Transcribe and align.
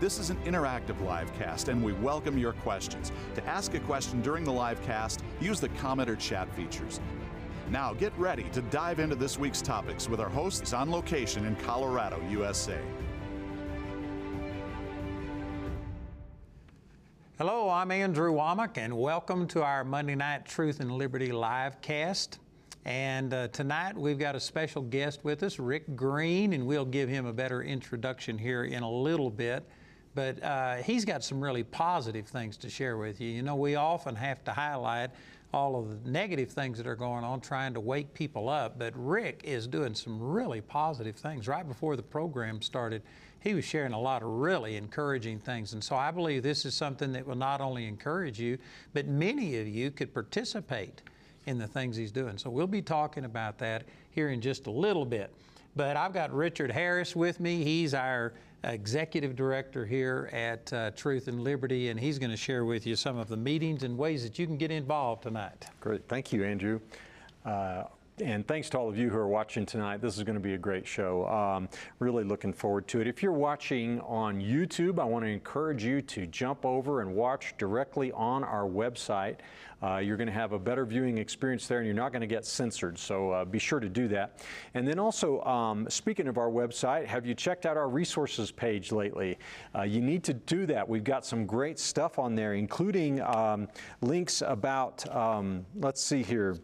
This 0.00 0.18
is 0.18 0.30
an 0.30 0.38
interactive 0.46 0.98
live 1.02 1.30
cast, 1.34 1.68
and 1.68 1.84
we 1.84 1.92
welcome 1.92 2.38
your 2.38 2.54
questions. 2.54 3.12
To 3.34 3.46
ask 3.46 3.74
a 3.74 3.80
question 3.80 4.22
during 4.22 4.44
the 4.44 4.50
live 4.50 4.82
cast, 4.82 5.22
use 5.42 5.60
the 5.60 5.68
comment 5.68 6.08
or 6.08 6.16
chat 6.16 6.50
features. 6.56 7.00
Now 7.68 7.92
get 7.92 8.16
ready 8.16 8.44
to 8.44 8.62
dive 8.62 8.98
into 8.98 9.14
this 9.14 9.38
week's 9.38 9.60
topics 9.60 10.08
with 10.08 10.18
our 10.18 10.30
hosts 10.30 10.72
on 10.72 10.90
location 10.90 11.44
in 11.44 11.54
Colorado, 11.56 12.18
USA. 12.30 12.78
Hello, 17.36 17.68
I'm 17.68 17.90
Andrew 17.90 18.32
Wommack, 18.32 18.78
and 18.78 18.96
welcome 18.96 19.46
to 19.48 19.62
our 19.62 19.84
Monday 19.84 20.14
Night 20.14 20.46
Truth 20.46 20.80
and 20.80 20.92
Liberty 20.92 21.30
live 21.30 21.82
cast. 21.82 22.38
And 22.86 23.34
uh, 23.34 23.48
tonight 23.48 23.98
we've 23.98 24.18
got 24.18 24.34
a 24.34 24.40
special 24.40 24.80
guest 24.80 25.24
with 25.24 25.42
us, 25.42 25.58
Rick 25.58 25.94
Green, 25.94 26.54
and 26.54 26.66
we'll 26.66 26.86
give 26.86 27.10
him 27.10 27.26
a 27.26 27.34
better 27.34 27.62
introduction 27.62 28.38
here 28.38 28.64
in 28.64 28.82
a 28.82 28.90
little 28.90 29.28
bit. 29.28 29.68
But 30.14 30.42
uh, 30.42 30.76
he's 30.76 31.04
got 31.04 31.22
some 31.22 31.40
really 31.40 31.62
positive 31.62 32.26
things 32.26 32.56
to 32.58 32.70
share 32.70 32.96
with 32.96 33.20
you. 33.20 33.28
You 33.28 33.42
know, 33.42 33.54
we 33.54 33.76
often 33.76 34.16
have 34.16 34.42
to 34.44 34.52
highlight 34.52 35.10
all 35.52 35.76
of 35.76 36.04
the 36.04 36.10
negative 36.10 36.50
things 36.50 36.78
that 36.78 36.86
are 36.86 36.96
going 36.96 37.24
on, 37.24 37.40
trying 37.40 37.74
to 37.74 37.80
wake 37.80 38.12
people 38.14 38.48
up. 38.48 38.78
But 38.78 38.92
Rick 38.96 39.42
is 39.44 39.66
doing 39.66 39.94
some 39.94 40.20
really 40.20 40.60
positive 40.60 41.16
things. 41.16 41.48
Right 41.48 41.66
before 41.66 41.96
the 41.96 42.02
program 42.02 42.62
started, 42.62 43.02
he 43.40 43.54
was 43.54 43.64
sharing 43.64 43.92
a 43.92 44.00
lot 44.00 44.22
of 44.22 44.28
really 44.28 44.76
encouraging 44.76 45.38
things. 45.38 45.72
And 45.72 45.82
so 45.82 45.96
I 45.96 46.10
believe 46.10 46.42
this 46.42 46.64
is 46.64 46.74
something 46.74 47.12
that 47.12 47.26
will 47.26 47.36
not 47.36 47.60
only 47.60 47.86
encourage 47.86 48.38
you, 48.38 48.58
but 48.92 49.06
many 49.06 49.58
of 49.58 49.66
you 49.66 49.90
could 49.90 50.12
participate 50.12 51.02
in 51.46 51.58
the 51.58 51.66
things 51.66 51.96
he's 51.96 52.12
doing. 52.12 52.36
So 52.36 52.50
we'll 52.50 52.66
be 52.66 52.82
talking 52.82 53.24
about 53.24 53.58
that 53.58 53.84
here 54.10 54.28
in 54.28 54.40
just 54.40 54.66
a 54.66 54.70
little 54.70 55.06
bit. 55.06 55.32
But 55.74 55.96
I've 55.96 56.12
got 56.12 56.32
Richard 56.32 56.70
Harris 56.70 57.16
with 57.16 57.40
me. 57.40 57.64
He's 57.64 57.94
our 57.94 58.34
executive 58.64 59.36
director 59.36 59.86
here 59.86 60.28
at 60.32 60.72
uh, 60.72 60.90
Truth 60.92 61.28
and 61.28 61.42
Liberty, 61.42 61.88
and 61.88 61.98
he's 61.98 62.18
going 62.18 62.30
to 62.30 62.36
share 62.36 62.64
with 62.64 62.86
you 62.86 62.96
some 62.96 63.18
of 63.18 63.28
the 63.28 63.36
meetings 63.36 63.82
and 63.82 63.96
ways 63.96 64.22
that 64.22 64.38
you 64.38 64.46
can 64.46 64.56
get 64.56 64.70
involved 64.70 65.22
tonight. 65.22 65.66
Great. 65.80 66.06
Thank 66.08 66.32
you, 66.32 66.44
Andrew. 66.44 66.80
Uh, 67.44 67.84
and 68.20 68.46
thanks 68.46 68.68
to 68.70 68.78
all 68.78 68.88
of 68.88 68.98
you 68.98 69.08
who 69.08 69.16
are 69.16 69.28
watching 69.28 69.64
tonight. 69.64 70.00
This 70.00 70.16
is 70.16 70.24
going 70.24 70.34
to 70.34 70.40
be 70.40 70.54
a 70.54 70.58
great 70.58 70.86
show. 70.86 71.26
Um, 71.26 71.68
really 71.98 72.24
looking 72.24 72.52
forward 72.52 72.86
to 72.88 73.00
it. 73.00 73.06
If 73.06 73.22
you're 73.22 73.32
watching 73.32 74.00
on 74.00 74.40
YouTube, 74.40 74.98
I 74.98 75.04
want 75.04 75.24
to 75.24 75.30
encourage 75.30 75.84
you 75.84 76.02
to 76.02 76.26
jump 76.26 76.64
over 76.64 77.00
and 77.00 77.14
watch 77.14 77.54
directly 77.58 78.12
on 78.12 78.44
our 78.44 78.64
website. 78.64 79.36
Uh, 79.82 79.96
you're 79.96 80.16
going 80.16 80.26
to 80.26 80.32
have 80.32 80.52
a 80.52 80.58
better 80.58 80.84
viewing 80.84 81.18
experience 81.18 81.66
there 81.66 81.78
and 81.78 81.86
you're 81.86 81.94
not 81.94 82.12
going 82.12 82.20
to 82.20 82.26
get 82.26 82.44
censored. 82.44 82.98
So 82.98 83.30
uh, 83.30 83.44
be 83.44 83.58
sure 83.58 83.80
to 83.80 83.88
do 83.88 84.08
that. 84.08 84.44
And 84.74 84.86
then 84.86 84.98
also, 84.98 85.42
um, 85.44 85.88
speaking 85.88 86.28
of 86.28 86.36
our 86.36 86.50
website, 86.50 87.06
have 87.06 87.24
you 87.24 87.34
checked 87.34 87.64
out 87.64 87.76
our 87.76 87.88
resources 87.88 88.50
page 88.50 88.92
lately? 88.92 89.38
Uh, 89.74 89.82
you 89.82 90.02
need 90.02 90.22
to 90.24 90.34
do 90.34 90.66
that. 90.66 90.86
We've 90.86 91.04
got 91.04 91.24
some 91.24 91.46
great 91.46 91.78
stuff 91.78 92.18
on 92.18 92.34
there, 92.34 92.54
including 92.54 93.22
um, 93.22 93.68
links 94.02 94.42
about, 94.42 95.08
um, 95.14 95.64
let's 95.76 96.02
see 96.02 96.22
here, 96.22 96.56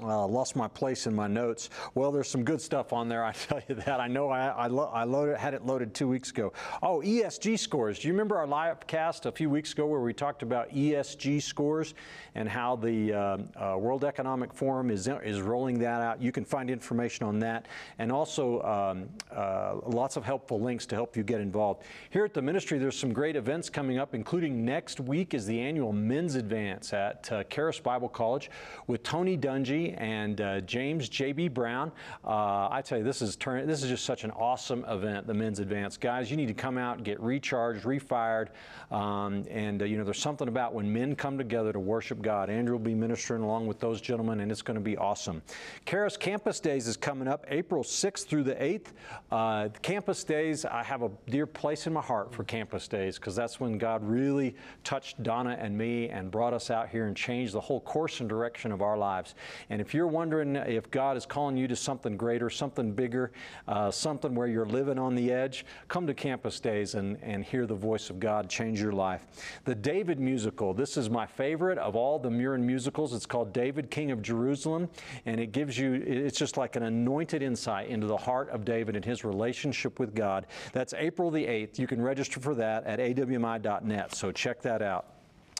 uh, 0.00 0.26
lost 0.26 0.54
my 0.54 0.68
place 0.68 1.06
in 1.06 1.14
my 1.14 1.26
notes. 1.26 1.70
Well, 1.94 2.12
there's 2.12 2.28
some 2.28 2.44
good 2.44 2.60
stuff 2.60 2.92
on 2.92 3.08
there. 3.08 3.24
I 3.24 3.32
tell 3.48 3.60
you 3.68 3.74
that. 3.76 4.00
I 4.00 4.06
know 4.06 4.28
I, 4.30 4.48
I, 4.48 4.66
lo 4.68 4.90
I 4.92 5.04
loaded, 5.04 5.36
had 5.36 5.54
it 5.54 5.66
loaded 5.66 5.94
two 5.94 6.08
weeks 6.08 6.30
ago. 6.30 6.52
Oh, 6.82 7.00
ESG 7.04 7.58
scores. 7.58 7.98
Do 7.98 8.08
you 8.08 8.14
remember 8.14 8.36
our 8.36 8.46
live 8.46 8.86
cast 8.86 9.26
a 9.26 9.32
few 9.32 9.50
weeks 9.50 9.72
ago 9.72 9.86
where 9.86 10.00
we 10.00 10.12
talked 10.12 10.42
about 10.42 10.70
ESG 10.70 11.42
scores 11.42 11.94
and 12.34 12.48
how 12.48 12.76
the 12.76 13.12
uh, 13.12 13.38
uh, 13.56 13.76
World 13.78 14.04
Economic 14.04 14.52
Forum 14.52 14.90
is 14.90 15.08
is 15.08 15.40
rolling 15.40 15.78
that 15.80 16.00
out? 16.02 16.22
You 16.22 16.32
can 16.32 16.44
find 16.44 16.70
information 16.70 17.26
on 17.26 17.38
that, 17.40 17.66
and 17.98 18.12
also 18.12 18.62
um, 18.62 19.08
uh, 19.34 19.76
lots 19.86 20.16
of 20.16 20.24
helpful 20.24 20.60
links 20.60 20.86
to 20.86 20.94
help 20.94 21.16
you 21.16 21.22
get 21.22 21.40
involved. 21.40 21.82
Here 22.10 22.24
at 22.24 22.34
the 22.34 22.42
ministry, 22.42 22.78
there's 22.78 22.98
some 22.98 23.12
great 23.12 23.36
events 23.36 23.70
coming 23.70 23.98
up, 23.98 24.14
including 24.14 24.64
next 24.64 25.00
week 25.00 25.34
is 25.34 25.46
the 25.46 25.60
annual 25.60 25.92
Men's 25.92 26.34
Advance 26.34 26.92
at 26.92 27.30
uh, 27.32 27.44
Charis 27.44 27.80
Bible 27.80 28.08
College 28.08 28.50
with 28.86 29.02
Tony 29.02 29.36
Dungy 29.36 29.77
and 29.86 30.40
uh, 30.40 30.60
James 30.62 31.08
J.B. 31.08 31.48
Brown. 31.48 31.92
Uh, 32.24 32.68
I 32.70 32.82
tell 32.84 32.98
you, 32.98 33.04
this 33.04 33.22
is 33.22 33.36
turn, 33.36 33.66
this 33.66 33.82
is 33.82 33.88
just 33.88 34.04
such 34.04 34.24
an 34.24 34.30
awesome 34.32 34.84
event, 34.88 35.26
the 35.26 35.34
Men's 35.34 35.60
Advance. 35.60 35.96
Guys, 35.96 36.30
you 36.30 36.36
need 36.36 36.48
to 36.48 36.54
come 36.54 36.78
out, 36.78 37.02
get 37.04 37.20
recharged, 37.20 37.84
refired, 37.84 38.48
um, 38.90 39.44
and 39.50 39.82
uh, 39.82 39.84
you 39.84 39.96
know 39.96 40.04
there's 40.04 40.20
something 40.20 40.48
about 40.48 40.74
when 40.74 40.92
men 40.92 41.14
come 41.14 41.38
together 41.38 41.72
to 41.72 41.80
worship 41.80 42.20
God. 42.22 42.50
Andrew 42.50 42.76
will 42.76 42.84
be 42.84 42.94
ministering 42.94 43.42
along 43.42 43.66
with 43.66 43.78
those 43.78 44.00
gentlemen, 44.00 44.40
and 44.40 44.50
it's 44.50 44.62
going 44.62 44.76
to 44.76 44.80
be 44.80 44.96
awesome. 44.96 45.42
Charis 45.86 46.16
Campus 46.16 46.60
Days 46.60 46.88
is 46.88 46.96
coming 46.96 47.28
up 47.28 47.44
April 47.48 47.82
6th 47.82 48.26
through 48.26 48.44
the 48.44 48.54
8th. 48.54 48.86
Uh, 49.30 49.68
Campus 49.82 50.24
Days, 50.24 50.64
I 50.64 50.82
have 50.82 51.02
a 51.02 51.10
dear 51.28 51.46
place 51.46 51.86
in 51.86 51.92
my 51.92 52.00
heart 52.00 52.34
for 52.34 52.44
Campus 52.44 52.88
Days 52.88 53.18
because 53.18 53.36
that's 53.36 53.60
when 53.60 53.78
God 53.78 54.02
really 54.02 54.56
touched 54.84 55.22
Donna 55.22 55.56
and 55.60 55.76
me 55.76 56.08
and 56.08 56.30
brought 56.30 56.52
us 56.52 56.70
out 56.70 56.88
here 56.88 57.06
and 57.06 57.16
changed 57.16 57.54
the 57.54 57.60
whole 57.60 57.80
course 57.80 58.20
and 58.20 58.28
direction 58.28 58.72
of 58.72 58.82
our 58.82 58.96
lives. 58.96 59.34
And 59.70 59.80
if 59.80 59.92
you're 59.92 60.06
wondering 60.06 60.56
if 60.56 60.90
God 60.90 61.16
is 61.16 61.26
calling 61.26 61.56
you 61.56 61.68
to 61.68 61.76
something 61.76 62.16
greater, 62.16 62.48
something 62.48 62.92
bigger, 62.92 63.32
uh, 63.66 63.90
something 63.90 64.34
where 64.34 64.46
you're 64.46 64.66
living 64.66 64.98
on 64.98 65.14
the 65.14 65.30
edge, 65.30 65.66
come 65.88 66.06
to 66.06 66.14
Campus 66.14 66.58
Days 66.60 66.94
and, 66.94 67.18
and 67.22 67.44
hear 67.44 67.66
the 67.66 67.74
voice 67.74 68.10
of 68.10 68.18
God 68.18 68.48
change 68.48 68.80
your 68.80 68.92
life. 68.92 69.26
The 69.64 69.74
David 69.74 70.18
musical, 70.18 70.72
this 70.72 70.96
is 70.96 71.10
my 71.10 71.26
favorite 71.26 71.78
of 71.78 71.96
all 71.96 72.18
the 72.18 72.30
Murin 72.30 72.62
musicals. 72.62 73.12
It's 73.12 73.26
called 73.26 73.52
David, 73.52 73.90
King 73.90 74.10
of 74.10 74.22
Jerusalem, 74.22 74.88
and 75.26 75.40
it 75.40 75.52
gives 75.52 75.78
you, 75.78 75.94
it's 75.94 76.38
just 76.38 76.56
like 76.56 76.76
an 76.76 76.84
anointed 76.84 77.42
insight 77.42 77.88
into 77.88 78.06
the 78.06 78.16
heart 78.16 78.48
of 78.50 78.64
David 78.64 78.96
and 78.96 79.04
his 79.04 79.24
relationship 79.24 79.98
with 79.98 80.14
God. 80.14 80.46
That's 80.72 80.94
April 80.94 81.30
the 81.30 81.44
8th. 81.44 81.78
You 81.78 81.86
can 81.86 82.00
register 82.00 82.40
for 82.40 82.54
that 82.54 82.84
at 82.84 82.98
awmi.net, 82.98 84.14
so 84.14 84.32
check 84.32 84.62
that 84.62 84.82
out. 84.82 85.17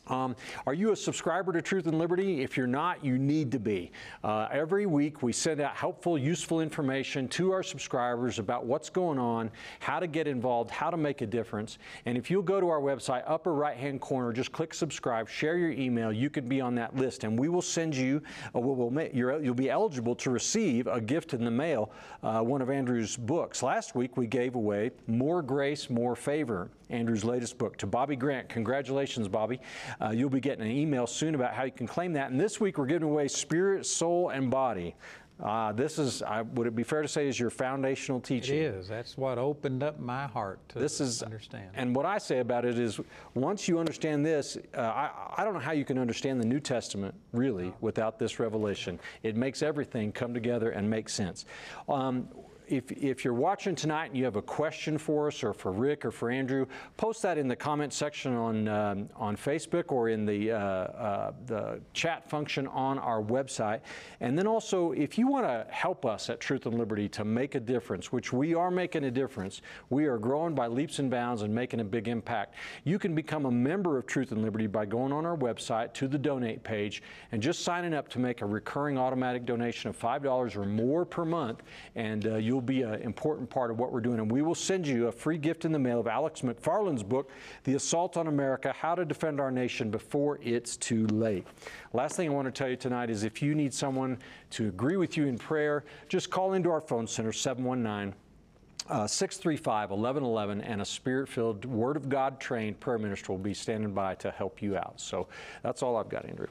Um, 0.09 0.35
are 0.67 0.75
you 0.75 0.93
a 0.93 0.97
subscriber 0.97 1.53
to 1.53 1.63
Truth 1.63 1.87
and 1.87 1.99
Liberty? 1.99 2.43
If 2.43 2.57
you're 2.57 2.67
not, 2.67 3.05
you 3.05 3.19
need 3.19 3.53
to 3.53 3.59
be. 3.59 3.93
Uh, 4.25 4.49
every 4.51 4.87
week 4.87 5.23
we 5.23 5.33
send 5.33 5.61
out 5.61 5.77
helpful, 5.77 6.19
useful 6.19 6.61
information 6.61 7.29
to 7.29 7.53
our 7.53 7.63
subscribers 7.63 8.39
about 8.39 8.65
what's 8.65 8.91
going 8.91 9.19
on, 9.19 9.51
how 9.81 10.01
to 10.01 10.07
get 10.07 10.27
involved, 10.27 10.71
how 10.71 10.91
to 10.91 10.97
make 10.97 11.21
a 11.21 11.27
difference. 11.27 11.79
And 12.07 12.17
if 12.17 12.31
you'll 12.31 12.43
go 12.43 12.61
to 12.61 12.69
our 12.69 12.81
website, 12.81 13.23
upper 13.27 13.53
right 13.55 13.77
hand 13.77 14.01
corner, 14.01 14.33
just 14.33 14.53
click 14.53 14.73
subscribe, 14.73 15.29
share 15.29 15.59
your 15.59 15.71
email, 15.71 16.13
you 16.13 16.31
can 16.31 16.49
be 16.49 16.61
on 16.61 16.75
that 16.77 16.97
list, 16.97 17.25
and 17.25 17.39
we 17.39 17.49
will 17.49 17.63
send 17.63 17.95
you, 17.95 18.23
uh, 18.55 18.61
we'll, 18.61 18.75
we'll 18.75 19.09
you'll 19.13 19.55
be 19.55 19.71
eligible 19.71 20.15
to 20.17 20.31
receive 20.31 20.87
a 20.87 21.01
gift 21.01 21.35
in 21.35 21.45
the 21.45 21.51
mail, 21.51 21.91
uh, 22.23 22.41
one 22.41 22.63
of 22.63 22.71
Andrew's 22.71 23.17
books. 23.17 23.63
Last 23.63 23.95
week 23.95 24.17
we 24.17 24.27
gave 24.27 24.55
away 24.55 24.91
More 25.07 25.43
Grace, 25.43 25.91
More 25.91 26.17
Favor, 26.17 26.71
Andrew's 26.91 27.25
latest 27.25 27.59
book, 27.59 27.77
to 27.79 27.87
Bobby 27.87 28.17
Grant. 28.17 28.49
Congratulations, 28.49 29.29
Bobby. 29.29 29.61
Uh, 30.01 30.11
you'll 30.11 30.31
be 30.31 30.41
getting 30.41 30.65
an 30.65 30.73
email 30.73 31.07
soon 31.07 31.35
about 31.35 31.55
how 31.55 31.65
you 31.65 31.73
can 31.73 31.87
claim 31.87 32.13
that. 32.15 32.31
And 32.31 32.41
this 32.41 32.61
week 32.61 32.79
we're 32.79 32.87
giving 32.87 33.09
away 33.09 33.29
Spirit, 33.29 33.87
Soul, 33.87 34.31
and 34.31 34.51
Body. 34.51 34.95
Uh, 35.43 35.71
this 35.71 36.01
is, 36.01 36.21
I, 36.23 36.43
would 36.43 36.67
it 36.67 36.75
be 36.75 36.83
fair 36.83 37.01
to 37.01 37.07
say, 37.07 37.29
is 37.29 37.39
your 37.39 37.51
foundational 37.51 38.21
teaching? 38.21 38.57
It 38.57 38.75
is. 38.75 38.89
That's 38.89 39.17
what 39.17 39.39
opened 39.39 39.85
up 39.85 40.01
my 40.01 40.27
heart 40.27 40.59
to 40.71 40.81
this 40.81 41.01
is, 41.01 41.23
understand. 41.23 41.71
And 41.75 41.95
what 41.95 42.07
I 42.07 42.19
say 42.19 42.41
about 42.41 42.65
it 42.65 42.77
is, 42.77 42.99
once 43.35 43.69
you 43.69 43.79
understand 43.79 44.27
this, 44.27 44.59
uh, 44.77 44.81
I, 44.81 45.11
I 45.37 45.45
don't 45.45 45.55
know 45.55 45.61
how 45.61 45.73
you 45.73 45.85
can 45.85 45.97
understand 45.97 46.41
the 46.41 46.47
New 46.47 46.59
Testament 46.59 47.15
really 47.33 47.67
no. 47.67 47.75
without 47.81 48.19
this 48.19 48.41
revelation. 48.41 48.99
It 49.23 49.37
makes 49.37 49.63
everything 49.63 50.11
come 50.11 50.35
together 50.35 50.71
and 50.71 50.91
make 50.91 51.09
sense. 51.09 51.45
Um, 51.89 52.29
if, 52.69 52.91
if 52.93 53.25
you're 53.25 53.35
watching 53.35 53.75
tonight 53.75 54.07
and 54.07 54.17
you 54.17 54.25
have 54.25 54.37
a 54.37 54.43
question 54.43 54.99
for 54.99 55.29
us 55.29 55.43
or 55.43 55.53
for 55.53 55.73
Rick 55.73 56.05
or 56.05 56.11
for 56.11 56.31
Andrew, 56.31 56.67
post 56.97 57.23
that 57.23 57.39
in 57.39 57.49
the 57.49 57.57
comment 57.57 57.93
section 57.93 58.35
on, 58.35 58.69
um, 58.69 59.09
on 59.17 59.37
Facebook 59.37 59.91
or 59.93 60.09
in 60.09 60.25
the, 60.25 60.53
uh, 60.53 60.57
uh, 60.59 61.33
the 61.47 61.81
chat 61.93 62.29
function 62.29 62.67
on 62.69 62.99
our 62.99 63.23
website. 63.23 63.81
And 64.21 64.39
then 64.39 64.47
also, 64.47 64.93
if 64.93 65.19
you 65.19 65.27
want 65.27 65.47
to 65.47 65.67
help 65.71 66.05
us 66.05 66.31
at 66.31 66.41
Truth 66.41 66.67
and 66.67 66.79
Liberty 66.79 67.09
to 67.11 67.25
make 67.25 67.55
a 67.55 67.61
difference, 67.61 68.13
which 68.13 68.33
we 68.33 68.55
are 68.55 68.71
making 68.71 69.05
a 69.05 69.11
difference, 69.11 69.63
we 69.91 70.07
are 70.07 70.19
growing 70.19 70.55
by 70.55 70.67
leaps 70.67 70.99
and 70.99 71.11
bounds 71.11 71.43
and 71.43 71.55
making 71.55 71.81
a 71.81 71.85
big 71.85 72.09
impact. 72.09 72.55
You 72.85 72.99
can 72.99 73.15
become 73.15 73.47
a 73.47 73.51
member 73.51 73.99
of 73.99 74.07
Truth 74.07 74.33
and 74.33 74.43
Liberty 74.43 74.67
by 74.67 74.87
going 74.87 75.13
on 75.13 75.25
our 75.25 75.37
website 75.37 75.93
to 75.95 76.09
the 76.09 76.19
donate 76.19 76.63
page 76.63 77.03
and 77.33 77.43
just 77.43 77.63
signing 77.63 77.95
up 77.95 78.09
to 78.09 78.19
make 78.19 78.43
a 78.43 78.47
recurring 78.47 78.99
automatic 78.99 79.45
donation 79.45 79.91
of 79.91 79.99
$5 79.99 80.57
or 80.57 80.65
more 80.65 81.05
per 81.05 81.25
month, 81.25 81.63
and 81.95 82.27
uh, 82.27 82.37
you'll 82.37 82.58
will 82.59 82.63
be 82.63 82.83
an 82.83 82.95
important 83.03 83.49
part 83.49 83.71
of 83.71 83.79
what 83.79 83.93
we're 83.93 84.01
doing. 84.01 84.19
And 84.19 84.29
we 84.29 84.43
will 84.43 84.57
send 84.57 84.85
you 84.85 85.07
a 85.07 85.13
free 85.13 85.39
gift 85.39 85.65
in 85.65 85.71
the 85.71 85.79
mail 85.79 86.01
of 86.01 86.09
Alex 86.09 86.41
McFarland's 86.41 87.05
book, 87.05 87.31
The 87.63 87.77
Assault 87.77 88.17
on 88.17 88.27
America 88.27 88.75
How 88.77 88.97
to 88.97 89.05
Defend 89.05 89.41
Our 89.41 89.53
Nation 89.53 89.93
Before 89.93 90.41
It's 90.43 90.77
Too 90.77 91.07
Late. 91.07 91.47
Last 91.93 92.17
thing 92.17 92.29
I 92.29 92.33
want 92.33 92.47
to 92.47 92.51
tell 92.51 92.69
you 92.69 92.75
tonight 92.75 93.11
is 93.11 93.23
if 93.23 93.41
you 93.41 93.55
need 93.55 93.73
someone 93.73 94.19
to 94.51 94.67
agree 94.67 94.97
with 94.97 95.17
you 95.17 95.27
in 95.27 95.39
prayer, 95.39 95.85
just 96.09 96.31
call 96.31 96.55
into 96.55 96.69
our 96.69 96.81
phone 96.81 97.07
center, 97.07 97.33
719 97.33 98.13
uh, 98.89 99.07
635 99.07 99.91
1111, 99.91 100.61
and 100.63 100.83
a 100.83 100.85
spirit 100.85 101.29
filled, 101.29 101.65
Word 101.65 101.97
of 101.97 102.09
God 102.09 102.41
trained 102.41 102.81
prayer 102.81 102.99
minister 102.99 103.33
will 103.33 103.39
be 103.39 103.55
standing 103.55 103.93
by 103.93 104.17
to 104.17 104.33
help 104.33 104.61
you 104.61 104.77
out. 104.77 104.95
So 104.97 105.29
that's 105.63 105.83
all 105.83 105.97
I've 105.97 106.09
got, 106.09 106.25
Andrew. 106.25 106.49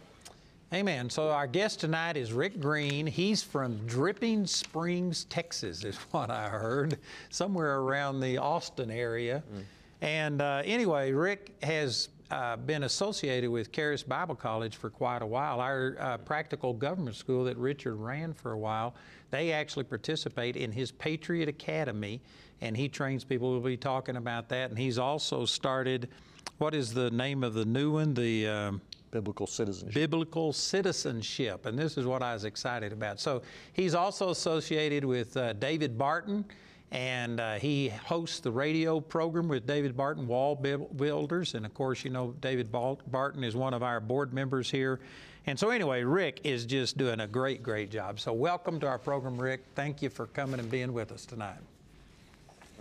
Amen. 0.73 1.09
So 1.09 1.29
our 1.29 1.47
guest 1.47 1.79
tonight 1.79 2.17
is 2.17 2.33
Rick 2.33 2.59
Green. 2.59 3.07
He's 3.07 3.41
from 3.41 3.77
Dripping 3.87 4.45
Springs, 4.45 5.23
Texas, 5.23 5.85
is 5.85 5.95
what 6.11 6.29
I 6.29 6.49
heard, 6.49 6.97
somewhere 7.29 7.79
around 7.79 8.19
the 8.19 8.37
Austin 8.37 8.91
area. 8.91 9.43
Mm. 9.49 9.63
And 10.01 10.41
uh, 10.41 10.63
anyway, 10.65 11.13
Rick 11.13 11.55
has 11.63 12.09
uh, 12.31 12.57
been 12.57 12.83
associated 12.83 13.49
with 13.49 13.71
Charis 13.71 14.03
Bible 14.03 14.35
College 14.35 14.75
for 14.75 14.89
quite 14.89 15.21
a 15.21 15.25
while. 15.25 15.61
Our 15.61 15.95
uh, 16.01 16.17
practical 16.17 16.73
government 16.73 17.15
school 17.15 17.45
that 17.45 17.55
Richard 17.55 17.95
ran 17.95 18.33
for 18.33 18.51
a 18.51 18.59
while, 18.59 18.93
they 19.31 19.53
actually 19.53 19.85
participate 19.85 20.57
in 20.57 20.73
his 20.73 20.91
Patriot 20.91 21.47
Academy, 21.47 22.19
and 22.59 22.75
he 22.75 22.89
trains 22.89 23.23
people. 23.23 23.51
We'll 23.51 23.61
be 23.61 23.77
talking 23.77 24.17
about 24.17 24.49
that. 24.49 24.69
And 24.69 24.77
he's 24.77 24.99
also 24.99 25.45
started, 25.45 26.09
what 26.57 26.75
is 26.75 26.93
the 26.93 27.09
name 27.09 27.45
of 27.45 27.53
the 27.53 27.63
new 27.63 27.91
one? 27.91 28.13
The 28.13 28.47
um, 28.47 28.81
biblical 29.11 29.47
citizenship. 29.47 29.93
Biblical 29.93 30.53
citizenship, 30.53 31.65
and 31.65 31.77
this 31.77 31.97
is 31.97 32.05
what 32.05 32.21
I 32.21 32.33
was 32.33 32.45
excited 32.45 32.91
about. 32.91 33.19
So 33.19 33.41
he's 33.73 33.95
also 33.95 34.29
associated 34.29 35.05
with 35.05 35.35
uh, 35.37 35.53
David 35.53 35.97
Barton, 35.97 36.45
and 36.91 37.39
uh, 37.39 37.55
he 37.55 37.89
hosts 37.89 38.39
the 38.39 38.51
radio 38.51 38.99
program 38.99 39.47
with 39.47 39.67
David 39.67 39.95
Barton, 39.95 40.27
Wall 40.27 40.55
Builders, 40.55 41.55
and 41.55 41.65
of 41.65 41.73
course, 41.73 42.03
you 42.03 42.09
know 42.09 42.33
David 42.39 42.71
Barton 42.71 43.43
is 43.43 43.55
one 43.55 43.73
of 43.73 43.83
our 43.83 43.99
board 43.99 44.33
members 44.33 44.69
here. 44.69 44.99
And 45.47 45.57
so, 45.57 45.69
anyway, 45.69 46.03
Rick 46.03 46.41
is 46.43 46.65
just 46.65 46.97
doing 46.97 47.21
a 47.21 47.27
great, 47.27 47.63
great 47.63 47.89
job. 47.89 48.19
So, 48.19 48.33
welcome 48.33 48.81
to 48.81 48.87
our 48.87 48.99
program, 48.99 49.37
Rick. 49.37 49.63
Thank 49.75 50.01
you 50.01 50.09
for 50.09 50.27
coming 50.27 50.59
and 50.59 50.69
being 50.69 50.91
with 50.91 51.11
us 51.13 51.25
tonight. 51.25 51.59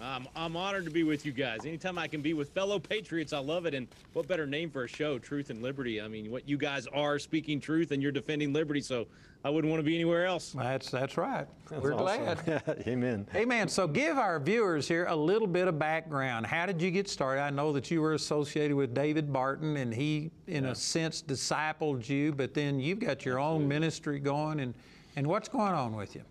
I'm, 0.01 0.29
I'm 0.37 0.57
honored 0.57 0.85
to 0.85 0.91
be 0.91 1.03
with 1.03 1.25
you 1.25 1.33
guys. 1.33 1.65
Anytime 1.65 1.99
I 1.99 2.07
can 2.07 2.21
be 2.21 2.35
with 2.35 2.51
fellow 2.51 2.79
patriots, 2.79 3.33
I 3.33 3.39
love 3.39 3.67
it. 3.67 3.75
And 3.75 3.89
what 4.13 4.29
better 4.29 4.47
name 4.47 4.71
for 4.71 4.85
a 4.85 4.89
show, 4.89 5.19
Truth 5.19 5.51
and 5.51 5.63
Liberty? 5.63 6.01
I 6.01 6.09
mean, 6.09 6.31
what 6.31 6.49
you 6.49 6.59
guys 6.59 6.87
are 6.89 7.19
speaking 7.19 7.61
truth 7.61 7.91
and 7.93 8.03
you're 8.03 8.13
defending 8.13 8.53
liberty. 8.53 8.81
So 8.81 9.07
I 9.45 9.51
wouldn't 9.51 9.71
want 9.71 9.81
to 9.81 9.85
be 9.85 9.95
anywhere 9.95 10.27
else. 10.27 10.53
That's 10.59 10.91
that's 10.91 11.17
right. 11.17 11.47
That's 11.71 11.83
We're 11.83 11.95
awesome. 11.95 12.35
glad. 12.45 12.85
Amen. 12.89 13.27
Amen. 13.35 13.69
So 13.69 13.87
give 13.87 14.19
our 14.19 14.41
viewers 14.41 14.89
here 14.89 15.07
a 15.07 15.17
little 15.17 15.47
bit 15.47 15.69
of 15.69 15.79
background. 15.79 16.47
How 16.47 16.67
did 16.67 16.83
you 16.83 16.91
get 16.91 17.09
started? 17.09 17.43
I 17.43 17.51
know 17.51 17.73
that 17.73 17.91
you 17.91 18.03
were 18.03 18.15
associated 18.15 18.77
with 18.77 18.93
David 18.93 19.33
Barton, 19.33 19.77
and 19.77 19.95
he, 19.95 20.31
in 20.47 20.65
yeah. 20.65 20.71
a 20.71 20.75
sense, 20.75 21.23
discipled 21.23 22.09
you. 22.09 22.33
But 22.33 22.55
then 22.55 22.81
you've 22.81 22.99
got 22.99 23.25
your 23.25 23.39
Absolutely. 23.39 23.65
own 23.65 23.69
ministry 23.69 24.19
going, 24.19 24.61
and 24.61 24.75
and 25.15 25.27
what's 25.27 25.49
going 25.49 25.73
on 25.73 25.95
with 25.95 26.15
you? 26.15 26.23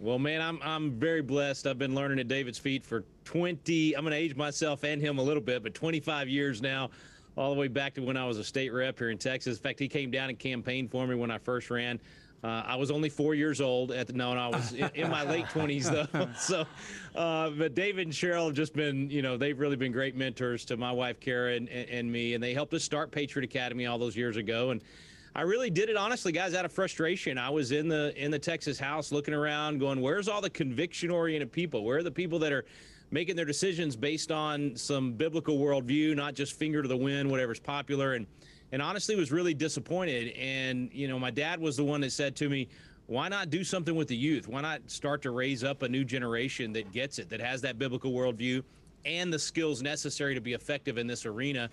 Well, 0.00 0.18
man, 0.18 0.40
I'm 0.40 0.58
I'm 0.62 0.92
very 0.92 1.20
blessed. 1.20 1.66
I've 1.66 1.78
been 1.78 1.94
learning 1.94 2.20
at 2.20 2.28
David's 2.28 2.58
feet 2.58 2.86
for 2.86 3.04
20. 3.24 3.94
I'm 3.94 4.02
going 4.02 4.12
to 4.12 4.16
age 4.16 4.34
myself 4.34 4.82
and 4.82 4.98
him 4.98 5.18
a 5.18 5.22
little 5.22 5.42
bit, 5.42 5.62
but 5.62 5.74
25 5.74 6.26
years 6.26 6.62
now, 6.62 6.88
all 7.36 7.52
the 7.52 7.60
way 7.60 7.68
back 7.68 7.92
to 7.94 8.00
when 8.00 8.16
I 8.16 8.26
was 8.26 8.38
a 8.38 8.44
state 8.44 8.70
rep 8.70 8.98
here 8.98 9.10
in 9.10 9.18
Texas. 9.18 9.58
In 9.58 9.62
fact, 9.62 9.78
he 9.78 9.88
came 9.88 10.10
down 10.10 10.30
and 10.30 10.38
campaigned 10.38 10.90
for 10.90 11.06
me 11.06 11.16
when 11.16 11.30
I 11.30 11.36
first 11.36 11.68
ran. 11.68 12.00
Uh, 12.42 12.62
I 12.64 12.76
was 12.76 12.90
only 12.90 13.10
four 13.10 13.34
years 13.34 13.60
old 13.60 13.92
at 13.92 14.06
the 14.06 14.14
no, 14.14 14.32
no 14.32 14.40
I 14.40 14.48
was 14.48 14.72
in, 14.72 14.90
in 14.94 15.10
my 15.10 15.22
late 15.22 15.44
20s 15.52 15.90
though. 15.90 16.30
so, 16.38 16.64
uh, 17.14 17.50
but 17.50 17.74
David 17.74 18.06
and 18.06 18.14
Cheryl 18.14 18.46
have 18.46 18.54
just 18.54 18.72
been, 18.72 19.10
you 19.10 19.20
know, 19.20 19.36
they've 19.36 19.60
really 19.60 19.76
been 19.76 19.92
great 19.92 20.16
mentors 20.16 20.64
to 20.64 20.78
my 20.78 20.92
wife 20.92 21.20
Kara 21.20 21.56
and, 21.56 21.68
and, 21.68 21.90
and 21.90 22.10
me, 22.10 22.32
and 22.32 22.42
they 22.42 22.54
helped 22.54 22.72
us 22.72 22.82
start 22.82 23.10
Patriot 23.10 23.44
Academy 23.44 23.84
all 23.84 23.98
those 23.98 24.16
years 24.16 24.38
ago. 24.38 24.70
And 24.70 24.82
I 25.34 25.42
really 25.42 25.70
did 25.70 25.88
it 25.88 25.96
honestly, 25.96 26.32
guys, 26.32 26.54
out 26.54 26.64
of 26.64 26.72
frustration. 26.72 27.38
I 27.38 27.50
was 27.50 27.70
in 27.70 27.88
the 27.88 28.12
in 28.22 28.30
the 28.30 28.38
Texas 28.38 28.78
House 28.78 29.12
looking 29.12 29.34
around, 29.34 29.78
going, 29.78 30.00
"Where's 30.00 30.28
all 30.28 30.40
the 30.40 30.50
conviction-oriented 30.50 31.52
people? 31.52 31.84
Where 31.84 31.98
are 31.98 32.02
the 32.02 32.10
people 32.10 32.38
that 32.40 32.52
are 32.52 32.64
making 33.12 33.36
their 33.36 33.44
decisions 33.44 33.96
based 33.96 34.32
on 34.32 34.74
some 34.76 35.12
biblical 35.12 35.58
worldview, 35.58 36.16
not 36.16 36.34
just 36.34 36.54
finger 36.58 36.82
to 36.82 36.88
the 36.88 36.96
wind, 36.96 37.30
whatever's 37.30 37.60
popular?" 37.60 38.14
And 38.14 38.26
and 38.72 38.82
honestly, 38.82 39.14
was 39.14 39.30
really 39.30 39.54
disappointed. 39.54 40.32
And 40.36 40.90
you 40.92 41.06
know, 41.06 41.18
my 41.18 41.30
dad 41.30 41.60
was 41.60 41.76
the 41.76 41.84
one 41.84 42.00
that 42.00 42.10
said 42.10 42.34
to 42.36 42.48
me, 42.48 42.66
"Why 43.06 43.28
not 43.28 43.50
do 43.50 43.62
something 43.62 43.94
with 43.94 44.08
the 44.08 44.16
youth? 44.16 44.48
Why 44.48 44.62
not 44.62 44.90
start 44.90 45.22
to 45.22 45.30
raise 45.30 45.62
up 45.62 45.82
a 45.82 45.88
new 45.88 46.04
generation 46.04 46.72
that 46.72 46.90
gets 46.90 47.20
it, 47.20 47.28
that 47.28 47.40
has 47.40 47.60
that 47.62 47.78
biblical 47.78 48.12
worldview?" 48.12 48.64
and 49.06 49.32
the 49.32 49.38
skills 49.38 49.80
necessary 49.80 50.34
to 50.34 50.42
be 50.42 50.52
effective 50.52 50.98
in 50.98 51.06
this 51.06 51.24
arena. 51.24 51.70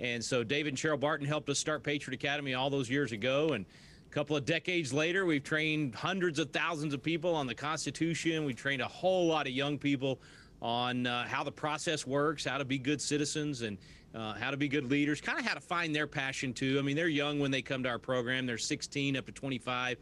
And 0.00 0.24
so 0.24 0.44
David 0.44 0.70
and 0.70 0.78
Cheryl 0.78 0.98
Barton 0.98 1.26
helped 1.26 1.48
us 1.48 1.58
start 1.58 1.82
Patriot 1.82 2.14
Academy 2.14 2.54
all 2.54 2.70
those 2.70 2.88
years 2.88 3.12
ago. 3.12 3.50
And 3.50 3.66
a 4.06 4.14
couple 4.14 4.36
of 4.36 4.44
decades 4.44 4.92
later, 4.92 5.26
we've 5.26 5.42
trained 5.42 5.94
hundreds 5.94 6.38
of 6.38 6.50
thousands 6.50 6.94
of 6.94 7.02
people 7.02 7.34
on 7.34 7.46
the 7.46 7.54
Constitution. 7.54 8.44
We've 8.44 8.56
trained 8.56 8.82
a 8.82 8.88
whole 8.88 9.26
lot 9.26 9.46
of 9.46 9.52
young 9.52 9.78
people 9.78 10.20
on 10.62 11.06
uh, 11.06 11.26
how 11.26 11.44
the 11.44 11.52
process 11.52 12.06
works, 12.06 12.44
how 12.44 12.58
to 12.58 12.64
be 12.64 12.78
good 12.78 13.00
citizens, 13.00 13.62
and 13.62 13.78
uh, 14.14 14.34
how 14.34 14.50
to 14.50 14.56
be 14.56 14.68
good 14.68 14.90
leaders, 14.90 15.20
kind 15.20 15.38
of 15.38 15.44
how 15.44 15.54
to 15.54 15.60
find 15.60 15.94
their 15.94 16.06
passion 16.06 16.52
too. 16.52 16.78
I 16.78 16.82
mean, 16.82 16.96
they're 16.96 17.08
young 17.08 17.38
when 17.38 17.50
they 17.50 17.62
come 17.62 17.82
to 17.82 17.88
our 17.88 17.98
program. 17.98 18.46
They're 18.46 18.58
16 18.58 19.16
up 19.16 19.26
to 19.26 19.32
25 19.32 19.98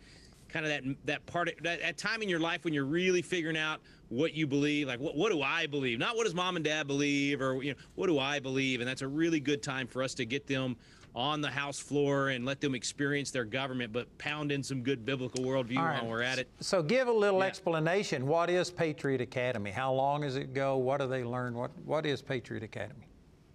kind 0.56 0.64
of 0.66 0.84
that 0.84 0.96
that 1.04 1.26
part 1.26 1.48
of, 1.48 1.54
that, 1.62 1.80
that 1.80 1.98
time 1.98 2.22
in 2.22 2.28
your 2.28 2.40
life 2.40 2.64
when 2.64 2.72
you're 2.72 2.86
really 2.86 3.20
figuring 3.20 3.58
out 3.58 3.80
what 4.08 4.32
you 4.32 4.46
believe 4.46 4.88
like 4.88 4.98
what, 4.98 5.14
what 5.14 5.30
do 5.30 5.42
i 5.42 5.66
believe? 5.66 5.98
Not 5.98 6.16
what 6.16 6.24
does 6.24 6.34
mom 6.34 6.56
and 6.56 6.64
dad 6.64 6.86
believe 6.86 7.42
or 7.42 7.62
you 7.62 7.72
know 7.72 7.78
what 7.94 8.06
do 8.06 8.18
i 8.18 8.38
believe? 8.40 8.80
And 8.80 8.88
that's 8.88 9.02
a 9.02 9.08
really 9.08 9.40
good 9.40 9.62
time 9.62 9.86
for 9.86 10.02
us 10.02 10.14
to 10.14 10.24
get 10.24 10.46
them 10.46 10.76
on 11.14 11.40
the 11.40 11.50
house 11.50 11.78
floor 11.78 12.28
and 12.28 12.44
let 12.44 12.60
them 12.60 12.74
experience 12.74 13.30
their 13.30 13.44
government 13.44 13.92
but 13.92 14.06
pound 14.18 14.50
in 14.50 14.62
some 14.62 14.82
good 14.82 15.04
biblical 15.04 15.44
worldview 15.44 15.76
right. 15.76 16.02
while 16.02 16.10
we're 16.10 16.22
at 16.22 16.38
it. 16.38 16.48
So 16.60 16.82
give 16.82 17.08
a 17.08 17.12
little 17.12 17.40
yeah. 17.40 17.46
explanation. 17.46 18.26
What 18.26 18.48
is 18.48 18.70
patriot 18.70 19.20
academy? 19.20 19.70
How 19.70 19.92
long 19.92 20.22
does 20.22 20.36
it 20.36 20.54
go? 20.54 20.78
What 20.78 21.00
do 21.00 21.06
they 21.06 21.24
learn? 21.24 21.54
What 21.54 21.70
what 21.84 22.06
is 22.06 22.22
patriot 22.22 22.62
academy? 22.62 23.06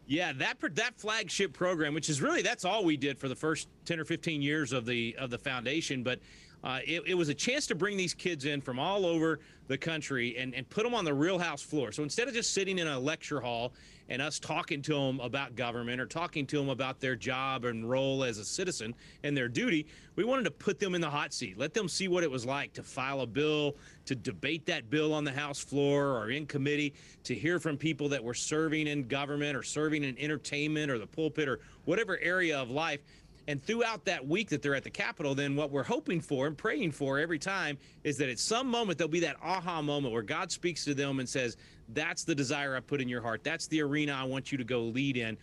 Yeah, 0.05 0.33
that 0.33 0.57
that 0.75 0.99
flagship 0.99 1.53
program, 1.53 1.93
which 1.93 2.09
is 2.09 2.21
really 2.21 2.41
that's 2.41 2.65
all 2.65 2.83
we 2.83 2.97
did 2.97 3.17
for 3.17 3.27
the 3.27 3.35
first 3.35 3.69
ten 3.85 3.99
or 3.99 4.05
fifteen 4.05 4.41
years 4.41 4.73
of 4.73 4.85
the 4.85 5.15
of 5.17 5.29
the 5.29 5.37
foundation. 5.37 6.03
But 6.03 6.19
uh, 6.63 6.79
it, 6.85 7.03
it, 7.07 7.13
was 7.15 7.29
a 7.29 7.33
chance 7.33 7.65
to 7.67 7.75
bring 7.75 7.97
these 7.97 8.13
kids 8.13 8.45
in 8.45 8.61
from 8.61 8.77
all 8.77 9.05
over 9.05 9.39
the 9.67 9.77
country 9.77 10.37
and, 10.37 10.53
and 10.53 10.69
put 10.69 10.83
them 10.83 10.93
on 10.93 11.05
the 11.05 11.13
real 11.13 11.39
house 11.39 11.61
floor. 11.61 11.91
So 11.91 12.03
instead 12.03 12.27
of 12.27 12.33
just 12.33 12.53
sitting 12.53 12.77
in 12.77 12.87
a 12.87 12.99
lecture 12.99 13.39
hall 13.39 13.73
and 14.09 14.21
us 14.21 14.37
talking 14.37 14.81
to 14.81 14.93
them 14.93 15.19
about 15.21 15.55
government 15.55 16.01
or 16.01 16.05
talking 16.05 16.45
to 16.47 16.57
them 16.57 16.69
about 16.69 16.99
their 16.99 17.15
job 17.15 17.63
and 17.63 17.89
role 17.89 18.23
as 18.23 18.37
a 18.37 18.45
citizen 18.45 18.93
and 19.23 19.35
their 19.35 19.47
duty, 19.47 19.87
we 20.15 20.23
wanted 20.23 20.43
to 20.43 20.51
put 20.51 20.77
them 20.77 20.93
in 20.93 21.01
the 21.01 21.09
hot 21.09 21.33
seat, 21.33 21.57
let 21.57 21.73
them 21.73 21.87
see 21.87 22.09
what 22.09 22.23
it 22.23 22.29
was 22.29 22.45
like 22.45 22.73
to 22.73 22.83
file 22.83 23.21
a 23.21 23.25
bill, 23.25 23.75
to 24.05 24.13
debate 24.13 24.65
that 24.65 24.89
bill 24.89 25.13
on 25.13 25.23
the 25.23 25.31
House 25.31 25.63
floor 25.63 26.17
or 26.17 26.29
in 26.29 26.45
committee, 26.45 26.93
to 27.23 27.33
hear 27.33 27.59
from 27.59 27.77
people 27.77 28.09
that 28.09 28.23
were 28.23 28.33
serving 28.33 28.87
in 28.87 29.07
government 29.07 29.55
or 29.55 29.63
serving 29.63 30.03
in 30.03 30.17
entertainment 30.19 30.91
or 30.91 30.99
the 30.99 31.07
pulpit 31.07 31.47
or 31.47 31.59
whatever 31.85 32.19
area 32.19 32.59
of 32.59 32.69
life 32.69 32.99
and 33.47 33.63
throughout 33.63 34.05
that 34.05 34.25
week 34.25 34.49
that 34.49 34.61
they're 34.61 34.75
at 34.75 34.83
the 34.83 34.89
Capitol, 34.89 35.33
then 35.33 35.55
what 35.55 35.71
we're 35.71 35.83
hoping 35.83 36.21
for 36.21 36.47
and 36.47 36.57
praying 36.57 36.91
for 36.91 37.19
every 37.19 37.39
time 37.39 37.77
is 38.03 38.17
that 38.17 38.29
at 38.29 38.39
some 38.39 38.67
moment 38.67 38.97
there'll 38.97 39.09
be 39.09 39.19
that 39.21 39.37
aha 39.43 39.81
moment 39.81 40.13
where 40.13 40.21
God 40.21 40.51
speaks 40.51 40.85
to 40.85 40.93
them 40.93 41.19
and 41.19 41.27
says, 41.27 41.57
That's 41.89 42.23
the 42.23 42.35
desire 42.35 42.75
I 42.75 42.79
put 42.79 43.01
in 43.01 43.09
your 43.09 43.21
heart. 43.21 43.43
That's 43.43 43.67
the 43.67 43.81
arena 43.81 44.13
I 44.13 44.23
want 44.23 44.51
you 44.51 44.57
to 44.57 44.63
go 44.63 44.81
lead 44.81 45.17
in. 45.17 45.37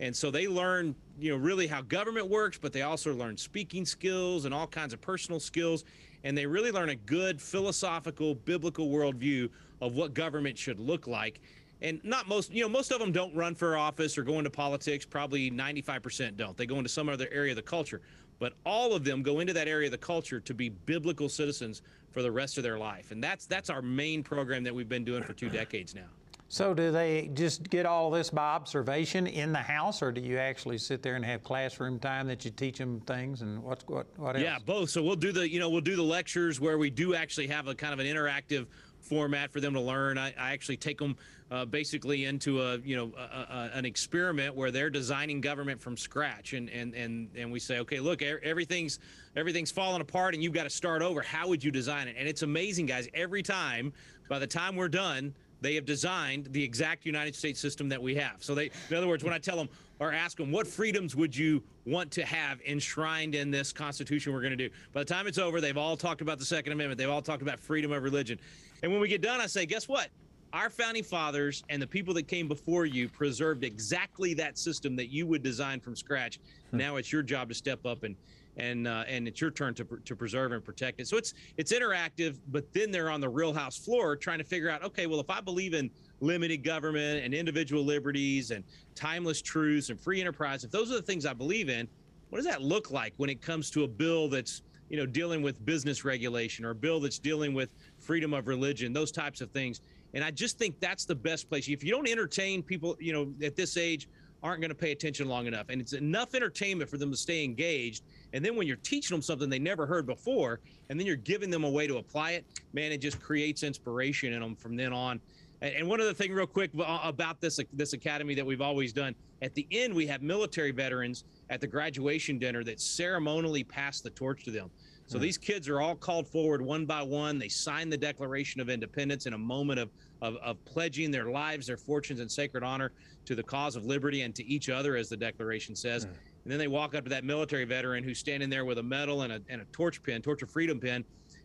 And 0.00 0.14
so 0.14 0.30
they 0.30 0.48
learn, 0.48 0.94
you 1.20 1.30
know, 1.30 1.36
really 1.36 1.68
how 1.68 1.82
government 1.82 2.28
works, 2.28 2.58
but 2.60 2.72
they 2.72 2.82
also 2.82 3.14
learn 3.14 3.36
speaking 3.36 3.86
skills 3.86 4.44
and 4.44 4.52
all 4.52 4.66
kinds 4.66 4.92
of 4.92 5.00
personal 5.00 5.38
skills. 5.38 5.84
And 6.24 6.36
they 6.36 6.46
really 6.46 6.72
learn 6.72 6.88
a 6.88 6.96
good 6.96 7.40
philosophical, 7.40 8.34
biblical 8.34 8.88
worldview 8.88 9.50
of 9.80 9.94
what 9.94 10.14
government 10.14 10.58
should 10.58 10.80
look 10.80 11.06
like 11.06 11.40
and 11.84 12.02
not 12.02 12.26
most, 12.26 12.50
you 12.50 12.62
know, 12.62 12.68
most 12.68 12.90
of 12.90 12.98
them 12.98 13.12
don't 13.12 13.34
run 13.34 13.54
for 13.54 13.76
office 13.76 14.16
or 14.16 14.22
go 14.22 14.38
into 14.38 14.48
politics. 14.48 15.04
Probably 15.04 15.50
95% 15.50 16.36
don't. 16.36 16.56
They 16.56 16.64
go 16.64 16.76
into 16.76 16.88
some 16.88 17.10
other 17.10 17.28
area 17.30 17.52
of 17.52 17.56
the 17.56 17.62
culture. 17.62 18.00
But 18.38 18.54
all 18.64 18.94
of 18.94 19.04
them 19.04 19.22
go 19.22 19.40
into 19.40 19.52
that 19.52 19.68
area 19.68 19.86
of 19.86 19.92
the 19.92 19.98
culture 19.98 20.40
to 20.40 20.54
be 20.54 20.70
biblical 20.70 21.28
citizens 21.28 21.82
for 22.10 22.22
the 22.22 22.32
rest 22.32 22.56
of 22.56 22.64
their 22.64 22.78
life. 22.78 23.10
And 23.10 23.22
that's 23.22 23.46
that's 23.46 23.70
our 23.70 23.82
main 23.82 24.22
program 24.22 24.64
that 24.64 24.74
we've 24.74 24.88
been 24.88 25.04
doing 25.04 25.22
for 25.22 25.34
two 25.34 25.48
decades 25.48 25.94
now. 25.94 26.06
So 26.48 26.74
do 26.74 26.90
they 26.90 27.30
just 27.34 27.68
get 27.70 27.86
all 27.86 28.10
this 28.10 28.30
by 28.30 28.42
observation 28.42 29.26
in 29.26 29.52
the 29.52 29.58
house, 29.58 30.02
or 30.02 30.12
do 30.12 30.20
you 30.20 30.38
actually 30.38 30.78
sit 30.78 31.02
there 31.02 31.16
and 31.16 31.24
have 31.24 31.42
classroom 31.42 31.98
time 31.98 32.26
that 32.28 32.44
you 32.44 32.50
teach 32.50 32.78
them 32.78 33.00
things 33.00 33.42
and 33.42 33.62
what's 33.62 33.86
what 33.86 34.06
what 34.16 34.36
else? 34.36 34.42
Yeah, 34.42 34.58
both. 34.64 34.90
So 34.90 35.02
we'll 35.02 35.16
do 35.16 35.32
the 35.32 35.48
you 35.48 35.60
know 35.60 35.70
we'll 35.70 35.80
do 35.80 35.96
the 35.96 36.02
lectures 36.02 36.60
where 36.60 36.78
we 36.78 36.90
do 36.90 37.14
actually 37.14 37.46
have 37.48 37.68
a 37.68 37.74
kind 37.74 37.92
of 37.92 37.98
an 37.98 38.06
interactive 38.06 38.66
format 39.04 39.52
for 39.52 39.60
them 39.60 39.74
to 39.74 39.80
learn. 39.80 40.18
I, 40.18 40.28
I 40.38 40.52
actually 40.52 40.76
take 40.76 40.98
them 40.98 41.16
uh, 41.50 41.64
basically 41.64 42.24
into 42.24 42.62
a 42.62 42.78
you 42.78 42.96
know 42.96 43.12
a, 43.16 43.20
a, 43.20 43.70
an 43.74 43.84
experiment 43.84 44.54
where 44.54 44.70
they're 44.70 44.90
designing 44.90 45.40
government 45.40 45.80
from 45.80 45.96
scratch, 45.96 46.52
and 46.52 46.68
and 46.70 46.94
and 46.94 47.28
and 47.36 47.52
we 47.52 47.60
say, 47.60 47.78
okay, 47.80 48.00
look, 48.00 48.22
everything's 48.22 48.98
everything's 49.36 49.70
falling 49.70 50.00
apart, 50.00 50.34
and 50.34 50.42
you've 50.42 50.54
got 50.54 50.64
to 50.64 50.70
start 50.70 51.02
over. 51.02 51.22
How 51.22 51.48
would 51.48 51.62
you 51.62 51.70
design 51.70 52.08
it? 52.08 52.16
And 52.18 52.28
it's 52.28 52.42
amazing, 52.42 52.86
guys. 52.86 53.08
Every 53.14 53.42
time, 53.42 53.92
by 54.28 54.38
the 54.38 54.46
time 54.46 54.76
we're 54.76 54.88
done, 54.88 55.34
they 55.60 55.74
have 55.76 55.86
designed 55.86 56.48
the 56.50 56.62
exact 56.62 57.06
United 57.06 57.34
States 57.34 57.58
system 57.58 57.88
that 57.88 58.02
we 58.02 58.14
have. 58.16 58.36
So 58.40 58.54
they, 58.54 58.70
in 58.90 58.96
other 58.96 59.08
words, 59.08 59.24
when 59.24 59.32
I 59.32 59.38
tell 59.38 59.56
them 59.56 59.68
or 59.98 60.12
ask 60.12 60.36
them, 60.36 60.50
what 60.50 60.66
freedoms 60.66 61.16
would 61.16 61.34
you 61.34 61.62
want 61.86 62.10
to 62.12 62.24
have 62.24 62.60
enshrined 62.66 63.34
in 63.34 63.50
this 63.50 63.72
Constitution 63.72 64.32
we're 64.32 64.40
going 64.40 64.56
to 64.56 64.68
do? 64.68 64.68
By 64.92 65.00
the 65.00 65.06
time 65.06 65.26
it's 65.26 65.38
over, 65.38 65.60
they've 65.60 65.78
all 65.78 65.96
talked 65.96 66.20
about 66.20 66.38
the 66.38 66.44
Second 66.44 66.72
Amendment. 66.72 66.98
They've 66.98 67.08
all 67.08 67.22
talked 67.22 67.42
about 67.42 67.58
freedom 67.58 67.92
of 67.92 68.02
religion. 68.02 68.38
And 68.84 68.92
when 68.92 69.00
we 69.00 69.08
get 69.08 69.22
done, 69.22 69.40
I 69.40 69.46
say, 69.46 69.64
guess 69.64 69.88
what? 69.88 70.10
Our 70.52 70.68
founding 70.68 71.04
fathers 71.04 71.64
and 71.70 71.80
the 71.80 71.86
people 71.86 72.12
that 72.14 72.28
came 72.28 72.46
before 72.46 72.84
you 72.84 73.08
preserved 73.08 73.64
exactly 73.64 74.34
that 74.34 74.58
system 74.58 74.94
that 74.96 75.06
you 75.06 75.26
would 75.26 75.42
design 75.42 75.80
from 75.80 75.96
scratch. 75.96 76.38
Hmm. 76.70 76.76
Now 76.76 76.96
it's 76.96 77.10
your 77.10 77.22
job 77.22 77.48
to 77.48 77.54
step 77.54 77.86
up 77.86 78.02
and 78.02 78.14
and 78.58 78.86
uh, 78.86 79.04
and 79.08 79.26
it's 79.26 79.40
your 79.40 79.50
turn 79.50 79.72
to, 79.74 79.84
to 80.04 80.14
preserve 80.14 80.52
and 80.52 80.62
protect 80.62 81.00
it. 81.00 81.08
So 81.08 81.16
it's 81.16 81.32
it's 81.56 81.72
interactive, 81.72 82.36
but 82.48 82.70
then 82.74 82.90
they're 82.90 83.10
on 83.10 83.22
the 83.22 83.28
real 83.28 83.54
house 83.54 83.78
floor 83.78 84.16
trying 84.16 84.38
to 84.38 84.44
figure 84.44 84.68
out, 84.68 84.84
okay, 84.84 85.06
well, 85.06 85.18
if 85.18 85.30
I 85.30 85.40
believe 85.40 85.72
in 85.72 85.90
limited 86.20 86.58
government 86.58 87.24
and 87.24 87.32
individual 87.32 87.82
liberties 87.84 88.50
and 88.50 88.64
timeless 88.94 89.40
truths 89.40 89.88
and 89.88 89.98
free 89.98 90.20
enterprise, 90.20 90.62
if 90.62 90.70
those 90.70 90.92
are 90.92 90.96
the 90.96 91.02
things 91.02 91.24
I 91.24 91.32
believe 91.32 91.70
in, 91.70 91.88
what 92.28 92.36
does 92.36 92.46
that 92.46 92.60
look 92.60 92.90
like 92.90 93.14
when 93.16 93.30
it 93.30 93.40
comes 93.40 93.70
to 93.70 93.84
a 93.84 93.88
bill 93.88 94.28
that's 94.28 94.60
you 94.90 94.98
know 94.98 95.06
dealing 95.06 95.42
with 95.42 95.64
business 95.64 96.04
regulation 96.04 96.64
or 96.64 96.70
a 96.70 96.74
bill 96.74 97.00
that's 97.00 97.18
dealing 97.18 97.54
with 97.54 97.70
freedom 98.04 98.34
of 98.34 98.46
religion, 98.46 98.92
those 98.92 99.10
types 99.10 99.40
of 99.40 99.50
things. 99.50 99.80
And 100.12 100.22
I 100.22 100.30
just 100.30 100.58
think 100.58 100.78
that's 100.80 101.04
the 101.04 101.14
best 101.14 101.48
place. 101.48 101.68
If 101.68 101.82
you 101.82 101.90
don't 101.90 102.08
entertain 102.08 102.62
people, 102.62 102.96
you 103.00 103.12
know, 103.12 103.32
at 103.44 103.56
this 103.56 103.76
age, 103.76 104.08
aren't 104.44 104.60
going 104.60 104.68
to 104.68 104.74
pay 104.74 104.92
attention 104.92 105.26
long 105.26 105.46
enough. 105.46 105.66
And 105.70 105.80
it's 105.80 105.94
enough 105.94 106.34
entertainment 106.34 106.90
for 106.90 106.98
them 106.98 107.10
to 107.10 107.16
stay 107.16 107.42
engaged. 107.44 108.04
And 108.34 108.44
then 108.44 108.56
when 108.56 108.66
you're 108.66 108.76
teaching 108.76 109.14
them 109.14 109.22
something 109.22 109.48
they 109.48 109.58
never 109.58 109.86
heard 109.86 110.06
before, 110.06 110.60
and 110.90 111.00
then 111.00 111.06
you're 111.06 111.16
giving 111.16 111.48
them 111.48 111.64
a 111.64 111.70
way 111.70 111.86
to 111.86 111.96
apply 111.96 112.32
it, 112.32 112.44
man, 112.74 112.92
it 112.92 112.98
just 112.98 113.20
creates 113.22 113.62
inspiration 113.62 114.34
in 114.34 114.40
them 114.40 114.54
from 114.54 114.76
then 114.76 114.92
on. 114.92 115.18
And 115.62 115.88
one 115.88 115.98
other 115.98 116.12
thing, 116.12 116.30
real 116.30 116.46
quick, 116.46 116.72
about 116.74 117.40
this 117.40 117.58
this 117.72 117.94
academy 117.94 118.34
that 118.34 118.44
we've 118.44 118.60
always 118.60 118.92
done. 118.92 119.14
At 119.40 119.54
the 119.54 119.66
end, 119.70 119.94
we 119.94 120.06
have 120.08 120.20
military 120.20 120.72
veterans 120.72 121.24
at 121.48 121.62
the 121.62 121.66
graduation 121.66 122.38
dinner 122.38 122.62
that 122.64 122.82
ceremonially 122.82 123.64
pass 123.64 124.02
the 124.02 124.10
torch 124.10 124.44
to 124.44 124.50
them. 124.50 124.70
So 125.06 125.18
these 125.18 125.36
kids 125.36 125.68
are 125.68 125.80
all 125.80 125.94
called 125.94 126.26
forward 126.26 126.62
one 126.62 126.86
by 126.86 127.02
one. 127.02 127.38
They 127.38 127.48
sign 127.48 127.90
the 127.90 127.96
Declaration 127.96 128.60
of 128.60 128.70
Independence 128.70 129.26
in 129.26 129.34
a 129.34 129.38
moment 129.38 129.78
of, 129.78 129.90
of, 130.22 130.36
of, 130.36 130.64
pledging 130.64 131.10
their 131.10 131.26
lives, 131.26 131.66
their 131.66 131.76
fortunes, 131.76 132.20
and 132.20 132.30
sacred 132.30 132.64
honor 132.64 132.90
to 133.26 133.34
the 133.34 133.42
cause 133.42 133.76
of 133.76 133.84
liberty 133.84 134.22
and 134.22 134.34
to 134.34 134.44
each 134.46 134.70
other, 134.70 134.96
as 134.96 135.08
the 135.10 135.16
Declaration 135.16 135.76
says. 135.76 136.06
Mm. 136.06 136.08
And 136.44 136.52
then 136.52 136.58
they 136.58 136.68
walk 136.68 136.94
up 136.94 137.04
to 137.04 137.10
that 137.10 137.24
military 137.24 137.64
veteran 137.64 138.02
who's 138.02 138.18
standing 138.18 138.48
there 138.48 138.64
with 138.64 138.78
a 138.78 138.82
medal 138.82 139.22
and 139.22 139.32
a, 139.32 139.40
and 139.48 139.60
a 139.60 139.64
torch 139.66 140.02
pin, 140.02 140.22
torch 140.22 140.42
of 140.42 140.50
freedom 140.50 140.80
pin. 140.80 141.04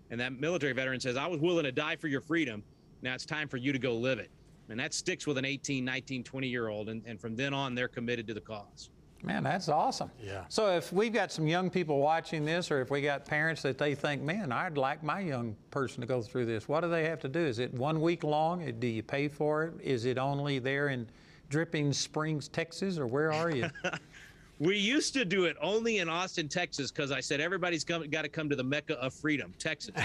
And 0.09 0.19
that 0.19 0.33
military 0.39 0.73
veteran 0.73 0.99
says, 0.99 1.17
I 1.17 1.27
was 1.27 1.39
willing 1.39 1.65
to 1.65 1.71
die 1.71 1.95
for 1.97 2.07
your 2.07 2.21
freedom. 2.21 2.63
Now 3.01 3.13
it's 3.13 3.25
time 3.25 3.47
for 3.47 3.57
you 3.57 3.71
to 3.71 3.79
go 3.79 3.95
live 3.95 4.19
it. 4.19 4.31
And 4.69 4.79
that 4.79 4.93
sticks 4.93 5.27
with 5.27 5.37
an 5.37 5.45
18, 5.45 5.83
19, 5.83 6.23
20 6.23 6.47
year 6.47 6.69
old. 6.69 6.89
And, 6.89 7.03
and 7.05 7.19
from 7.19 7.35
then 7.35 7.53
on, 7.53 7.75
they're 7.75 7.87
committed 7.87 8.27
to 8.27 8.33
the 8.33 8.41
cause. 8.41 8.89
Man, 9.21 9.43
that's 9.43 9.67
awesome. 9.67 10.09
Yeah. 10.23 10.45
So 10.47 10.75
if 10.77 10.93
we've 10.93 11.11
got 11.11 11.31
some 11.31 11.45
young 11.45 11.69
people 11.69 11.99
watching 11.99 12.45
this, 12.45 12.71
or 12.71 12.81
if 12.81 12.89
we 12.89 13.01
got 13.01 13.25
parents 13.25 13.61
that 13.63 13.77
they 13.77 13.93
think, 13.93 14.21
man, 14.21 14.51
I'd 14.51 14.77
like 14.77 15.03
my 15.03 15.19
young 15.19 15.55
person 15.71 15.99
to 16.01 16.07
go 16.07 16.21
through 16.21 16.45
this, 16.45 16.69
what 16.69 16.81
do 16.81 16.89
they 16.89 17.03
have 17.05 17.19
to 17.21 17.27
do? 17.27 17.39
Is 17.39 17.59
it 17.59 17.73
one 17.73 18.01
week 18.01 18.23
long? 18.23 18.71
Do 18.79 18.87
you 18.87 19.03
pay 19.03 19.27
for 19.27 19.65
it? 19.65 19.73
Is 19.81 20.05
it 20.05 20.17
only 20.17 20.59
there 20.59 20.87
in 20.87 21.07
Dripping 21.49 21.91
Springs, 21.91 22.47
Texas, 22.47 22.97
or 22.97 23.07
where 23.07 23.33
are 23.33 23.49
you? 23.49 23.69
We 24.59 24.77
used 24.77 25.13
to 25.13 25.23
do 25.23 25.45
it 25.45 25.55
only 25.61 25.99
in 25.99 26.09
Austin, 26.09 26.49
Texas, 26.49 26.91
because 26.91 27.11
I 27.11 27.21
said 27.21 27.39
everybody's 27.39 27.85
got 27.85 28.09
to 28.09 28.27
come 28.27 28.49
to 28.49 28.57
the 28.57 28.63
Mecca 28.63 28.95
of 28.95 29.13
freedom, 29.13 29.53
Texas. 29.57 29.95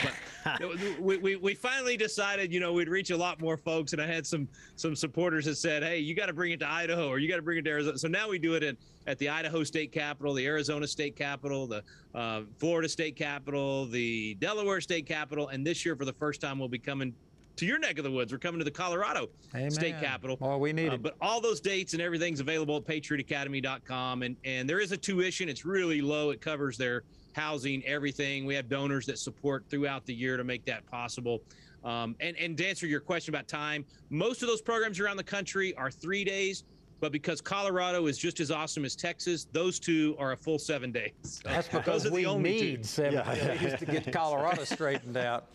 But 0.44 0.78
we, 1.00 1.16
we, 1.16 1.34
we 1.34 1.54
finally 1.54 1.96
decided, 1.96 2.52
you 2.52 2.60
know, 2.60 2.72
we'd 2.72 2.88
reach 2.88 3.10
a 3.10 3.16
lot 3.16 3.40
more 3.40 3.56
folks, 3.56 3.92
and 3.92 4.00
I 4.00 4.06
had 4.06 4.24
some 4.24 4.46
some 4.76 4.94
supporters 4.94 5.46
that 5.46 5.56
said, 5.56 5.82
"Hey, 5.82 5.98
you 5.98 6.14
got 6.14 6.26
to 6.26 6.32
bring 6.32 6.52
it 6.52 6.60
to 6.60 6.70
Idaho, 6.70 7.08
or 7.08 7.18
you 7.18 7.28
got 7.28 7.36
to 7.36 7.42
bring 7.42 7.58
it 7.58 7.64
to 7.64 7.70
Arizona." 7.70 7.98
So 7.98 8.06
now 8.06 8.28
we 8.28 8.38
do 8.38 8.54
it 8.54 8.62
in, 8.62 8.76
at 9.06 9.18
the 9.18 9.28
Idaho 9.28 9.64
State 9.64 9.92
Capitol, 9.92 10.34
the 10.34 10.46
Arizona 10.46 10.86
State 10.86 11.16
Capitol, 11.16 11.66
the 11.66 11.82
uh, 12.14 12.42
Florida 12.58 12.88
State 12.88 13.16
Capitol, 13.16 13.86
the 13.86 14.34
Delaware 14.34 14.80
State 14.80 15.06
Capitol, 15.06 15.48
and 15.48 15.66
this 15.66 15.84
year 15.84 15.96
for 15.96 16.04
the 16.04 16.12
first 16.12 16.40
time 16.40 16.58
we'll 16.58 16.68
be 16.68 16.78
coming 16.78 17.14
to 17.56 17.66
your 17.66 17.78
neck 17.78 17.98
of 17.98 18.04
the 18.04 18.10
woods. 18.10 18.32
We're 18.32 18.38
coming 18.38 18.58
to 18.58 18.64
the 18.64 18.70
Colorado 18.70 19.28
Amen. 19.54 19.70
State 19.70 20.00
Capitol. 20.00 20.36
Well, 20.40 20.58
we 20.58 20.72
need 20.72 20.88
uh, 20.88 20.94
it. 20.94 21.02
But 21.02 21.16
all 21.20 21.40
those 21.40 21.60
dates 21.60 21.92
and 21.92 22.02
everything's 22.02 22.40
available 22.40 22.76
at 22.76 22.84
patriotacademy.com. 22.84 24.22
And, 24.22 24.36
and 24.44 24.68
there 24.68 24.80
is 24.80 24.92
a 24.92 24.96
tuition. 24.96 25.48
It's 25.48 25.64
really 25.64 26.00
low. 26.00 26.30
It 26.30 26.40
covers 26.40 26.76
their 26.76 27.04
housing, 27.34 27.84
everything. 27.84 28.44
We 28.44 28.54
have 28.54 28.68
donors 28.68 29.06
that 29.06 29.18
support 29.18 29.64
throughout 29.68 30.04
the 30.06 30.14
year 30.14 30.36
to 30.36 30.44
make 30.44 30.64
that 30.64 30.86
possible. 30.86 31.42
Um, 31.84 32.16
and, 32.20 32.36
and 32.38 32.56
to 32.56 32.66
answer 32.66 32.86
your 32.86 33.00
question 33.00 33.34
about 33.34 33.46
time, 33.46 33.84
most 34.08 34.42
of 34.42 34.48
those 34.48 34.62
programs 34.62 34.98
around 34.98 35.18
the 35.18 35.24
country 35.24 35.74
are 35.76 35.90
three 35.90 36.24
days. 36.24 36.64
But 37.04 37.12
because 37.12 37.42
Colorado 37.42 38.06
is 38.06 38.16
just 38.16 38.40
as 38.40 38.50
awesome 38.50 38.82
as 38.86 38.96
Texas, 38.96 39.46
those 39.52 39.78
two 39.78 40.16
are 40.18 40.32
a 40.32 40.36
full 40.38 40.58
seven 40.58 40.90
days. 40.90 41.12
So 41.20 41.50
That's 41.50 41.68
because 41.68 42.10
we 42.10 42.24
need 42.38 42.78
two. 42.78 42.82
seven 42.84 43.12
yeah. 43.12 43.34
days 43.34 43.78
to 43.80 43.84
get 43.84 44.10
Colorado 44.10 44.64
straightened 44.64 45.18
out. 45.18 45.48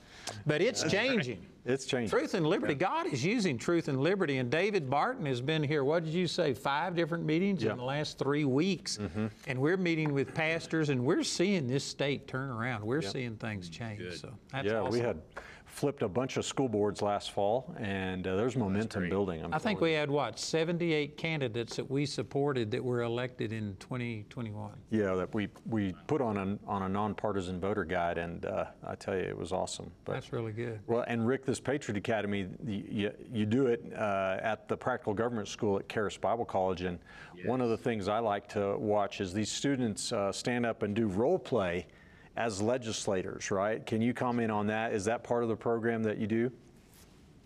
But 0.45 0.61
it's 0.61 0.83
changing. 0.83 1.43
It's 1.65 1.85
changing. 1.85 2.11
Truth 2.11 2.35
and 2.35 2.45
liberty. 2.45 2.73
Yeah. 2.73 2.87
God 2.87 3.07
is 3.07 3.25
using 3.25 3.57
truth 3.57 3.87
and 3.87 3.99
liberty. 3.99 4.37
And 4.37 4.51
David 4.51 4.91
Barton 4.91 5.25
has 5.25 5.41
been 5.41 5.63
here, 5.63 5.83
what 5.83 6.05
did 6.05 6.13
you 6.13 6.27
say, 6.27 6.53
five 6.53 6.95
different 6.95 7.25
meetings 7.25 7.63
yeah. 7.63 7.71
in 7.71 7.77
the 7.77 7.83
last 7.83 8.19
three 8.19 8.45
weeks. 8.45 8.99
Mm-hmm. 8.99 9.27
And 9.47 9.59
we're 9.59 9.77
meeting 9.77 10.13
with 10.13 10.35
pastors 10.35 10.89
and 10.89 11.03
we're 11.03 11.23
seeing 11.23 11.65
this 11.65 11.83
state 11.83 12.27
turn 12.27 12.51
around. 12.51 12.83
We're 12.83 13.01
yeah. 13.01 13.09
seeing 13.09 13.35
things 13.37 13.69
change. 13.69 14.01
Good. 14.01 14.19
So 14.19 14.29
yeah, 14.53 14.81
awesome. 14.81 14.91
we 14.91 14.99
had 14.99 15.19
flipped 15.69 16.01
a 16.03 16.07
bunch 16.09 16.37
of 16.37 16.45
school 16.45 16.67
boards 16.67 17.01
last 17.01 17.31
fall, 17.31 17.73
and 17.79 18.25
uh, 18.27 18.35
there's 18.35 18.55
momentum 18.55 19.07
building. 19.09 19.43
I'm 19.43 19.53
i 19.53 19.57
think 19.57 19.79
we 19.79 19.93
had 19.93 20.09
what 20.09 20.39
78 20.39 21.15
candidates 21.15 21.75
that 21.75 21.89
we 21.89 22.05
supported 22.05 22.71
that 22.71 22.83
were 22.83 23.03
elected 23.03 23.53
in 23.53 23.75
2021. 23.79 24.71
Yeah, 24.89 25.13
that 25.15 25.33
we 25.33 25.47
we 25.69 25.93
put 26.07 26.21
on 26.21 26.37
a 26.37 26.69
on 26.69 26.83
a 26.83 26.89
nonpartisan 26.89 27.59
voter 27.59 27.85
guide, 27.85 28.17
and 28.17 28.45
uh, 28.45 28.65
I 28.85 28.95
tell 28.95 29.15
you, 29.15 29.21
it 29.21 29.37
was 29.37 29.51
awesome. 29.51 29.91
But, 30.05 30.13
That's 30.13 30.33
really 30.33 30.51
good. 30.51 30.79
Well, 30.87 31.05
and 31.07 31.25
Rick, 31.25 31.45
this 31.45 31.59
Patriot 31.59 31.97
Academy, 31.97 32.47
you, 32.65 33.11
you 33.31 33.45
do 33.45 33.67
it 33.67 33.83
uh, 33.95 34.37
at 34.41 34.67
the 34.67 34.75
Practical 34.75 35.13
Government 35.13 35.47
School 35.47 35.77
at 35.77 35.87
Charis 35.87 36.17
Bible 36.17 36.45
College, 36.45 36.81
and 36.81 36.99
yes. 37.35 37.45
one 37.45 37.61
of 37.61 37.69
the 37.69 37.77
things 37.77 38.07
I 38.07 38.19
like 38.19 38.47
to 38.49 38.77
watch 38.77 39.21
is 39.21 39.33
these 39.33 39.51
students 39.51 40.11
uh, 40.11 40.31
stand 40.31 40.65
up 40.65 40.83
and 40.83 40.95
do 40.95 41.07
role 41.07 41.39
play 41.39 41.87
as 42.35 42.61
legislators, 42.61 43.51
right? 43.51 43.85
Can 43.85 44.01
you 44.01 44.13
comment 44.13 44.51
on 44.51 44.67
that? 44.67 44.93
Is 44.93 45.05
that 45.05 45.23
part 45.23 45.43
of 45.43 45.49
the 45.49 45.55
program 45.55 46.03
that 46.03 46.17
you 46.17 46.27
do? 46.27 46.51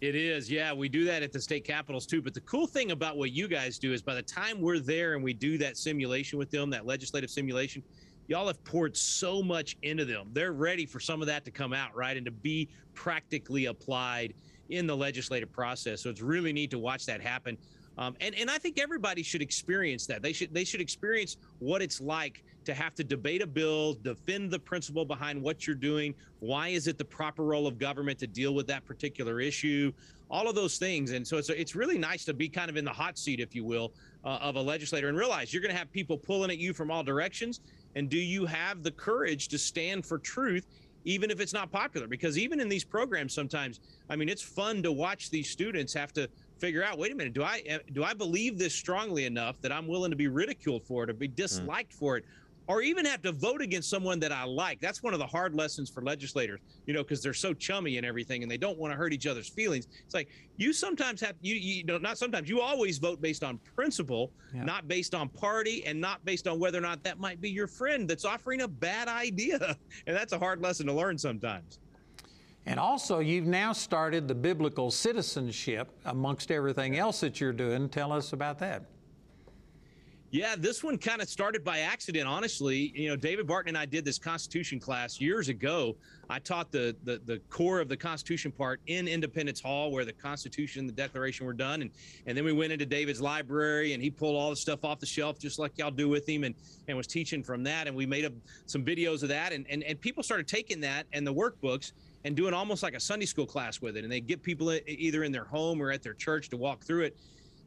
It 0.02 0.16
is, 0.16 0.52
yeah. 0.52 0.74
We 0.74 0.90
do 0.90 1.06
that 1.06 1.24
at 1.24 1.32
the 1.32 1.40
state 1.40 1.64
capitals 1.64 2.06
too. 2.06 2.22
But 2.22 2.34
the 2.34 2.42
cool 2.42 2.68
thing 2.68 2.92
about 2.92 3.16
what 3.16 3.32
you 3.32 3.48
guys 3.48 3.80
do 3.80 3.94
is 3.94 4.02
by 4.02 4.16
the 4.16 4.22
time 4.22 4.60
we're 4.60 4.80
there 4.80 5.14
and 5.16 5.24
we 5.24 5.34
do 5.34 5.58
that 5.60 5.78
simulation 5.78 6.38
with 6.38 6.52
them, 6.52 6.70
that 6.72 6.86
legislative 6.86 7.30
simulation, 7.30 7.82
y'all 8.28 8.48
have 8.48 8.62
poured 8.66 8.98
so 8.98 9.42
much 9.42 9.78
into 9.82 10.04
them. 10.04 10.30
They're 10.34 10.52
ready 10.52 10.86
for 10.86 11.00
some 11.00 11.22
of 11.22 11.28
that 11.28 11.46
to 11.46 11.52
come 11.52 11.72
out, 11.72 11.96
right? 11.96 12.18
And 12.18 12.26
to 12.26 12.32
be 12.32 12.68
practically 12.94 13.68
applied 13.68 14.34
in 14.70 14.88
the 14.88 14.96
legislative 14.96 15.52
process. 15.52 16.02
So 16.02 16.10
it's 16.10 16.22
really 16.22 16.52
neat 16.52 16.72
to 16.72 16.80
watch 16.80 17.06
that 17.06 17.22
happen. 17.22 17.58
Um, 17.98 18.16
and 18.22 18.34
and 18.36 18.50
I 18.50 18.58
think 18.58 18.80
everybody 18.80 19.24
should 19.24 19.42
experience 19.42 20.08
that. 20.08 20.22
They 20.22 20.34
should 20.34 20.54
they 20.54 20.64
should 20.64 20.82
experience 20.82 21.38
what 21.60 21.82
it's 21.82 22.02
like 22.02 22.44
to 22.66 22.74
have 22.74 22.94
to 22.96 23.04
debate 23.04 23.42
a 23.42 23.48
bill, 23.48 23.94
defend 23.94 24.52
the 24.52 24.60
principle 24.60 25.06
behind 25.06 25.42
what 25.42 25.66
you're 25.66 25.76
doing. 25.76 26.14
Why 26.40 26.70
is 26.70 26.88
it 26.88 26.98
the 26.98 27.06
proper 27.06 27.44
role 27.44 27.68
of 27.68 27.78
government 27.78 28.20
to 28.20 28.28
deal 28.28 28.54
with 28.54 28.68
that 28.68 28.86
particular 28.86 29.40
issue? 29.40 29.92
All 30.30 30.50
of 30.50 30.56
those 30.56 30.78
things. 30.78 31.12
And 31.12 31.28
so 31.28 31.38
it's 31.38 31.50
it's 31.50 31.76
really 31.76 31.98
nice 31.98 32.26
to 32.26 32.34
be 32.34 32.50
kind 32.50 32.70
of 32.70 32.78
in 32.78 32.86
the 32.86 32.92
hot 32.92 33.18
seat, 33.18 33.40
if 33.40 33.54
you 33.54 33.64
will, 33.64 33.94
uh, 34.24 34.40
of 34.42 34.56
a 34.56 34.62
legislator 34.62 35.10
and 35.10 35.18
realize 35.18 35.54
you're 35.54 35.62
going 35.62 35.74
to 35.74 35.78
have 35.78 35.92
people 35.92 36.18
pulling 36.18 36.50
at 36.50 36.58
you 36.58 36.74
from 36.74 36.90
all 36.90 37.04
directions. 37.04 37.62
And 37.96 38.10
do 38.10 38.18
you 38.18 38.46
have 38.46 38.84
the 38.84 38.92
courage 38.92 39.48
to 39.50 39.58
stand 39.58 40.06
for 40.06 40.18
truth? 40.18 40.66
even 41.06 41.30
if 41.30 41.40
it's 41.40 41.54
not 41.54 41.72
popular 41.72 42.08
because 42.08 42.38
even 42.38 42.60
in 42.60 42.70
these 42.70 42.84
programs 42.84 43.34
sometimes 43.34 43.80
i 44.10 44.16
mean 44.16 44.30
it's 44.30 44.42
fun 44.42 44.82
to 44.82 44.92
watch 44.92 45.30
these 45.30 45.50
students 45.50 45.94
have 45.94 46.14
to 46.14 46.28
figure 46.58 46.84
out 46.84 46.98
wait 46.98 47.12
a 47.12 47.16
minute 47.16 47.34
do 47.34 47.44
i 47.44 47.62
eh, 47.66 47.80
do 47.94 48.04
i 48.04 48.14
believe 48.14 48.58
this 48.58 48.74
strongly 48.74 49.26
enough 49.26 49.60
that 49.62 49.72
i'm 49.72 49.88
willing 49.88 50.12
to 50.12 50.18
be 50.18 50.28
ridiculed 50.28 50.84
for 50.84 51.04
it 51.04 51.10
or 51.10 51.14
be 51.14 51.28
hmm. 51.28 51.36
disliked 51.36 51.92
mm. 51.92 52.00
for 52.00 52.18
it 52.18 52.26
or 52.68 52.82
even 52.82 53.06
have 53.06 53.22
to 53.22 53.32
vote 53.32 53.62
against 53.62 53.90
someone 53.90 54.20
that 54.20 54.32
I 54.32 54.44
like. 54.46 54.80
That's 54.80 55.04
one 55.04 55.14
of 55.14 55.20
the 55.20 55.28
hard 55.28 55.54
lessons 55.54 55.90
for 55.90 56.02
legislators, 56.02 56.60
you 56.86 56.94
know, 56.94 57.04
because 57.04 57.22
they're 57.22 57.34
so 57.34 57.54
chummy 57.54 57.98
and 57.98 58.06
everything 58.06 58.42
and 58.42 58.52
they 58.52 58.58
don't 58.58 58.78
want 58.78 58.94
to 58.94 58.98
hurt 58.98 59.14
each 59.14 59.28
other's 59.28 59.50
feelings. 59.50 59.88
It's 60.06 60.14
like 60.14 60.30
you 60.58 60.72
sometimes 60.72 61.20
have, 61.22 61.36
you, 61.42 61.56
you 61.56 61.84
know, 61.84 61.98
not 61.98 62.18
sometimes, 62.18 62.50
you 62.50 62.62
always 62.62 62.98
vote 62.98 63.22
based 63.22 63.44
on 63.44 63.60
principle, 63.76 64.32
yeah. 64.54 64.64
not 64.64 64.88
based 64.88 65.14
on 65.14 65.30
party 65.30 65.86
and 65.86 66.00
not 66.00 66.24
based 66.24 66.48
on 66.48 66.60
whether 66.60 66.78
or 66.78 66.82
not 66.82 67.04
that 67.04 67.20
might 67.20 67.42
be 67.42 67.50
your 67.50 67.68
friend 67.68 68.08
that's 68.08 68.26
offering 68.26 68.62
a 68.62 68.68
bad 68.68 69.08
idea. 69.08 69.78
And 70.08 70.16
that's 70.16 70.34
a 70.34 70.40
hard 70.40 70.62
lesson 70.62 70.88
to 70.88 70.94
learn 70.94 71.18
sometimes. 71.18 71.80
And 72.66 72.80
also, 72.80 73.20
you've 73.20 73.46
now 73.46 73.74
started 73.74 74.28
the 74.28 74.36
biblical 74.36 74.90
citizenship 74.90 75.90
amongst 76.06 76.52
everything 76.52 76.98
else 76.98 77.20
that 77.22 77.40
you're 77.40 77.54
doing. 77.54 77.90
Tell 77.90 78.12
us 78.12 78.34
about 78.34 78.60
that. 78.60 78.84
Yeah, 80.34 80.56
this 80.58 80.84
one 80.84 80.98
kind 80.98 81.22
of 81.22 81.30
started 81.30 81.64
by 81.64 81.82
accident, 81.82 82.28
honestly. 82.28 82.92
You 82.96 83.08
know, 83.08 83.16
David 83.16 83.46
Barton 83.46 83.70
and 83.70 83.78
I 83.78 83.86
did 83.86 84.04
this 84.04 84.18
Constitution 84.18 84.80
class 84.80 85.22
years 85.22 85.48
ago. 85.48 85.96
I 86.28 86.40
taught 86.40 86.72
the, 86.72 86.96
the 87.04 87.22
the 87.24 87.38
core 87.52 87.80
of 87.80 87.88
the 87.88 87.96
Constitution 87.96 88.52
part 88.52 88.82
in 88.88 89.08
Independence 89.08 89.62
Hall, 89.62 89.92
where 89.92 90.06
the 90.06 90.12
Constitution 90.12 90.80
and 90.80 90.90
the 90.90 90.94
Declaration 90.94 91.46
were 91.46 91.54
done, 91.54 91.84
and 91.84 91.92
and 92.26 92.36
then 92.36 92.46
we 92.46 92.52
went 92.52 92.74
into 92.74 92.84
David's 92.84 93.22
library, 93.22 93.94
and 93.94 94.02
he 94.02 94.10
pulled 94.10 94.36
all 94.36 94.50
the 94.50 94.56
stuff 94.56 94.84
off 94.84 95.00
the 95.00 95.06
shelf, 95.06 95.38
just 95.38 95.60
like 95.60 95.78
y'all 95.78 95.92
do 95.92 96.10
with 96.10 96.28
him, 96.28 96.46
and 96.46 96.56
and 96.88 96.98
was 96.98 97.06
teaching 97.06 97.44
from 97.44 97.62
that, 97.66 97.86
and 97.86 97.96
we 97.96 98.08
made 98.08 98.26
a, 98.26 98.32
some 98.66 98.84
videos 98.84 99.22
of 99.22 99.30
that, 99.30 99.54
and, 99.54 99.68
and 99.70 99.84
and 99.84 100.02
people 100.02 100.24
started 100.24 100.48
taking 100.48 100.82
that 100.82 101.06
and 101.14 101.28
the 101.28 101.34
workbooks 101.34 101.92
and 102.24 102.36
doing 102.36 102.56
almost 102.56 102.82
like 102.82 102.96
a 102.96 103.00
Sunday 103.00 103.28
school 103.28 103.46
class 103.46 103.82
with 103.82 103.98
it, 103.98 104.04
and 104.04 104.12
they 104.12 104.20
get 104.20 104.42
people 104.42 104.74
either 104.88 105.26
in 105.26 105.32
their 105.32 105.46
home 105.46 105.80
or 105.80 105.92
at 105.92 106.02
their 106.02 106.16
church 106.16 106.50
to 106.50 106.58
walk 106.58 106.84
through 106.84 107.04
it 107.04 107.16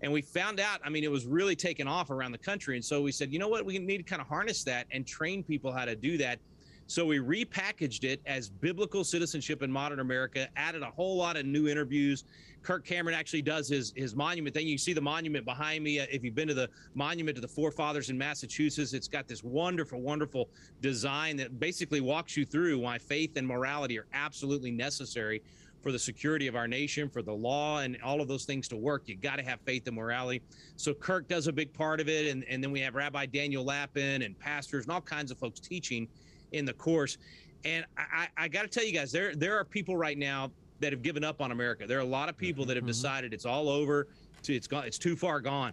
and 0.06 0.12
we 0.12 0.22
found 0.22 0.60
out, 0.60 0.78
I 0.84 0.88
mean, 0.88 1.02
it 1.02 1.10
was 1.10 1.26
really 1.26 1.56
taken 1.56 1.88
off 1.88 2.10
around 2.10 2.30
the 2.30 2.38
country. 2.38 2.76
And 2.76 2.84
so 2.84 3.02
we 3.02 3.10
said, 3.10 3.32
you 3.32 3.40
know 3.40 3.48
what, 3.48 3.66
we 3.66 3.76
need 3.76 3.96
to 3.96 4.02
kind 4.04 4.22
of 4.22 4.28
harness 4.28 4.62
that 4.62 4.86
and 4.92 5.04
train 5.04 5.42
people 5.42 5.72
how 5.72 5.84
to 5.84 5.96
do 5.96 6.16
that. 6.18 6.38
So 6.86 7.04
we 7.04 7.18
repackaged 7.18 8.04
it 8.04 8.20
as 8.24 8.48
biblical 8.48 9.02
citizenship 9.02 9.64
in 9.64 9.72
modern 9.72 9.98
America, 9.98 10.48
added 10.54 10.82
a 10.82 10.90
whole 10.92 11.16
lot 11.16 11.36
of 11.36 11.44
new 11.44 11.66
interviews. 11.66 12.22
Kirk 12.62 12.84
Cameron 12.84 13.16
actually 13.16 13.42
does 13.42 13.68
his 13.68 13.92
his 13.96 14.14
monument 14.14 14.54
thing. 14.54 14.68
You 14.68 14.78
see 14.78 14.92
the 14.92 15.00
monument 15.00 15.44
behind 15.44 15.82
me. 15.82 15.98
Uh, 15.98 16.06
if 16.08 16.22
you've 16.22 16.36
been 16.36 16.46
to 16.46 16.54
the 16.54 16.70
monument 16.94 17.34
to 17.34 17.40
the 17.40 17.48
forefathers 17.48 18.08
in 18.08 18.16
Massachusetts, 18.16 18.92
it's 18.92 19.08
got 19.08 19.26
this 19.26 19.42
wonderful, 19.42 20.00
wonderful 20.00 20.48
design 20.80 21.36
that 21.38 21.58
basically 21.58 22.00
walks 22.00 22.36
you 22.36 22.46
through 22.46 22.78
why 22.78 22.98
faith 22.98 23.36
and 23.36 23.44
morality 23.44 23.98
are 23.98 24.06
absolutely 24.12 24.70
necessary 24.70 25.42
for 25.86 25.92
the 25.92 25.98
security 26.00 26.48
of 26.48 26.56
our 26.56 26.66
nation, 26.66 27.08
for 27.08 27.22
the 27.22 27.32
law, 27.32 27.78
and 27.78 27.96
all 28.02 28.20
of 28.20 28.26
those 28.26 28.44
things 28.44 28.66
to 28.66 28.76
work. 28.76 29.04
You 29.06 29.14
got 29.14 29.36
to 29.36 29.44
have 29.44 29.60
faith 29.60 29.86
and 29.86 29.94
morality. 29.94 30.42
So 30.74 30.92
Kirk 30.92 31.28
does 31.28 31.46
a 31.46 31.52
big 31.52 31.72
part 31.72 32.00
of 32.00 32.08
it, 32.08 32.26
and, 32.26 32.42
and 32.50 32.60
then 32.60 32.72
we 32.72 32.80
have 32.80 32.96
Rabbi 32.96 33.26
Daniel 33.26 33.62
Lapin 33.62 34.22
and 34.22 34.36
pastors 34.36 34.86
and 34.86 34.92
all 34.92 35.00
kinds 35.00 35.30
of 35.30 35.38
folks 35.38 35.60
teaching 35.60 36.08
in 36.50 36.64
the 36.64 36.72
course. 36.72 37.18
And 37.64 37.84
I, 37.96 38.26
I 38.36 38.48
got 38.48 38.62
to 38.62 38.68
tell 38.68 38.82
you 38.82 38.92
guys, 38.92 39.12
there 39.12 39.36
there 39.36 39.56
are 39.56 39.64
people 39.64 39.96
right 39.96 40.18
now 40.18 40.50
that 40.80 40.92
have 40.92 41.02
given 41.02 41.22
up 41.22 41.40
on 41.40 41.52
America. 41.52 41.86
There 41.86 41.98
are 41.98 42.02
a 42.02 42.04
lot 42.04 42.28
of 42.28 42.36
people 42.36 42.64
that 42.64 42.76
have 42.76 42.82
mm-hmm. 42.82 42.88
decided 42.88 43.32
it's 43.32 43.46
all 43.46 43.68
over, 43.68 44.08
it's 44.44 44.66
gone, 44.66 44.86
it's 44.86 44.98
too 44.98 45.14
far 45.14 45.38
gone. 45.38 45.72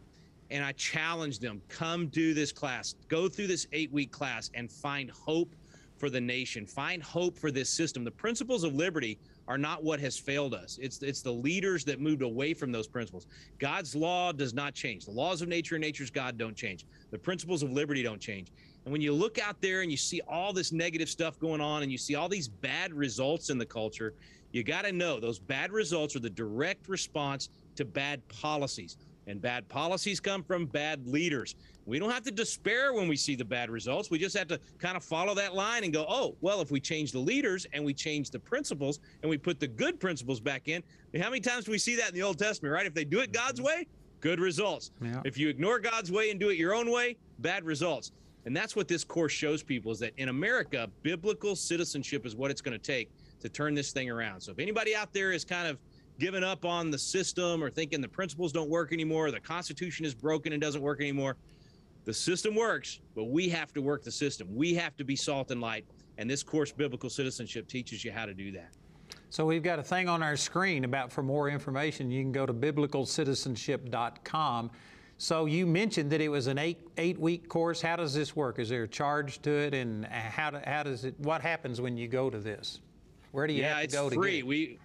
And 0.52 0.64
I 0.64 0.74
challenge 0.74 1.40
them: 1.40 1.60
come 1.70 2.06
do 2.06 2.36
this 2.36 2.52
class, 2.52 2.94
go 3.08 3.28
through 3.28 3.48
this 3.48 3.66
eight-week 3.72 4.12
class, 4.12 4.52
and 4.54 4.72
find 4.72 5.10
hope 5.10 5.56
for 5.98 6.12
the 6.12 6.22
nation. 6.22 6.68
Find 6.68 7.02
hope 7.02 7.36
for 7.36 7.50
this 7.50 7.68
system. 7.68 8.04
The 8.04 8.12
principles 8.12 8.64
of 8.64 8.76
liberty 8.76 9.18
are 9.48 9.58
not 9.58 9.84
what 9.84 10.00
has 10.00 10.18
failed 10.18 10.54
us. 10.54 10.80
It's 10.82 11.02
it's 11.02 11.22
the 11.22 11.32
leaders 11.32 11.84
that 11.86 12.00
moved 12.00 12.22
away 12.22 12.54
from 12.54 12.72
those 12.72 12.88
principles. 12.88 13.28
God's 13.60 13.96
law 13.96 14.32
does 14.32 14.54
not 14.54 14.74
change. 14.74 15.06
The 15.06 15.12
laws 15.12 15.42
of 15.42 15.48
nature 15.48 15.76
and 15.76 15.82
nature's 15.82 16.10
God 16.10 16.38
don't 16.38 16.56
change. 16.56 16.86
The 17.12 17.18
principles 17.18 17.64
of 17.64 17.72
liberty 17.72 18.04
don't 18.04 18.22
change. 18.22 18.52
And 18.86 18.92
when 18.92 19.02
you 19.02 19.14
look 19.14 19.40
out 19.40 19.62
there 19.62 19.82
and 19.82 19.92
you 19.92 19.98
see 19.98 20.22
all 20.28 20.54
this 20.54 20.72
negative 20.72 21.10
stuff 21.10 21.40
going 21.40 21.62
on 21.62 21.84
and 21.84 21.92
you 21.92 21.98
see 21.98 22.16
all 22.16 22.28
these 22.28 22.48
bad 22.48 22.94
results 22.94 23.50
in 23.50 23.58
the 23.58 23.66
culture, 23.66 24.14
you 24.52 24.64
got 24.64 24.84
to 24.84 24.92
know 24.92 25.20
those 25.20 25.40
bad 25.40 25.72
results 25.72 26.16
are 26.16 26.20
the 26.20 26.30
direct 26.30 26.90
response 26.90 27.50
to 27.76 27.86
bad 27.86 28.26
policies. 28.28 28.98
And 29.28 29.42
bad 29.42 29.68
policies 29.70 30.20
come 30.20 30.44
from 30.44 30.66
bad 30.66 31.08
leaders. 31.08 31.56
We 31.86 32.00
don't 32.00 32.12
have 32.12 32.24
to 32.24 32.32
despair 32.32 32.94
when 32.94 33.08
we 33.08 33.16
see 33.16 33.36
the 33.36 33.46
bad 33.46 33.70
results. 33.70 34.10
We 34.10 34.20
just 34.20 34.38
have 34.38 34.48
to 34.48 34.60
kind 34.80 34.96
of 34.96 35.04
follow 35.04 35.34
that 35.36 35.54
line 35.54 35.84
and 35.84 35.94
go, 35.94 36.06
oh, 36.08 36.36
well, 36.42 36.62
if 36.62 36.72
we 36.72 36.80
change 36.80 37.12
the 37.12 37.20
leaders 37.20 37.66
and 37.74 37.84
we 37.84 37.94
change 37.94 38.30
the 38.30 38.40
principles 38.40 39.00
and 39.22 39.30
we 39.30 39.38
put 39.38 39.60
the 39.60 39.68
good 39.68 40.00
principles 40.00 40.40
back 40.40 40.68
in, 40.68 40.84
how 41.20 41.30
many 41.30 41.42
times 41.42 41.66
do 41.66 41.72
we 41.72 41.78
see 41.78 41.96
that 41.96 42.10
in 42.10 42.16
the 42.16 42.24
Old 42.24 42.40
Testament, 42.40 42.74
right? 42.74 42.86
If 42.86 42.94
they 42.94 43.06
do 43.06 43.20
it 43.20 43.32
God's 43.32 43.60
mm-hmm. 43.60 43.68
way, 43.68 43.88
good 44.22 44.40
results. 44.40 44.92
Yeah. 45.02 45.22
If 45.26 45.38
you 45.38 45.50
ignore 45.50 45.80
God's 45.80 46.12
way 46.12 46.32
and 46.32 46.40
do 46.40 46.50
it 46.50 46.58
your 46.58 46.74
own 46.74 46.90
way, 46.90 47.18
bad 47.40 47.66
results. 47.66 48.12
And 48.46 48.56
that's 48.56 48.76
what 48.76 48.88
this 48.88 49.04
course 49.04 49.32
shows 49.32 49.64
people 49.64 49.92
is 49.92 50.00
that 50.00 50.14
in 50.18 50.30
America, 50.30 50.90
biblical 51.02 51.56
citizenship 51.56 52.26
is 52.26 52.36
what 52.36 52.52
it's 52.52 52.62
going 52.62 52.78
to 52.78 52.84
take 52.84 53.10
to 53.42 53.50
turn 53.50 53.74
this 53.74 53.92
thing 53.92 54.10
around. 54.10 54.42
So 54.42 54.52
if 54.52 54.60
anybody 54.60 54.96
out 54.96 55.14
there 55.14 55.32
is 55.32 55.46
kind 55.46 55.68
of 55.68 55.78
given 56.20 56.44
up 56.44 56.66
on 56.66 56.92
the 56.92 56.98
system 56.98 57.64
or 57.64 57.70
thinking 57.70 58.02
the 58.02 58.08
principles 58.08 58.52
don't 58.52 58.70
work 58.70 58.94
anymore, 58.94 59.32
the 59.32 59.40
Constitution 59.40 60.06
is 60.06 60.14
broken 60.14 60.54
and 60.54 60.62
doesn't 60.62 60.82
work 60.82 61.02
anymore, 61.02 61.36
the 62.06 62.14
system 62.14 62.56
works, 62.56 63.00
but 63.16 63.26
we 63.26 63.50
have 63.50 63.74
to 63.74 63.82
work 63.82 64.04
the 64.04 64.12
system. 64.12 64.48
We 64.54 64.76
have 64.76 64.96
to 64.98 65.04
be 65.04 65.16
salt 65.16 65.50
and 65.52 65.62
light. 65.62 65.86
And 66.18 66.28
this 66.30 66.44
course, 66.44 66.72
Biblical 66.72 67.10
Citizenship, 67.10 67.68
teaches 67.68 68.06
you 68.06 68.12
how 68.12 68.26
to 68.26 68.34
do 68.34 68.52
that. 68.52 68.72
So 69.30 69.46
we've 69.46 69.64
got 69.64 69.80
a 69.80 69.84
thing 69.84 70.10
on 70.10 70.22
our 70.22 70.38
screen 70.38 70.84
about 70.84 71.12
for 71.12 71.24
more 71.24 71.50
information, 71.50 72.12
you 72.12 72.22
can 72.22 72.32
go 72.32 72.46
to 72.46 72.54
biblicalcitizenship.com. 72.54 74.70
So 75.18 75.46
you 75.46 75.66
mentioned 75.66 76.12
that 76.12 76.22
it 76.22 76.30
was 76.30 76.48
an 76.48 76.58
eight 76.58 76.88
eight 76.98 77.20
week 77.20 77.48
course. 77.48 77.82
How 77.82 77.96
does 77.96 78.14
this 78.14 78.36
work? 78.36 78.60
Is 78.60 78.68
there 78.70 78.84
a 78.84 78.88
charge 78.88 79.42
to 79.44 79.52
it, 79.52 79.74
and 79.74 80.06
uh, 80.06 80.10
how, 80.10 80.50
do, 80.50 80.60
how 80.66 80.84
does 80.84 81.06
it? 81.06 81.18
What 81.20 81.42
happens 81.42 81.80
when 81.80 81.96
you 81.98 82.08
go 82.08 82.30
to 82.30 82.40
this? 82.40 82.82
Where 83.32 83.48
do 83.48 83.54
you 83.54 83.62
yeah, 83.62 83.80
have 83.80 83.90
to 83.90 83.96
go 83.96 84.10
to 84.10 84.16
free. 84.16 84.44
We 84.44 84.80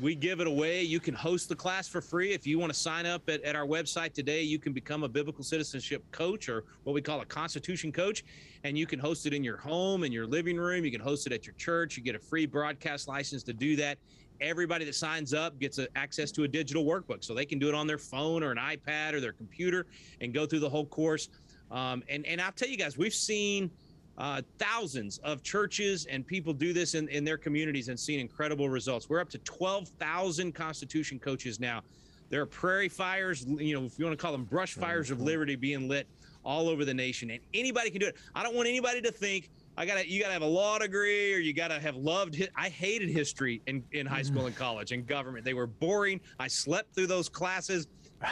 we 0.00 0.14
give 0.14 0.40
it 0.40 0.46
away. 0.46 0.82
You 0.82 1.00
can 1.00 1.14
host 1.14 1.48
the 1.48 1.54
class 1.54 1.88
for 1.88 2.00
free. 2.00 2.32
If 2.32 2.46
you 2.46 2.58
want 2.58 2.72
to 2.72 2.78
sign 2.78 3.06
up 3.06 3.28
at, 3.28 3.42
at 3.42 3.54
our 3.54 3.66
website 3.66 4.12
today, 4.12 4.42
you 4.42 4.58
can 4.58 4.72
become 4.72 5.04
a 5.04 5.08
biblical 5.08 5.44
citizenship 5.44 6.02
coach 6.10 6.48
or 6.48 6.64
what 6.82 6.92
we 6.94 7.02
call 7.02 7.20
a 7.20 7.24
constitution 7.26 7.92
coach. 7.92 8.24
And 8.64 8.76
you 8.76 8.86
can 8.86 8.98
host 8.98 9.26
it 9.26 9.32
in 9.32 9.44
your 9.44 9.56
home, 9.56 10.04
in 10.04 10.10
your 10.10 10.26
living 10.26 10.56
room. 10.56 10.84
You 10.84 10.90
can 10.90 11.00
host 11.00 11.26
it 11.26 11.32
at 11.32 11.46
your 11.46 11.54
church. 11.54 11.96
You 11.96 12.02
get 12.02 12.14
a 12.14 12.18
free 12.18 12.46
broadcast 12.46 13.06
license 13.08 13.42
to 13.44 13.52
do 13.52 13.76
that. 13.76 13.98
Everybody 14.40 14.84
that 14.84 14.94
signs 14.94 15.32
up 15.32 15.60
gets 15.60 15.78
a, 15.78 15.86
access 15.96 16.32
to 16.32 16.42
a 16.42 16.48
digital 16.48 16.84
workbook. 16.84 17.22
So 17.22 17.34
they 17.34 17.46
can 17.46 17.58
do 17.58 17.68
it 17.68 17.74
on 17.74 17.86
their 17.86 17.98
phone 17.98 18.42
or 18.42 18.50
an 18.50 18.58
iPad 18.58 19.12
or 19.12 19.20
their 19.20 19.32
computer 19.32 19.86
and 20.20 20.34
go 20.34 20.44
through 20.44 20.60
the 20.60 20.70
whole 20.70 20.86
course. 20.86 21.28
Um, 21.70 22.02
and, 22.08 22.26
and 22.26 22.40
I'll 22.40 22.52
tell 22.52 22.68
you 22.68 22.76
guys, 22.76 22.98
we've 22.98 23.14
seen– 23.14 23.70
uh, 24.18 24.42
thousands 24.58 25.18
of 25.18 25.42
churches 25.42 26.06
and 26.06 26.26
people 26.26 26.52
do 26.52 26.72
this 26.72 26.94
in, 26.94 27.08
in 27.08 27.24
their 27.24 27.38
communities 27.38 27.88
and 27.88 27.98
seen 27.98 28.20
incredible 28.20 28.68
results. 28.68 29.08
We're 29.08 29.20
up 29.20 29.30
to 29.30 29.38
12,000 29.38 30.52
Constitution 30.52 31.18
coaches 31.18 31.58
now. 31.58 31.82
There 32.30 32.40
are 32.40 32.46
prairie 32.46 32.88
fires, 32.88 33.44
you 33.46 33.78
know, 33.78 33.84
if 33.84 33.98
you 33.98 34.04
want 34.04 34.18
to 34.18 34.22
call 34.22 34.32
them 34.32 34.44
brush 34.44 34.74
fires 34.74 35.10
of 35.10 35.20
liberty 35.20 35.56
being 35.56 35.88
lit 35.88 36.08
all 36.44 36.68
over 36.68 36.84
the 36.84 36.94
nation. 36.94 37.30
And 37.30 37.40
anybody 37.52 37.90
can 37.90 38.00
do 38.00 38.06
it. 38.06 38.16
I 38.34 38.42
don't 38.42 38.54
want 38.54 38.68
anybody 38.68 39.00
to 39.02 39.12
think 39.12 39.50
I 39.76 39.86
gotta 39.86 40.08
you 40.08 40.20
gotta 40.20 40.32
have 40.32 40.42
a 40.42 40.46
law 40.46 40.78
degree 40.78 41.34
or 41.34 41.38
you 41.38 41.52
gotta 41.52 41.80
have 41.80 41.96
loved 41.96 42.40
I 42.56 42.68
hated 42.68 43.08
history 43.08 43.60
in, 43.66 43.82
in 43.92 44.06
high 44.06 44.22
school 44.22 44.46
and 44.46 44.54
college 44.56 44.92
and 44.92 45.06
government. 45.06 45.44
They 45.44 45.54
were 45.54 45.66
boring. 45.66 46.20
I 46.38 46.48
slept 46.48 46.94
through 46.94 47.08
those 47.08 47.28
classes. 47.28 47.88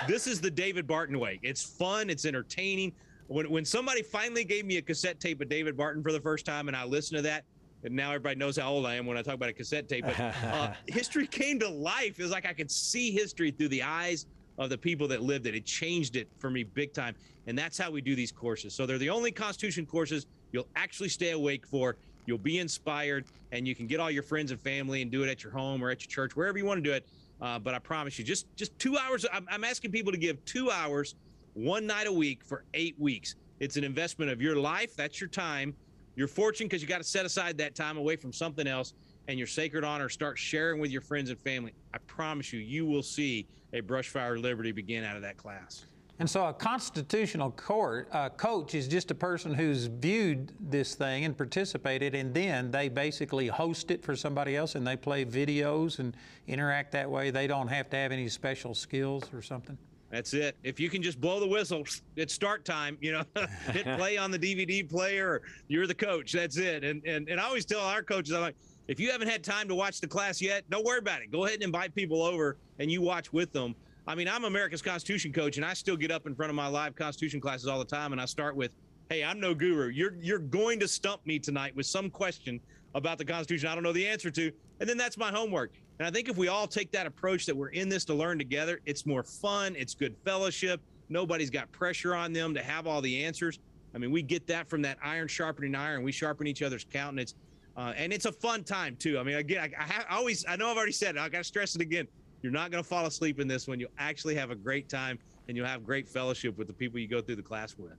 This 0.06 0.26
is 0.26 0.40
the 0.40 0.50
David 0.50 0.86
Barton 0.86 1.18
way. 1.18 1.40
It's 1.42 1.62
fun, 1.62 2.08
it's 2.10 2.24
entertaining 2.24 2.92
when 3.32 3.50
when 3.50 3.64
somebody 3.64 4.02
finally 4.02 4.44
gave 4.44 4.66
me 4.66 4.76
a 4.76 4.82
cassette 4.82 5.18
tape 5.18 5.40
of 5.40 5.48
David 5.48 5.76
Barton 5.76 6.02
for 6.02 6.12
the 6.12 6.20
first 6.20 6.44
time, 6.44 6.68
and 6.68 6.76
I 6.76 6.84
listened 6.84 7.18
to 7.18 7.22
that, 7.22 7.44
and 7.82 7.94
now 7.94 8.08
everybody 8.10 8.36
knows 8.36 8.56
how 8.58 8.70
old 8.70 8.86
I 8.86 8.94
am 8.94 9.06
when 9.06 9.16
I 9.16 9.22
talk 9.22 9.34
about 9.34 9.48
a 9.48 9.54
cassette 9.54 9.88
tape. 9.88 10.04
But 10.04 10.20
uh, 10.20 10.72
history 10.86 11.26
came 11.26 11.58
to 11.60 11.68
life. 11.68 12.18
It 12.18 12.22
was 12.22 12.30
like 12.30 12.46
I 12.46 12.52
could 12.52 12.70
see 12.70 13.10
history 13.10 13.50
through 13.50 13.68
the 13.68 13.82
eyes 13.82 14.26
of 14.58 14.70
the 14.70 14.78
people 14.78 15.08
that 15.08 15.22
lived 15.22 15.46
it. 15.46 15.54
It 15.54 15.64
changed 15.64 16.16
it 16.16 16.28
for 16.38 16.50
me 16.50 16.62
big 16.62 16.92
time, 16.92 17.14
and 17.46 17.58
that's 17.58 17.78
how 17.78 17.90
we 17.90 18.00
do 18.00 18.14
these 18.14 18.32
courses. 18.32 18.74
So 18.74 18.86
they're 18.86 18.98
the 18.98 19.10
only 19.10 19.32
Constitution 19.32 19.86
courses 19.86 20.26
you'll 20.52 20.68
actually 20.76 21.08
stay 21.08 21.30
awake 21.30 21.66
for. 21.66 21.96
You'll 22.26 22.38
be 22.38 22.58
inspired, 22.58 23.24
and 23.50 23.66
you 23.66 23.74
can 23.74 23.86
get 23.86 23.98
all 23.98 24.10
your 24.10 24.22
friends 24.22 24.52
and 24.52 24.60
family 24.60 25.02
and 25.02 25.10
do 25.10 25.24
it 25.24 25.28
at 25.28 25.42
your 25.42 25.52
home 25.52 25.82
or 25.82 25.90
at 25.90 26.02
your 26.02 26.08
church, 26.08 26.36
wherever 26.36 26.56
you 26.58 26.64
want 26.64 26.78
to 26.78 26.88
do 26.88 26.92
it. 26.92 27.06
Uh, 27.40 27.58
but 27.58 27.74
I 27.74 27.80
promise 27.80 28.18
you, 28.18 28.24
just 28.24 28.46
just 28.56 28.78
two 28.78 28.96
hours. 28.96 29.26
I'm, 29.32 29.46
I'm 29.50 29.64
asking 29.64 29.90
people 29.90 30.12
to 30.12 30.18
give 30.18 30.44
two 30.44 30.70
hours 30.70 31.16
one 31.54 31.86
night 31.86 32.06
a 32.06 32.12
week 32.12 32.44
for 32.44 32.64
eight 32.74 32.98
weeks. 32.98 33.36
It's 33.60 33.76
an 33.76 33.84
investment 33.84 34.30
of 34.30 34.40
your 34.40 34.56
life. 34.56 34.96
That's 34.96 35.20
your 35.20 35.28
time, 35.28 35.74
your 36.16 36.28
fortune, 36.28 36.66
because 36.66 36.82
you 36.82 36.88
got 36.88 36.98
to 36.98 37.04
set 37.04 37.24
aside 37.24 37.58
that 37.58 37.74
time 37.74 37.96
away 37.96 38.16
from 38.16 38.32
something 38.32 38.66
else 38.66 38.94
and 39.28 39.38
your 39.38 39.46
sacred 39.46 39.84
honor. 39.84 40.08
Start 40.08 40.38
sharing 40.38 40.80
with 40.80 40.90
your 40.90 41.00
friends 41.00 41.30
and 41.30 41.38
family. 41.40 41.72
I 41.94 41.98
promise 41.98 42.52
you, 42.52 42.60
you 42.60 42.86
will 42.86 43.02
see 43.02 43.46
a 43.72 43.80
brush 43.80 44.08
fire 44.08 44.38
liberty 44.38 44.72
begin 44.72 45.04
out 45.04 45.16
of 45.16 45.22
that 45.22 45.36
class. 45.36 45.84
And 46.18 46.28
so, 46.28 46.46
a 46.46 46.52
constitutional 46.52 47.50
court 47.50 48.08
uh, 48.12 48.28
coach 48.28 48.74
is 48.74 48.86
just 48.86 49.10
a 49.10 49.14
person 49.14 49.54
who's 49.54 49.86
viewed 49.86 50.52
this 50.60 50.94
thing 50.94 51.24
and 51.24 51.36
participated, 51.36 52.14
and 52.14 52.34
then 52.34 52.70
they 52.70 52.88
basically 52.88 53.48
host 53.48 53.90
it 53.90 54.04
for 54.04 54.14
somebody 54.14 54.54
else, 54.54 54.74
and 54.74 54.86
they 54.86 54.96
play 54.96 55.24
videos 55.24 55.98
and 55.98 56.16
interact 56.46 56.92
that 56.92 57.10
way. 57.10 57.30
They 57.30 57.46
don't 57.46 57.68
have 57.68 57.88
to 57.90 57.96
have 57.96 58.12
any 58.12 58.28
special 58.28 58.74
skills 58.74 59.24
or 59.32 59.40
something. 59.42 59.78
That's 60.12 60.34
it. 60.34 60.58
If 60.62 60.78
you 60.78 60.90
can 60.90 61.02
just 61.02 61.18
blow 61.18 61.40
the 61.40 61.48
whistle, 61.48 61.84
it's 62.16 62.34
start 62.34 62.66
time. 62.66 62.98
You 63.00 63.12
know, 63.12 63.24
hit 63.72 63.84
play 63.98 64.18
on 64.18 64.30
the 64.30 64.38
DVD 64.38 64.88
player. 64.88 65.40
you're 65.68 65.86
the 65.86 65.94
coach. 65.94 66.32
That's 66.32 66.58
it. 66.58 66.84
And 66.84 67.02
and 67.06 67.28
and 67.28 67.40
I 67.40 67.44
always 67.44 67.64
tell 67.64 67.80
our 67.80 68.02
coaches, 68.02 68.34
I'm 68.34 68.42
like, 68.42 68.56
if 68.88 69.00
you 69.00 69.10
haven't 69.10 69.28
had 69.28 69.42
time 69.42 69.68
to 69.68 69.74
watch 69.74 70.02
the 70.02 70.06
class 70.06 70.42
yet, 70.42 70.68
don't 70.68 70.84
worry 70.84 70.98
about 70.98 71.22
it. 71.22 71.32
Go 71.32 71.46
ahead 71.46 71.54
and 71.54 71.62
invite 71.62 71.94
people 71.94 72.22
over, 72.22 72.58
and 72.78 72.90
you 72.90 73.00
watch 73.00 73.32
with 73.32 73.52
them. 73.52 73.74
I 74.06 74.14
mean, 74.14 74.28
I'm 74.28 74.44
America's 74.44 74.82
Constitution 74.82 75.32
coach, 75.32 75.56
and 75.56 75.64
I 75.64 75.72
still 75.72 75.96
get 75.96 76.10
up 76.10 76.26
in 76.26 76.34
front 76.34 76.50
of 76.50 76.56
my 76.56 76.66
live 76.66 76.94
Constitution 76.94 77.40
classes 77.40 77.66
all 77.66 77.78
the 77.78 77.84
time, 77.84 78.12
and 78.12 78.20
I 78.20 78.26
start 78.26 78.54
with 78.54 78.72
hey, 79.08 79.24
I'm 79.24 79.40
no 79.40 79.54
guru. 79.54 79.88
You're 79.88 80.14
you're 80.20 80.38
going 80.38 80.78
to 80.80 80.88
stump 80.88 81.24
me 81.26 81.38
tonight 81.38 81.74
with 81.74 81.86
some 81.86 82.10
question 82.10 82.60
about 82.94 83.16
the 83.16 83.24
Constitution 83.24 83.68
I 83.68 83.74
don't 83.74 83.82
know 83.82 83.92
the 83.94 84.06
answer 84.06 84.30
to, 84.30 84.52
and 84.80 84.88
then 84.88 84.98
that's 84.98 85.16
my 85.16 85.30
homework. 85.30 85.72
And 86.02 86.08
I 86.08 86.10
think 86.10 86.28
if 86.28 86.36
we 86.36 86.48
all 86.48 86.66
take 86.66 86.90
that 86.90 87.06
approach 87.06 87.46
that 87.46 87.56
we're 87.56 87.68
in 87.68 87.88
this 87.88 88.04
to 88.06 88.14
learn 88.14 88.36
together, 88.36 88.80
it's 88.86 89.06
more 89.06 89.22
fun, 89.22 89.76
it's 89.78 89.94
good 89.94 90.16
fellowship. 90.24 90.80
Nobody's 91.08 91.48
got 91.48 91.70
pressure 91.70 92.12
on 92.12 92.32
them 92.32 92.54
to 92.54 92.60
have 92.60 92.88
all 92.88 93.00
the 93.00 93.24
answers. 93.24 93.60
I 93.94 93.98
mean, 93.98 94.10
we 94.10 94.20
get 94.20 94.44
that 94.48 94.68
from 94.68 94.82
that 94.82 94.98
iron 95.00 95.28
sharpening 95.28 95.76
iron. 95.76 96.02
We 96.02 96.10
sharpen 96.10 96.48
each 96.48 96.60
other's 96.60 96.84
countenance. 96.92 97.36
Uh, 97.76 97.92
and 97.96 98.12
it's 98.12 98.24
a 98.24 98.32
fun 98.32 98.64
time 98.64 98.96
too. 98.96 99.16
I 99.16 99.22
mean, 99.22 99.36
again, 99.36 99.60
I, 99.60 99.80
I, 99.80 99.84
have, 99.84 100.06
I 100.10 100.16
always, 100.16 100.44
I 100.48 100.56
know 100.56 100.72
I've 100.72 100.76
already 100.76 100.90
said 100.90 101.14
it. 101.14 101.20
I 101.20 101.28
got 101.28 101.38
to 101.38 101.44
stress 101.44 101.76
it 101.76 101.80
again. 101.80 102.08
You're 102.42 102.50
not 102.50 102.72
going 102.72 102.82
to 102.82 102.88
fall 102.88 103.06
asleep 103.06 103.38
in 103.38 103.46
this 103.46 103.68
one. 103.68 103.78
You'll 103.78 103.90
actually 103.96 104.34
have 104.34 104.50
a 104.50 104.56
great 104.56 104.88
time 104.88 105.20
and 105.46 105.56
you'll 105.56 105.68
have 105.68 105.86
great 105.86 106.08
fellowship 106.08 106.58
with 106.58 106.66
the 106.66 106.72
people 106.72 106.98
you 106.98 107.06
go 107.06 107.20
through 107.20 107.36
the 107.36 107.42
class 107.42 107.78
with. 107.78 107.92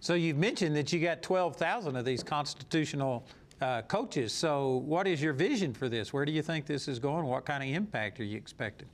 So 0.00 0.14
you've 0.14 0.38
mentioned 0.38 0.74
that 0.76 0.90
you 0.90 1.00
got 1.00 1.20
12,000 1.20 1.96
of 1.96 2.04
these 2.06 2.22
constitutional 2.22 3.26
uh, 3.60 3.82
coaches. 3.82 4.32
So 4.32 4.82
what 4.84 5.06
is 5.06 5.22
your 5.22 5.32
vision 5.32 5.72
for 5.72 5.88
this? 5.88 6.12
Where 6.12 6.24
do 6.24 6.32
you 6.32 6.42
think 6.42 6.66
this 6.66 6.88
is 6.88 6.98
going? 6.98 7.26
What 7.26 7.44
kind 7.44 7.62
of 7.62 7.68
impact 7.68 8.20
are 8.20 8.24
you 8.24 8.36
expecting? 8.36 8.88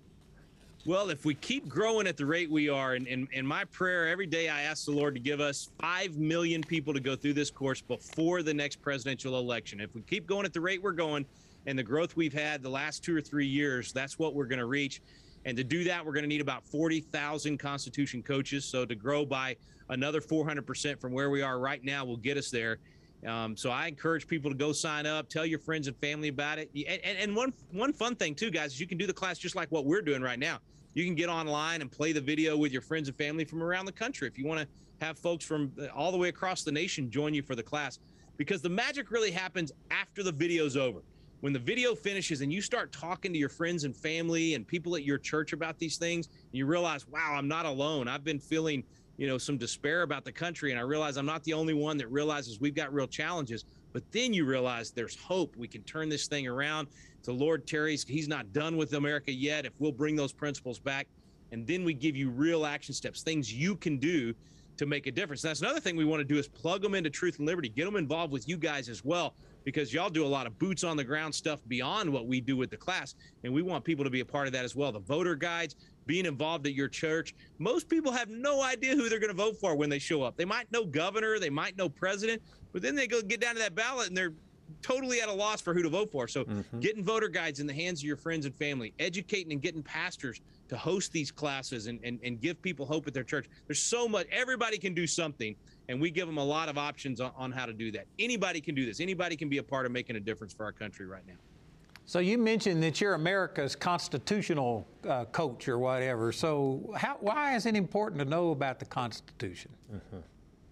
Well, 0.85 1.11
if 1.11 1.25
we 1.25 1.35
keep 1.35 1.69
growing 1.69 2.09
at 2.09 2.17
the 2.17 2.27
rate 2.27 2.51
we 2.51 2.69
are, 2.69 2.95
and 2.95 3.07
in 3.07 3.47
my 3.47 3.65
prayer 3.67 4.09
every 4.09 4.27
day, 4.27 4.49
I 4.49 4.63
ask 4.63 4.85
the 4.85 4.91
Lord 4.91 5.15
to 5.15 5.21
give 5.21 5.41
us 5.41 5.71
5 5.81 6.17
million 6.17 6.61
people 6.61 6.93
to 6.93 6.99
go 6.99 7.15
through 7.15 7.35
this 7.35 7.53
course 7.53 7.81
before 7.81 8.43
the 8.43 8.53
next 8.53 8.83
presidential 8.83 9.39
election. 9.39 9.81
If 9.81 9.95
we 9.95 10.01
keep 10.03 10.27
going 10.27 10.45
at 10.45 10.53
the 10.53 10.61
rate 10.61 10.83
we're 10.83 10.91
going 10.91 11.25
and 11.67 11.79
the 11.79 11.85
growth 11.85 12.17
we've 12.17 12.33
had 12.33 12.65
the 12.65 12.69
last 12.69 13.05
two 13.05 13.17
or 13.17 13.21
three 13.21 13.47
years, 13.47 13.93
that's 13.93 14.19
what 14.19 14.35
we're 14.35 14.47
going 14.47 14.59
to 14.59 14.67
reach. 14.67 15.01
And 15.45 15.57
to 15.57 15.63
do 15.63 15.85
that, 15.85 16.05
we're 16.05 16.13
going 16.13 16.25
to 16.25 16.29
need 16.29 16.41
about 16.41 16.65
40,000 16.65 17.59
Constitution 17.59 18.21
coaches. 18.21 18.65
So 18.65 18.85
to 18.85 18.97
grow 18.97 19.25
by 19.25 19.57
another 19.89 20.21
400% 20.21 21.01
from 21.01 21.13
where 21.13 21.31
we 21.31 21.43
are 21.43 21.61
right 21.61 21.83
now 21.85 22.05
will 22.05 22.17
get 22.17 22.37
us 22.37 22.51
there. 22.51 22.79
Um, 23.27 23.57
so 23.57 23.71
I 23.71 23.87
encourage 23.87 24.27
people 24.27 24.51
to 24.51 24.57
go 24.57 24.73
sign 24.73 25.07
up, 25.07 25.29
tell 25.29 25.47
your 25.47 25.61
friends 25.61 25.87
and 25.87 25.97
family 25.97 26.29
about 26.29 26.59
it. 26.59 26.71
And, 26.75 27.01
and, 27.05 27.19
and 27.19 27.37
one 27.37 27.53
one 27.71 27.93
fun 27.93 28.17
thing 28.17 28.35
too, 28.35 28.51
guys, 28.51 28.73
is 28.73 28.81
you 28.81 28.87
can 28.87 28.99
do 28.99 29.07
the 29.07 29.13
class 29.13 29.39
just 29.39 29.55
like 29.55 29.71
what 29.71 29.85
we're 29.85 30.03
doing 30.03 30.23
right 30.23 30.39
now. 30.39 30.59
You 30.95 31.05
can 31.05 31.15
get 31.15 31.29
online 31.29 31.81
and 31.81 31.91
play 31.91 32.13
the 32.13 32.21
video 32.21 32.57
with 32.57 32.73
your 32.73 32.83
friends 32.83 33.09
and 33.09 33.17
family 33.17 33.45
from 33.45 33.63
around 33.63 33.87
the 33.87 33.93
country. 33.93 34.29
If 34.29 34.39
you 34.39 34.47
want 34.47 34.61
to 34.61 34.69
have 35.05 35.19
folks 35.19 35.45
from 35.45 35.73
uh, 35.81 35.87
all 35.95 36.13
the 36.13 36.19
way 36.19 36.29
across 36.29 36.63
the 36.63 36.73
nation 36.73 37.11
join 37.11 37.33
you 37.35 37.43
for 37.43 37.55
the 37.55 37.63
class 37.63 37.99
because 38.37 38.61
the 38.61 38.69
magic 38.69 39.11
really 39.11 39.31
happens 39.31 39.73
after 39.91 40.23
the 40.23 40.33
video's 40.33 40.77
over. 40.77 41.01
When 41.41 41.53
the 41.53 41.59
video 41.59 41.97
finishes 41.97 42.41
and 42.41 42.53
you 42.53 42.63
start 42.63 42.93
talking 42.93 43.33
to 43.33 43.39
your 43.39 43.49
friends 43.49 43.83
and 43.83 43.97
family 43.97 44.55
and 44.55 44.67
people 44.67 44.95
at 44.95 45.03
your 45.03 45.19
church 45.19 45.53
about 45.53 45.77
these 45.79 45.97
things 45.97 46.27
and 46.27 46.55
you 46.59 46.67
realize 46.67 47.07
wow 47.09 47.35
i'm 47.37 47.49
not 47.49 47.67
alone. 47.67 48.09
I've 48.09 48.25
been 48.25 48.39
feeling 48.39 48.85
you 49.23 49.29
know 49.29 49.39
some 49.39 49.57
despair 49.57 50.03
about 50.03 50.25
the 50.25 50.33
country 50.33 50.73
and 50.73 50.81
i 50.81 50.83
realize 50.83 51.17
i'm 51.17 51.25
not 51.25 51.45
the 51.45 51.53
only 51.53 51.75
one 51.75 51.97
that 51.97 52.09
realizes 52.09 52.59
we've 52.59 52.75
got 52.75 52.93
real 52.93 53.07
challenges 53.07 53.65
but 53.93 54.03
then 54.11 54.35
you 54.35 54.45
realize 54.45 54.91
there's 54.91 55.15
hope 55.15 55.55
we 55.57 55.69
can 55.69 55.83
turn 55.85 56.09
this 56.09 56.27
thing 56.27 56.49
around 56.49 56.89
to 57.23 57.33
Lord 57.33 57.67
tarries. 57.67 58.05
He's 58.05 58.29
not 58.29 58.53
done 58.53 58.77
with 58.77 58.95
America 58.95 59.33
yet. 59.33 59.67
If 59.67 59.73
we'll 59.79 59.93
bring 59.93 60.17
those 60.17 60.33
principles 60.33 60.79
back, 60.79 61.07
and 61.53 61.67
then 61.67 61.85
we 61.85 61.95
give 61.95 62.17
you 62.17 62.31
real 62.31 62.65
action 62.65 62.95
steps, 62.95 63.23
things 63.23 63.53
you 63.53 63.77
can 63.77 63.99
do 63.99 64.35
to 64.79 64.87
make 64.87 65.07
a 65.07 65.13
difference. 65.13 65.43
that's 65.43 65.61
another 65.61 65.81
thing 65.81 65.97
we 65.97 66.05
want 66.05 66.21
to 66.21 66.25
do 66.25 66.39
is 66.39 66.49
plug 66.49 66.81
them 66.81 66.95
into 66.95 67.11
Truth 67.11 67.39
and 67.39 67.47
Liberty, 67.47 67.69
get 67.69 67.85
them 67.85 67.97
involved 67.97 68.33
with 68.33 68.49
you 68.49 68.57
guys 68.57 68.89
as 68.89 69.05
well, 69.05 69.35
because 69.65 69.93
y'all 69.93 70.09
do 70.09 70.25
a 70.25 70.27
lot 70.27 70.47
of 70.47 70.59
boots 70.59 70.83
on 70.83 70.97
the 70.97 71.05
ground 71.05 71.35
stuff 71.35 71.61
beyond 71.69 72.11
what 72.11 72.27
we 72.27 72.41
do 72.41 72.57
with 72.57 72.71
the 72.71 72.77
class, 72.77 73.15
and 73.45 73.53
we 73.53 73.61
want 73.61 73.85
people 73.85 74.03
to 74.03 74.11
be 74.11 74.21
a 74.21 74.25
part 74.25 74.47
of 74.47 74.53
that 74.55 74.65
as 74.65 74.75
well. 74.75 74.91
The 74.91 74.99
voter 74.99 75.37
guides, 75.37 75.77
being 76.07 76.27
involved 76.27 76.67
at 76.67 76.75
your 76.75 76.89
church. 76.89 77.35
Most 77.59 77.89
people 77.89 78.13
have 78.13 78.29
no 78.29 78.63
idea 78.63 78.95
who 78.95 79.09
they're 79.09 79.21
going 79.21 79.31
to 79.31 79.37
vote 79.37 79.57
for 79.57 79.75
when 79.75 79.91
they 79.91 79.99
show 79.99 80.23
up. 80.23 80.37
They 80.37 80.45
might 80.45 80.71
know 80.73 80.85
governor, 80.85 81.39
they 81.39 81.51
might 81.51 81.77
know 81.77 81.89
president, 81.89 82.43
but 82.73 82.83
then 82.83 82.95
they 82.95 83.07
go 83.07 83.23
get 83.23 83.41
down 83.41 83.55
to 83.55 83.61
that 83.61 83.75
ballot 83.75 84.09
and 84.09 84.17
they're 84.17 84.33
totally 84.81 85.21
at 85.21 85.29
a 85.29 85.33
loss 85.33 85.61
for 85.61 85.75
who 85.75 85.83
to 85.83 85.89
vote 85.89 86.11
for. 86.11 86.27
So 86.27 86.45
mm-hmm. 86.45 86.81
getting 86.81 87.05
voter 87.05 87.29
guides 87.29 87.61
in 87.61 87.67
the 87.67 87.75
hands 87.75 88.01
of 88.01 88.05
your 88.05 88.17
friends 88.17 88.47
and 88.47 88.55
family, 88.55 88.95
educating 88.99 89.53
and 89.53 89.61
getting 89.61 89.83
pastors 89.83 90.41
to 90.69 90.77
host 90.77 91.13
these 91.13 91.31
classes 91.31 91.87
and, 91.87 92.01
and, 92.03 92.19
and 92.25 92.41
give 92.41 92.61
people 92.63 92.87
hope 92.87 93.07
at 93.07 93.15
their 93.15 93.25
church. 93.25 93.49
There's 93.67 93.81
so 93.81 94.09
much, 94.09 94.27
everybody 94.31 94.79
can 94.79 94.95
do 94.95 95.07
something. 95.07 95.55
And 95.89 96.01
we 96.01 96.11
give 96.11 96.27
them 96.27 96.39
a 96.39 96.45
lot 96.45 96.69
of 96.69 96.79
options 96.79 97.21
on, 97.21 97.33
on 97.37 97.53
how 97.53 97.67
to 97.67 97.73
do 97.73 97.91
that. 97.93 98.07
Anybody 98.19 98.61
can 98.61 98.75
do 98.75 98.87
this. 98.87 99.01
Anybody 99.01 99.37
can 99.37 99.49
be 99.49 99.59
a 99.59 99.63
part 99.63 99.85
of 99.85 99.93
making 99.93 100.17
a 100.17 100.21
difference 100.21 100.55
for 100.55 100.65
our 100.65 100.73
country 100.73 101.07
right 101.07 101.27
now. 101.27 101.35
So 102.13 102.19
you 102.19 102.37
mentioned 102.37 102.83
that 102.83 103.01
you're 103.01 103.15
America's 103.15 103.75
constitutional 103.75 104.87
uh, 105.09 105.25
coach 105.25 105.67
or 105.67 105.79
whatever. 105.79 106.31
So 106.31 106.93
how, 106.95 107.17
why 107.21 107.57
is 107.57 107.65
it 107.65 107.75
important 107.75 108.19
to 108.19 108.27
know 108.27 108.51
about 108.51 108.79
the 108.79 108.85
Constitution? 108.85 109.71
Mm-hmm. 109.91 110.19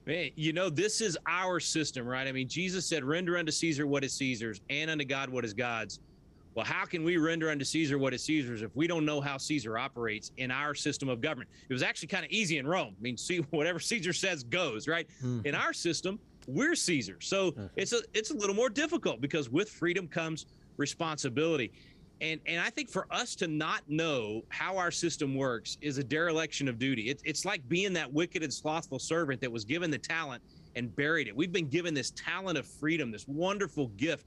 Man, 0.04 0.30
you 0.34 0.52
know, 0.52 0.68
this 0.68 1.00
is 1.00 1.16
our 1.26 1.58
system, 1.58 2.06
right? 2.06 2.28
I 2.28 2.32
mean, 2.32 2.46
Jesus 2.46 2.84
said, 2.84 3.04
render 3.04 3.38
unto 3.38 3.50
Caesar 3.52 3.86
what 3.86 4.04
is 4.04 4.12
Caesar's 4.12 4.60
and 4.68 4.90
unto 4.90 5.02
God 5.06 5.30
what 5.30 5.46
is 5.46 5.54
God's. 5.54 6.00
Well, 6.54 6.66
how 6.66 6.84
can 6.84 7.04
we 7.04 7.16
render 7.16 7.48
unto 7.48 7.64
Caesar 7.64 7.96
what 7.96 8.12
is 8.12 8.22
Caesar's 8.24 8.60
if 8.60 8.76
we 8.76 8.86
don't 8.86 9.06
know 9.06 9.22
how 9.22 9.38
Caesar 9.38 9.78
operates 9.78 10.32
in 10.36 10.50
our 10.50 10.74
system 10.74 11.08
of 11.08 11.22
government? 11.22 11.48
It 11.70 11.72
was 11.72 11.82
actually 11.82 12.08
kind 12.08 12.26
of 12.26 12.30
easy 12.30 12.58
in 12.58 12.66
Rome. 12.66 12.94
I 13.00 13.02
mean, 13.02 13.16
see, 13.16 13.38
whatever 13.50 13.80
Caesar 13.80 14.12
says 14.12 14.42
goes, 14.42 14.86
right? 14.86 15.08
Mm-hmm. 15.24 15.46
In 15.46 15.54
our 15.54 15.72
system, 15.72 16.18
we're 16.46 16.74
Caesar. 16.74 17.16
So 17.20 17.52
mm-hmm. 17.52 17.66
it's 17.76 17.94
a 17.94 18.00
it's 18.12 18.30
a 18.30 18.34
little 18.34 18.54
more 18.54 18.68
difficult 18.68 19.22
because 19.22 19.48
with 19.48 19.70
freedom 19.70 20.06
comes 20.06 20.44
responsibility. 20.80 21.70
And, 22.20 22.40
and 22.46 22.60
I 22.60 22.68
think 22.68 22.90
for 22.90 23.06
us 23.10 23.34
to 23.36 23.46
not 23.46 23.82
know 23.88 24.42
how 24.48 24.76
our 24.76 24.90
system 24.90 25.34
works 25.34 25.78
is 25.80 25.96
a 25.98 26.04
dereliction 26.04 26.68
of 26.68 26.78
duty. 26.78 27.08
It, 27.08 27.22
it's 27.24 27.44
like 27.44 27.66
being 27.68 27.92
that 27.94 28.12
wicked 28.12 28.42
and 28.42 28.52
slothful 28.52 28.98
servant 28.98 29.40
that 29.40 29.50
was 29.50 29.64
given 29.64 29.90
the 29.90 29.98
talent 29.98 30.42
and 30.76 30.94
buried 30.96 31.28
it. 31.28 31.36
We've 31.36 31.52
been 31.52 31.68
given 31.68 31.94
this 31.94 32.10
talent 32.10 32.58
of 32.58 32.66
freedom, 32.66 33.10
this 33.10 33.26
wonderful 33.26 33.88
gift. 33.96 34.26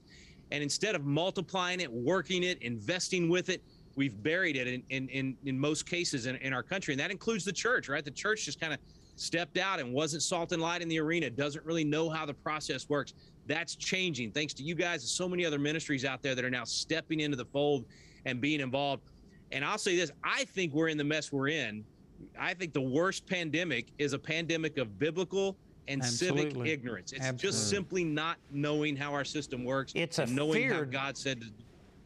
And 0.50 0.62
instead 0.62 0.94
of 0.94 1.04
multiplying 1.04 1.80
it, 1.80 1.92
working 1.92 2.42
it, 2.42 2.60
investing 2.62 3.28
with 3.28 3.48
it, 3.48 3.62
we've 3.96 4.20
buried 4.22 4.56
it 4.56 4.66
in, 4.66 4.82
in, 4.90 5.08
in, 5.08 5.36
in 5.44 5.58
most 5.58 5.88
cases 5.88 6.26
in, 6.26 6.36
in 6.36 6.52
our 6.52 6.62
country. 6.62 6.94
And 6.94 7.00
that 7.00 7.12
includes 7.12 7.44
the 7.44 7.52
church, 7.52 7.88
right? 7.88 8.04
The 8.04 8.10
church 8.10 8.44
just 8.44 8.60
kind 8.60 8.72
of 8.72 8.80
stepped 9.16 9.56
out 9.56 9.78
and 9.78 9.92
wasn't 9.92 10.22
salt 10.22 10.50
and 10.50 10.60
light 10.60 10.82
in 10.82 10.88
the 10.88 10.98
arena, 10.98 11.30
doesn't 11.30 11.64
really 11.64 11.84
know 11.84 12.10
how 12.10 12.26
the 12.26 12.34
process 12.34 12.88
works. 12.88 13.14
That's 13.46 13.76
changing 13.76 14.32
thanks 14.32 14.54
to 14.54 14.62
you 14.62 14.74
guys 14.74 15.02
and 15.02 15.08
so 15.08 15.28
many 15.28 15.44
other 15.44 15.58
ministries 15.58 16.04
out 16.04 16.22
there 16.22 16.34
that 16.34 16.44
are 16.44 16.50
now 16.50 16.64
stepping 16.64 17.20
into 17.20 17.36
the 17.36 17.44
fold 17.44 17.84
and 18.24 18.40
being 18.40 18.60
involved. 18.60 19.02
And 19.52 19.64
I'll 19.64 19.78
say 19.78 19.96
this 19.96 20.10
I 20.22 20.44
think 20.44 20.72
we're 20.72 20.88
in 20.88 20.98
the 20.98 21.04
mess 21.04 21.32
we're 21.32 21.48
in. 21.48 21.84
I 22.38 22.54
think 22.54 22.72
the 22.72 22.80
worst 22.80 23.26
pandemic 23.26 23.88
is 23.98 24.12
a 24.12 24.18
pandemic 24.18 24.78
of 24.78 24.98
biblical 24.98 25.56
and 25.88 26.00
Absolutely. 26.00 26.50
civic 26.50 26.66
ignorance. 26.66 27.12
It's 27.12 27.20
Absolutely. 27.20 27.48
just 27.48 27.70
simply 27.70 28.04
not 28.04 28.38
knowing 28.50 28.96
how 28.96 29.12
our 29.12 29.24
system 29.24 29.64
works. 29.64 29.92
It's 29.94 30.18
a 30.18 30.26
knowing 30.26 30.54
fear, 30.54 30.74
how 30.74 30.84
God 30.84 31.16
said 31.16 31.42
to 31.42 31.46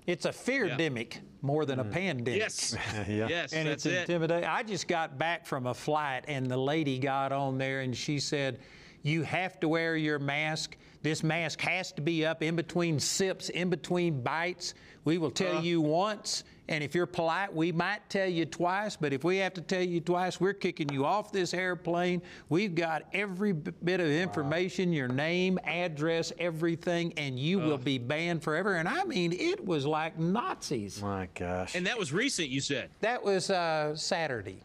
it's 0.09 0.25
a 0.25 0.33
fear-demic 0.33 1.17
yeah. 1.17 1.21
more 1.43 1.67
than 1.67 1.81
a 1.81 1.85
mm. 1.85 1.93
pandemic. 1.93 2.41
Yes. 2.41 2.75
yeah. 3.09 3.29
Yes. 3.29 3.53
And 3.53 3.69
it's 3.69 3.85
intimidating. 3.85 4.45
It. 4.45 4.51
I 4.51 4.63
just 4.63 4.89
got 4.89 5.19
back 5.19 5.47
from 5.47 5.67
a 5.67 5.75
flight 5.75 6.25
and 6.27 6.51
the 6.51 6.57
lady 6.57 6.99
got 6.99 7.31
on 7.31 7.59
there 7.59 7.83
and 7.83 7.95
she 7.95 8.19
said, 8.19 8.59
you 9.03 9.23
have 9.23 9.61
to 9.61 9.69
wear 9.69 9.97
your 9.97 10.19
mask. 10.19 10.79
This 11.03 11.23
mask 11.23 11.61
has 11.61 11.93
to 11.93 12.03
be 12.03 12.27
up 12.27 12.43
in 12.43 12.57
between 12.57 12.99
sips, 12.99 13.51
in 13.51 13.71
between 13.71 14.21
bites. 14.21 14.75
We 15.05 15.19
will 15.19 15.31
tell 15.31 15.59
uh, 15.59 15.63
you 15.63 15.81
once, 15.81 16.45
and 16.69 16.83
if 16.83 16.95
you're 16.95 17.07
polite, 17.07 17.55
we 17.55 17.73
might 17.73 18.01
tell 18.11 18.27
you 18.29 18.45
twice, 18.45 18.97
but 18.97 19.13
if 19.13 19.25
we 19.25 19.39
have 19.39 19.55
to 19.55 19.61
tell 19.61 19.83
you 19.83 20.01
twice, 20.01 20.41
we're 20.41 20.53
kicking 20.53 20.89
you 20.93 21.05
off 21.05 21.33
this 21.33 21.55
airplane. 21.55 22.21
We've 22.49 22.75
got 22.75 23.05
every 23.13 23.53
bit 23.53 24.01
of 24.01 24.09
information, 24.09 24.91
wow. 24.91 24.97
your 24.97 25.09
name, 25.09 25.59
address, 25.65 26.33
everything, 26.39 27.15
and 27.17 27.39
you 27.39 27.61
uh, 27.61 27.67
will 27.67 27.79
be 27.79 27.99
banned 27.99 28.43
forever. 28.43 28.75
And 28.75 28.89
I 28.89 29.05
mean, 29.05 29.33
it 29.33 29.65
was 29.65 29.87
like 29.87 30.19
Nazis. 30.19 31.01
My 31.01 31.29
gosh. 31.35 31.75
And 31.75 31.87
that 31.87 31.99
was 31.99 32.13
recent, 32.13 32.49
you 32.49 32.61
said? 32.61 32.91
That 33.01 33.23
was 33.25 33.51
uh, 33.51 33.95
Saturday, 33.95 34.61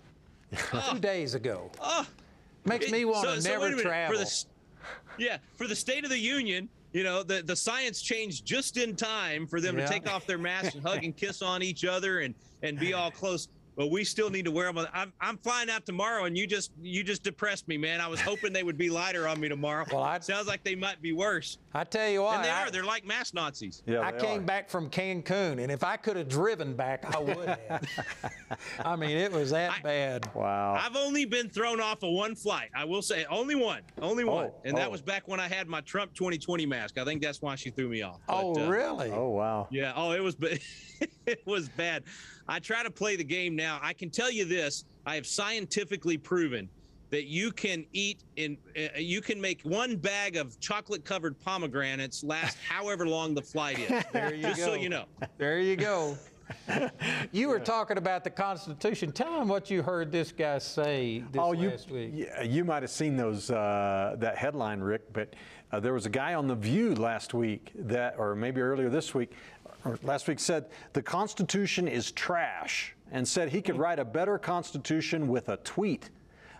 two 0.89 1.00
days 1.00 1.36
ago. 1.36 1.72
Makes 2.65 2.91
me 2.91 3.06
want 3.06 3.30
to 3.30 3.41
so, 3.41 3.50
never 3.50 3.78
so 3.78 3.84
travel. 3.84 4.17
For 4.17 4.24
the, 4.24 4.46
yeah, 5.17 5.38
for 5.56 5.67
the 5.67 5.76
State 5.76 6.04
of 6.04 6.10
the 6.10 6.19
Union, 6.19 6.69
you 6.91 7.04
know, 7.04 7.24
the, 7.24 7.41
the 7.41 7.56
science 7.56 8.02
changed 8.02 8.46
just 8.46 8.78
in 8.78 8.96
time 8.96 9.48
for 9.48 9.60
them 9.60 9.78
yeah. 9.78 9.86
to 9.86 9.91
take 9.91 10.10
off 10.10 10.26
their 10.28 10.38
masks 10.38 10.76
and 10.76 10.84
hug 10.84 11.04
and 11.04 11.15
kiss 11.17 11.41
on 11.41 11.63
each 11.63 11.86
other 11.86 12.19
and, 12.19 12.36
and 12.62 12.80
be 12.80 12.93
all 12.93 13.12
close 13.12 13.48
but 13.75 13.91
we 13.91 14.03
still 14.03 14.29
need 14.29 14.45
to 14.45 14.51
wear 14.51 14.71
them. 14.71 14.86
I'm, 14.93 15.13
I'm 15.19 15.38
flying 15.38 15.69
out 15.69 15.86
tomorrow, 15.86 16.25
and 16.25 16.38
you 16.38 16.47
just 16.47 16.71
you 16.81 17.03
just 17.03 17.23
depressed 17.23 17.67
me, 17.67 17.77
man. 17.77 18.01
I 18.01 18.07
was 18.07 18.21
hoping 18.21 18.53
they 18.53 18.63
would 18.63 18.77
be 18.77 18.89
lighter 18.89 19.27
on 19.27 19.39
me 19.39 19.49
tomorrow. 19.49 19.86
Well, 19.91 20.03
I, 20.03 20.19
sounds 20.19 20.47
like 20.47 20.63
they 20.63 20.75
might 20.75 21.01
be 21.01 21.13
worse. 21.13 21.57
I 21.73 21.83
tell 21.83 22.09
you 22.09 22.23
what, 22.23 22.36
and 22.36 22.45
they 22.45 22.49
I, 22.49 22.67
are. 22.67 22.71
They're 22.71 22.83
like 22.83 23.05
mass 23.05 23.33
Nazis. 23.33 23.83
Yeah, 23.86 24.01
I 24.01 24.12
came 24.12 24.41
are. 24.41 24.43
back 24.43 24.69
from 24.69 24.89
Cancun, 24.89 25.62
and 25.62 25.71
if 25.71 25.83
I 25.83 25.97
could 25.97 26.17
have 26.17 26.29
driven 26.29 26.75
back, 26.75 27.15
I 27.15 27.19
would 27.19 27.47
have. 27.47 27.88
I 28.86 28.95
mean, 28.95 29.17
it 29.17 29.31
was 29.31 29.51
that 29.51 29.71
I, 29.71 29.81
bad. 29.81 30.29
Wow. 30.33 30.77
I've 30.79 30.95
only 30.95 31.25
been 31.25 31.49
thrown 31.49 31.79
off 31.79 32.03
of 32.03 32.12
one 32.12 32.36
flight. 32.36 32.69
I 32.75 32.86
will 32.86 33.01
say, 33.01 33.25
only 33.29 33.55
one, 33.55 33.81
only 34.01 34.23
one, 34.23 34.47
oh, 34.47 34.62
and 34.65 34.77
that 34.77 34.88
oh. 34.88 34.91
was 34.91 35.01
back 35.01 35.27
when 35.27 35.39
I 35.39 35.47
had 35.47 35.67
my 35.67 35.81
Trump 35.81 36.13
2020 36.13 36.65
mask. 36.65 36.97
I 36.97 37.05
think 37.05 37.21
that's 37.21 37.41
why 37.41 37.55
she 37.55 37.69
threw 37.69 37.89
me 37.89 38.01
off. 38.01 38.19
But, 38.27 38.36
oh, 38.43 38.65
uh, 38.65 38.69
really? 38.69 39.12
Oh, 39.12 39.29
wow. 39.29 39.67
Yeah. 39.71 39.93
Oh, 39.95 40.12
it 40.12 40.21
was. 40.21 40.36
it 41.25 41.41
was 41.45 41.69
bad. 41.69 42.03
I 42.47 42.60
try 42.60 42.84
to 42.84 42.91
play 42.91 43.15
the 43.15 43.23
game 43.23 43.56
now. 43.56 43.79
I 43.82 43.93
can 43.93 44.10
tell 44.10 44.32
you 44.32 44.45
this 44.45 44.86
I 45.06 45.15
have 45.15 45.25
scientifically 45.25 46.17
proven 46.17 46.69
that 47.10 47.25
you 47.25 47.51
can 47.51 47.86
eat 47.93 48.23
in 48.38 48.58
uh, 48.77 48.97
you 48.97 49.21
can 49.21 49.39
make 49.39 49.62
one 49.62 49.95
bag 49.95 50.36
of 50.36 50.60
chocolate 50.60 51.06
covered 51.06 51.39
pomegranates 51.39 52.23
last 52.23 52.58
however 52.67 53.08
long 53.08 53.34
the 53.34 53.41
flight 53.41 53.79
is. 53.79 54.03
There 54.13 54.34
you 54.34 54.41
go. 54.41 54.47
Just 54.49 54.60
go. 54.62 54.65
so 54.67 54.73
you 54.73 54.89
know. 54.89 55.06
There 55.38 55.60
you 55.60 55.75
go. 55.75 56.17
you 57.32 57.47
were 57.47 57.60
talking 57.60 57.97
about 57.97 58.23
the 58.23 58.29
Constitution. 58.29 59.12
Tell 59.12 59.39
them 59.39 59.47
what 59.47 59.69
you 59.69 59.82
heard 59.82 60.12
this 60.12 60.32
guy 60.32 60.58
say 60.58 61.23
this 61.32 61.39
Oh, 61.41 61.53
you, 61.53 61.69
last 61.69 61.89
week. 61.89 62.12
yeah, 62.13 62.41
you 62.41 62.63
might 62.65 62.84
have 62.84 62.91
seen 62.91 63.15
those 63.15 63.49
uh, 63.49 64.15
that 64.19 64.38
headline, 64.38 64.79
Rick. 64.79 65.13
But 65.13 65.36
uh, 65.71 65.79
there 65.79 65.93
was 65.93 66.06
a 66.06 66.10
guy 66.10 66.34
on 66.34 66.47
the 66.47 66.56
View 66.56 66.95
last 66.95 67.34
week 67.34 67.71
that, 67.75 68.15
or 68.17 68.36
maybe 68.36 68.62
earlier 68.62 68.89
this 68.89 69.13
week, 69.13 69.32
or 69.62 69.62
last 70.04 70.28
week 70.28 70.39
said 70.39 70.65
the 70.93 71.02
Constitution 71.02 71.88
is 71.88 72.12
trash, 72.12 72.96
and 73.12 73.28
said 73.28 73.50
he 73.50 73.62
could 73.62 73.78
write 73.78 74.00
a 74.00 74.06
better 74.06 74.38
Constitution 74.38 75.28
with 75.28 75.50
a 75.50 75.58
tweet. 75.58 76.10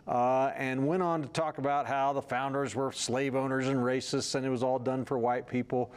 Uh, 0.06 0.52
and 0.58 0.86
went 0.86 1.02
on 1.02 1.22
to 1.22 1.30
talk 1.30 1.60
about 1.60 1.88
how 1.88 2.12
the 2.12 2.22
founders 2.22 2.76
were 2.76 2.92
slave 2.92 3.36
owners 3.38 3.70
and 3.70 3.78
racists, 3.80 4.36
and 4.36 4.46
it 4.46 4.50
was 4.50 4.62
all 4.62 4.78
done 4.78 5.06
for 5.06 5.18
white 5.18 5.48
people. 5.48 5.94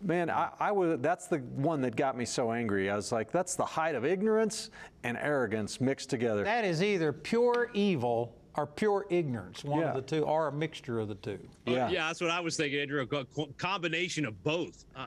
Man, 0.00 0.30
I, 0.30 0.50
I 0.60 0.70
was. 0.70 1.00
That's 1.00 1.26
the 1.26 1.38
one 1.38 1.80
that 1.80 1.96
got 1.96 2.16
me 2.16 2.24
so 2.24 2.52
angry. 2.52 2.88
I 2.88 2.94
was 2.94 3.10
like, 3.10 3.32
that's 3.32 3.56
the 3.56 3.64
height 3.64 3.96
of 3.96 4.04
ignorance 4.04 4.70
and 5.02 5.18
arrogance 5.20 5.80
mixed 5.80 6.08
together. 6.08 6.44
That 6.44 6.64
is 6.64 6.84
either 6.84 7.12
pure 7.12 7.70
evil 7.74 8.32
or 8.54 8.64
pure 8.64 9.06
ignorance, 9.10 9.64
one 9.64 9.80
Yeah. 9.80 9.88
of 9.88 9.96
the 9.96 10.02
two, 10.02 10.22
or 10.22 10.46
a 10.46 10.52
mixture 10.52 11.00
of 11.00 11.08
the 11.08 11.16
two. 11.16 11.40
Yeah. 11.66 11.88
yeah, 11.90 12.06
that's 12.06 12.20
what 12.20 12.30
I 12.30 12.38
was 12.38 12.56
thinking, 12.56 12.78
Andrew. 12.78 13.00
A 13.02 13.06
co- 13.08 13.24
co- 13.24 13.48
combination 13.58 14.24
of 14.24 14.40
both. 14.44 14.84
Uh, 14.94 15.06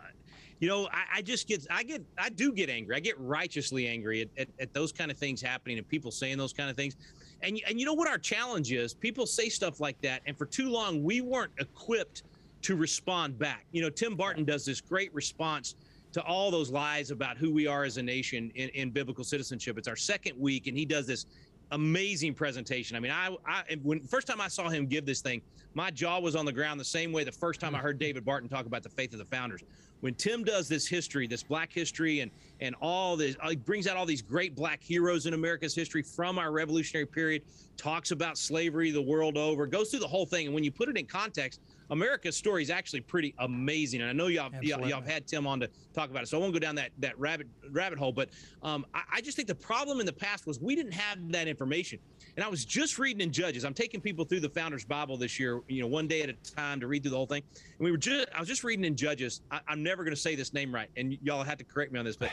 you 0.62 0.67
know, 0.67 0.88
I, 0.93 1.17
I 1.17 1.21
just 1.24 1.47
get, 1.47 1.65
I 1.71 1.84
get, 1.84 2.04
I 2.19 2.30
do 2.30 2.54
get 2.54 2.69
angry. 2.69 2.95
I 2.95 3.00
get 3.00 3.19
righteously 3.19 3.88
angry 3.88 4.21
at, 4.21 4.30
at, 4.38 4.47
at 4.60 4.74
those 4.74 4.91
kind 4.91 5.10
of 5.10 5.17
things 5.17 5.41
happening 5.41 5.80
and 5.80 5.88
people 5.89 6.12
saying 6.12 6.38
those 6.38 6.54
kind 6.54 6.69
of 6.69 6.76
things. 6.76 6.95
And 7.41 7.60
and 7.67 7.80
you 7.80 7.86
know 7.88 7.93
what 7.93 8.08
our 8.08 8.19
challenge 8.19 8.71
is? 8.71 8.93
People 8.93 9.26
say 9.26 9.50
stuff 9.50 9.80
like 9.80 10.00
that, 10.02 10.21
and 10.28 10.38
for 10.38 10.45
too 10.45 10.69
long 10.69 11.04
we 11.04 11.19
weren't 11.19 11.52
equipped 11.58 12.24
to 12.62 12.76
respond 12.76 13.39
back. 13.39 13.65
You 13.71 13.82
know, 13.82 13.89
Tim 13.89 14.15
Barton 14.15 14.45
does 14.45 14.63
this 14.63 14.80
great 14.80 15.12
response 15.15 15.74
to 16.13 16.21
all 16.24 16.52
those 16.52 16.69
lies 16.69 17.10
about 17.10 17.38
who 17.38 17.52
we 17.52 17.65
are 17.65 17.84
as 17.84 17.97
a 17.97 18.04
nation 18.04 18.52
in, 18.54 18.69
in 18.69 18.91
biblical 18.91 19.24
citizenship. 19.24 19.80
It's 19.80 19.88
our 19.88 19.95
second 19.95 20.39
week, 20.39 20.67
and 20.67 20.78
he 20.78 20.86
does 20.86 21.08
this 21.08 21.26
amazing 21.71 22.34
presentation. 22.34 22.95
I 22.95 23.00
mean, 23.00 23.12
I, 23.12 23.36
I 23.47 23.63
when 23.82 24.02
first 24.02 24.28
time 24.28 24.41
I 24.41 24.47
saw 24.47 24.69
him 24.69 24.86
give 24.86 25.06
this 25.06 25.21
thing, 25.21 25.41
my 25.74 25.89
jaw 25.89 26.19
was 26.19 26.36
on 26.36 26.45
the 26.45 26.52
ground 26.52 26.80
the 26.80 26.86
same 26.86 27.12
way 27.12 27.24
the 27.24 27.32
first 27.32 27.60
time 27.60 27.74
I 27.74 27.80
mm. 27.80 27.82
heard 27.82 27.97
David 27.97 28.26
Barton 28.26 28.50
talk 28.50 28.65
about 28.65 28.84
the 28.84 28.89
faith 28.89 29.13
of 29.13 29.19
the 29.19 29.26
founders. 29.26 29.63
When 30.02 30.16
Tim 30.16 30.44
does 30.44 30.68
this 30.68 30.88
history, 30.88 31.28
this 31.28 31.44
black 31.44 31.72
history, 31.72 32.20
and 32.20 32.32
and 32.60 32.76
all 32.82 33.16
this, 33.16 33.36
uh, 33.42 33.50
he 33.50 33.56
brings 33.56 33.88
out 33.88 33.98
all 33.98 34.06
these 34.06 34.22
great 34.22 34.56
black 34.56 34.84
heroes 34.84 35.26
in 35.26 35.34
America's 35.34 35.74
history 35.74 36.04
from 36.04 36.38
our 36.38 36.52
revolutionary 36.52 37.06
period, 37.06 37.44
talks 37.78 38.12
about 38.12 38.38
slavery 38.38 38.92
the 38.92 39.02
world 39.02 39.38
over, 39.38 39.66
goes 39.66 39.90
through 39.90 40.00
the 40.00 40.08
whole 40.08 40.26
thing, 40.26 40.46
and 40.48 40.54
when 40.54 40.64
you 40.64 40.72
put 40.72 40.90
it 40.90 40.98
in 40.98 41.06
context, 41.06 41.62
America's 41.91 42.38
story 42.38 42.63
is 42.63 42.69
actually 42.69 43.01
pretty 43.01 43.36
amazing. 43.39 44.01
And 44.01 44.10
I 44.10 44.13
know 44.13 44.27
y'all, 44.27 44.49
y'all, 44.63 45.01
had 45.01 45.27
Tim 45.27 45.45
on 45.45 45.60
to 45.60 45.69
talk 45.93 46.10
about 46.10 46.23
it, 46.23 46.27
so 46.27 46.38
I 46.38 46.41
won't 46.41 46.54
go 46.54 46.60
down 46.60 46.75
that 46.75 46.91
that 46.99 47.19
rabbit 47.19 47.47
rabbit 47.69 47.99
hole. 47.99 48.13
But 48.13 48.30
um, 48.63 48.86
I, 48.93 49.01
I 49.15 49.21
just 49.21 49.36
think 49.36 49.47
the 49.47 49.56
problem 49.56 49.99
in 49.99 50.06
the 50.06 50.13
past 50.13 50.47
was 50.47 50.60
we 50.60 50.75
didn't 50.75 50.93
have 50.93 51.19
that 51.34 51.47
information. 51.47 51.99
And 52.38 52.45
I 52.45 52.47
was 52.47 52.63
just 52.63 52.97
reading 52.97 53.21
in 53.21 53.32
Judges. 53.34 53.65
I'm 53.65 53.73
taking 53.73 53.99
people 53.99 54.23
through 54.23 54.39
the 54.39 54.49
Founders 54.49 54.86
Bible 54.86 55.17
this 55.17 55.38
year, 55.38 55.62
you 55.67 55.82
know, 55.82 55.88
one 55.88 56.08
day 56.08 56.21
at 56.21 56.30
a 56.30 56.34
time 56.34 56.80
to 56.80 56.88
read 56.88 57.04
through 57.04 57.12
the 57.12 57.17
whole 57.17 57.25
thing. 57.25 57.43
And 57.77 57.86
we 57.86 57.91
were 57.91 57.97
just, 57.97 58.30
I 58.34 58.39
was 58.39 58.47
just 58.47 58.63
reading 58.63 58.86
in 58.86 58.95
Judges. 58.95 59.41
I, 59.51 59.60
I'm 59.67 59.84
never 59.84 60.04
going 60.04 60.15
to 60.15 60.21
say 60.21 60.36
this 60.36 60.54
name 60.54 60.73
right, 60.73 60.89
and 60.95 61.17
y'all 61.21 61.43
have 61.43 61.58
to 61.58 61.65
correct 61.65 61.91
me 61.91 61.99
on 61.99 62.06
this, 62.06 62.15
but 62.15 62.32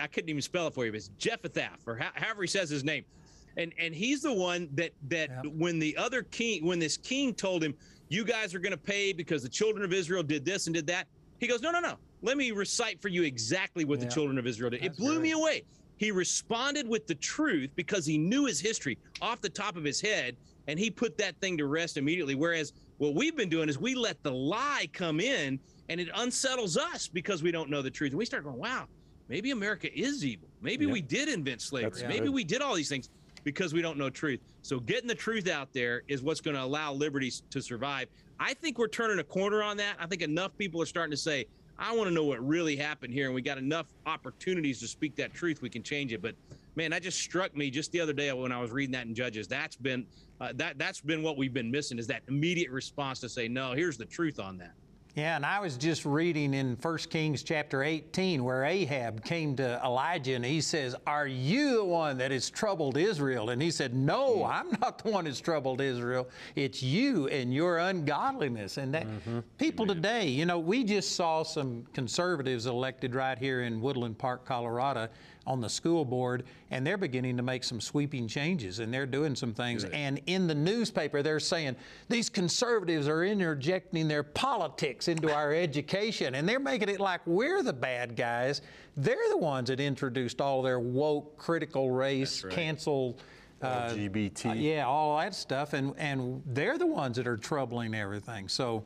I 0.00 0.08
couldn't 0.08 0.28
even 0.28 0.42
spell 0.42 0.66
it 0.66 0.74
for 0.74 0.84
you. 0.84 0.90
But 0.90 0.96
it's 0.96 1.10
Jephthah, 1.18 1.70
or 1.86 1.96
how, 1.96 2.10
however 2.14 2.42
he 2.42 2.48
says 2.48 2.68
his 2.68 2.82
name. 2.82 3.04
And 3.56 3.72
and 3.78 3.92
he's 3.92 4.22
the 4.22 4.32
one 4.32 4.68
that 4.74 4.92
that 5.08 5.30
Yeah. 5.30 5.50
when 5.50 5.78
the 5.80 5.96
other 5.96 6.22
king, 6.22 6.64
when 6.64 6.78
this 6.78 6.96
king 6.96 7.34
told 7.34 7.62
him, 7.62 7.74
you 8.08 8.24
guys 8.24 8.54
are 8.54 8.58
going 8.58 8.72
to 8.72 8.76
pay 8.78 9.12
because 9.12 9.42
the 9.42 9.48
children 9.48 9.84
of 9.84 9.92
Israel 9.92 10.22
did 10.22 10.44
this 10.44 10.66
and 10.66 10.74
did 10.74 10.86
that. 10.86 11.06
He 11.38 11.46
goes, 11.46 11.62
no, 11.62 11.70
no, 11.70 11.80
no. 11.80 11.94
Let 12.22 12.36
me 12.36 12.50
recite 12.50 13.00
for 13.00 13.08
you 13.08 13.22
exactly 13.22 13.84
what 13.84 13.98
Yeah. 14.00 14.06
the 14.06 14.10
children 14.10 14.38
of 14.38 14.46
Israel 14.46 14.70
did. 14.70 14.82
That's 14.82 14.98
it 14.98 15.00
blew 15.00 15.20
me 15.20 15.32
away. 15.32 15.62
He 15.98 16.10
responded 16.10 16.88
with 16.88 17.06
the 17.06 17.14
truth 17.14 17.70
because 17.76 18.06
he 18.06 18.18
knew 18.18 18.46
his 18.46 18.60
history 18.60 18.98
off 19.20 19.40
the 19.40 19.48
top 19.48 19.76
of 19.76 19.84
his 19.84 20.00
head, 20.00 20.36
and 20.66 20.78
he 20.78 20.90
put 20.90 21.16
that 21.18 21.38
thing 21.40 21.56
to 21.58 21.66
rest 21.66 21.96
immediately. 21.96 22.34
Whereas 22.34 22.72
what 22.98 23.14
we've 23.14 23.36
been 23.36 23.48
doing 23.48 23.68
is 23.68 23.78
we 23.78 23.94
let 23.94 24.22
the 24.22 24.32
lie 24.32 24.88
come 24.92 25.20
in, 25.20 25.58
and 25.88 26.00
it 26.00 26.08
unsettles 26.14 26.76
us 26.76 27.08
because 27.08 27.42
we 27.42 27.50
don't 27.50 27.70
know 27.70 27.82
the 27.82 27.90
truth. 27.90 28.10
And 28.12 28.18
we 28.18 28.24
start 28.26 28.44
going, 28.44 28.58
wow, 28.58 28.86
maybe 29.28 29.50
America 29.50 29.92
is 29.96 30.24
evil. 30.24 30.48
Maybe 30.60 30.86
Yeah. 30.86 30.92
we 30.92 31.02
did 31.02 31.28
invent 31.28 31.60
slavery. 31.62 31.90
That's 31.90 32.02
Maybe 32.02 32.26
good. 32.26 32.34
we 32.34 32.44
did 32.44 32.62
all 32.62 32.74
these 32.74 32.88
things 32.88 33.10
because 33.44 33.72
we 33.72 33.82
don't 33.82 33.98
know 33.98 34.10
truth. 34.10 34.40
So 34.62 34.80
getting 34.80 35.08
the 35.08 35.14
truth 35.14 35.48
out 35.48 35.72
there 35.72 36.02
is 36.08 36.22
what's 36.22 36.40
going 36.40 36.56
to 36.56 36.62
allow 36.62 36.92
liberties 36.92 37.42
to 37.50 37.60
survive. 37.60 38.08
I 38.40 38.54
think 38.54 38.78
we're 38.78 38.88
turning 38.88 39.18
a 39.18 39.24
corner 39.24 39.62
on 39.62 39.76
that. 39.78 39.96
I 39.98 40.06
think 40.06 40.22
enough 40.22 40.56
people 40.56 40.80
are 40.80 40.86
starting 40.86 41.10
to 41.10 41.16
say, 41.16 41.46
I 41.78 41.94
want 41.94 42.08
to 42.08 42.14
know 42.14 42.24
what 42.24 42.44
really 42.46 42.76
happened 42.76 43.12
here. 43.14 43.26
And 43.26 43.34
we 43.34 43.42
got 43.42 43.56
enough 43.56 43.86
opportunities 44.06 44.80
to 44.80 44.88
speak 44.88 45.14
that 45.16 45.32
truth. 45.32 45.62
We 45.62 45.70
can 45.70 45.82
change 45.82 46.12
it. 46.12 46.20
But 46.20 46.34
man, 46.74 46.90
that 46.90 47.02
just 47.02 47.20
struck 47.20 47.56
me 47.56 47.70
just 47.70 47.92
the 47.92 48.00
other 48.00 48.12
day 48.12 48.32
when 48.32 48.50
I 48.50 48.60
was 48.60 48.72
reading 48.72 48.92
that 48.92 49.06
in 49.06 49.14
Judges. 49.14 49.46
That's 49.46 49.76
been 49.76 50.06
uh, 50.40 50.52
that 50.56 50.78
that's 50.78 51.00
been 51.00 51.22
what 51.22 51.36
we've 51.36 51.54
been 51.54 51.70
missing 51.70 51.98
is 51.98 52.06
that 52.08 52.22
immediate 52.28 52.70
response 52.70 53.20
to 53.20 53.28
say, 53.28 53.48
no, 53.48 53.72
here's 53.72 53.96
the 53.96 54.04
truth 54.04 54.40
on 54.40 54.58
that. 54.58 54.72
Yeah, 55.14 55.34
and 55.34 55.44
I 55.44 55.58
was 55.58 55.76
just 55.76 56.04
reading 56.04 56.54
in 56.54 56.76
1 56.80 56.98
Kings 57.10 57.42
chapter 57.42 57.82
18 57.82 58.44
where 58.44 58.64
Ahab 58.64 59.24
came 59.24 59.56
to 59.56 59.80
Elijah 59.84 60.34
and 60.34 60.44
he 60.44 60.60
says, 60.60 60.94
Are 61.06 61.26
you 61.26 61.78
the 61.78 61.84
one 61.84 62.18
that 62.18 62.30
has 62.30 62.50
troubled 62.50 62.96
Israel? 62.96 63.50
And 63.50 63.60
he 63.60 63.70
said, 63.70 63.94
No, 63.94 64.38
hmm. 64.38 64.44
I'm 64.44 64.70
not 64.80 65.02
the 65.02 65.10
one 65.10 65.24
that's 65.24 65.40
troubled 65.40 65.80
Israel. 65.80 66.28
It's 66.54 66.82
you 66.82 67.26
and 67.28 67.52
your 67.52 67.78
ungodliness. 67.78 68.76
And 68.76 68.94
that 68.94 69.06
mm-hmm. 69.06 69.40
people 69.58 69.86
today, 69.86 70.28
you 70.28 70.46
know, 70.46 70.58
we 70.58 70.84
just 70.84 71.16
saw 71.16 71.42
some 71.42 71.84
conservatives 71.94 72.66
elected 72.66 73.14
right 73.14 73.38
here 73.38 73.62
in 73.62 73.80
Woodland 73.80 74.18
Park, 74.18 74.44
Colorado 74.44 75.08
on 75.48 75.62
the 75.62 75.68
school 75.68 76.04
board, 76.04 76.44
and 76.70 76.86
they're 76.86 76.98
beginning 76.98 77.36
to 77.38 77.42
make 77.42 77.64
some 77.64 77.80
sweeping 77.80 78.28
changes 78.28 78.78
and 78.80 78.92
they're 78.92 79.06
doing 79.06 79.34
some 79.34 79.54
things. 79.54 79.84
And 79.84 80.20
in 80.26 80.46
the 80.46 80.54
newspaper, 80.54 81.22
they're 81.22 81.40
saying 81.40 81.74
these 82.08 82.28
conservatives 82.28 83.08
are 83.08 83.24
interjecting 83.24 84.06
their 84.06 84.22
politics 84.22 85.08
into 85.08 85.34
our 85.34 85.54
education, 85.54 86.34
and 86.34 86.46
they're 86.46 86.60
making 86.60 86.90
it 86.90 87.00
like 87.00 87.26
we're 87.26 87.62
the 87.62 87.72
bad 87.72 88.14
guys. 88.14 88.60
They're 88.96 89.16
the 89.30 89.38
ones 89.38 89.70
that 89.70 89.80
introduced 89.80 90.40
all 90.40 90.60
their 90.60 90.78
woke, 90.78 91.38
critical 91.38 91.90
race, 91.90 92.44
right. 92.44 92.52
cancel. 92.52 93.18
Uh, 93.60 93.90
LGBT. 93.90 94.50
uh, 94.50 94.52
yeah, 94.52 94.86
all 94.86 95.18
that 95.18 95.34
stuff, 95.34 95.72
and 95.72 95.92
and 95.98 96.40
they're 96.46 96.78
the 96.78 96.86
ones 96.86 97.16
that 97.16 97.26
are 97.26 97.36
troubling 97.36 97.92
everything. 97.92 98.46
So 98.46 98.84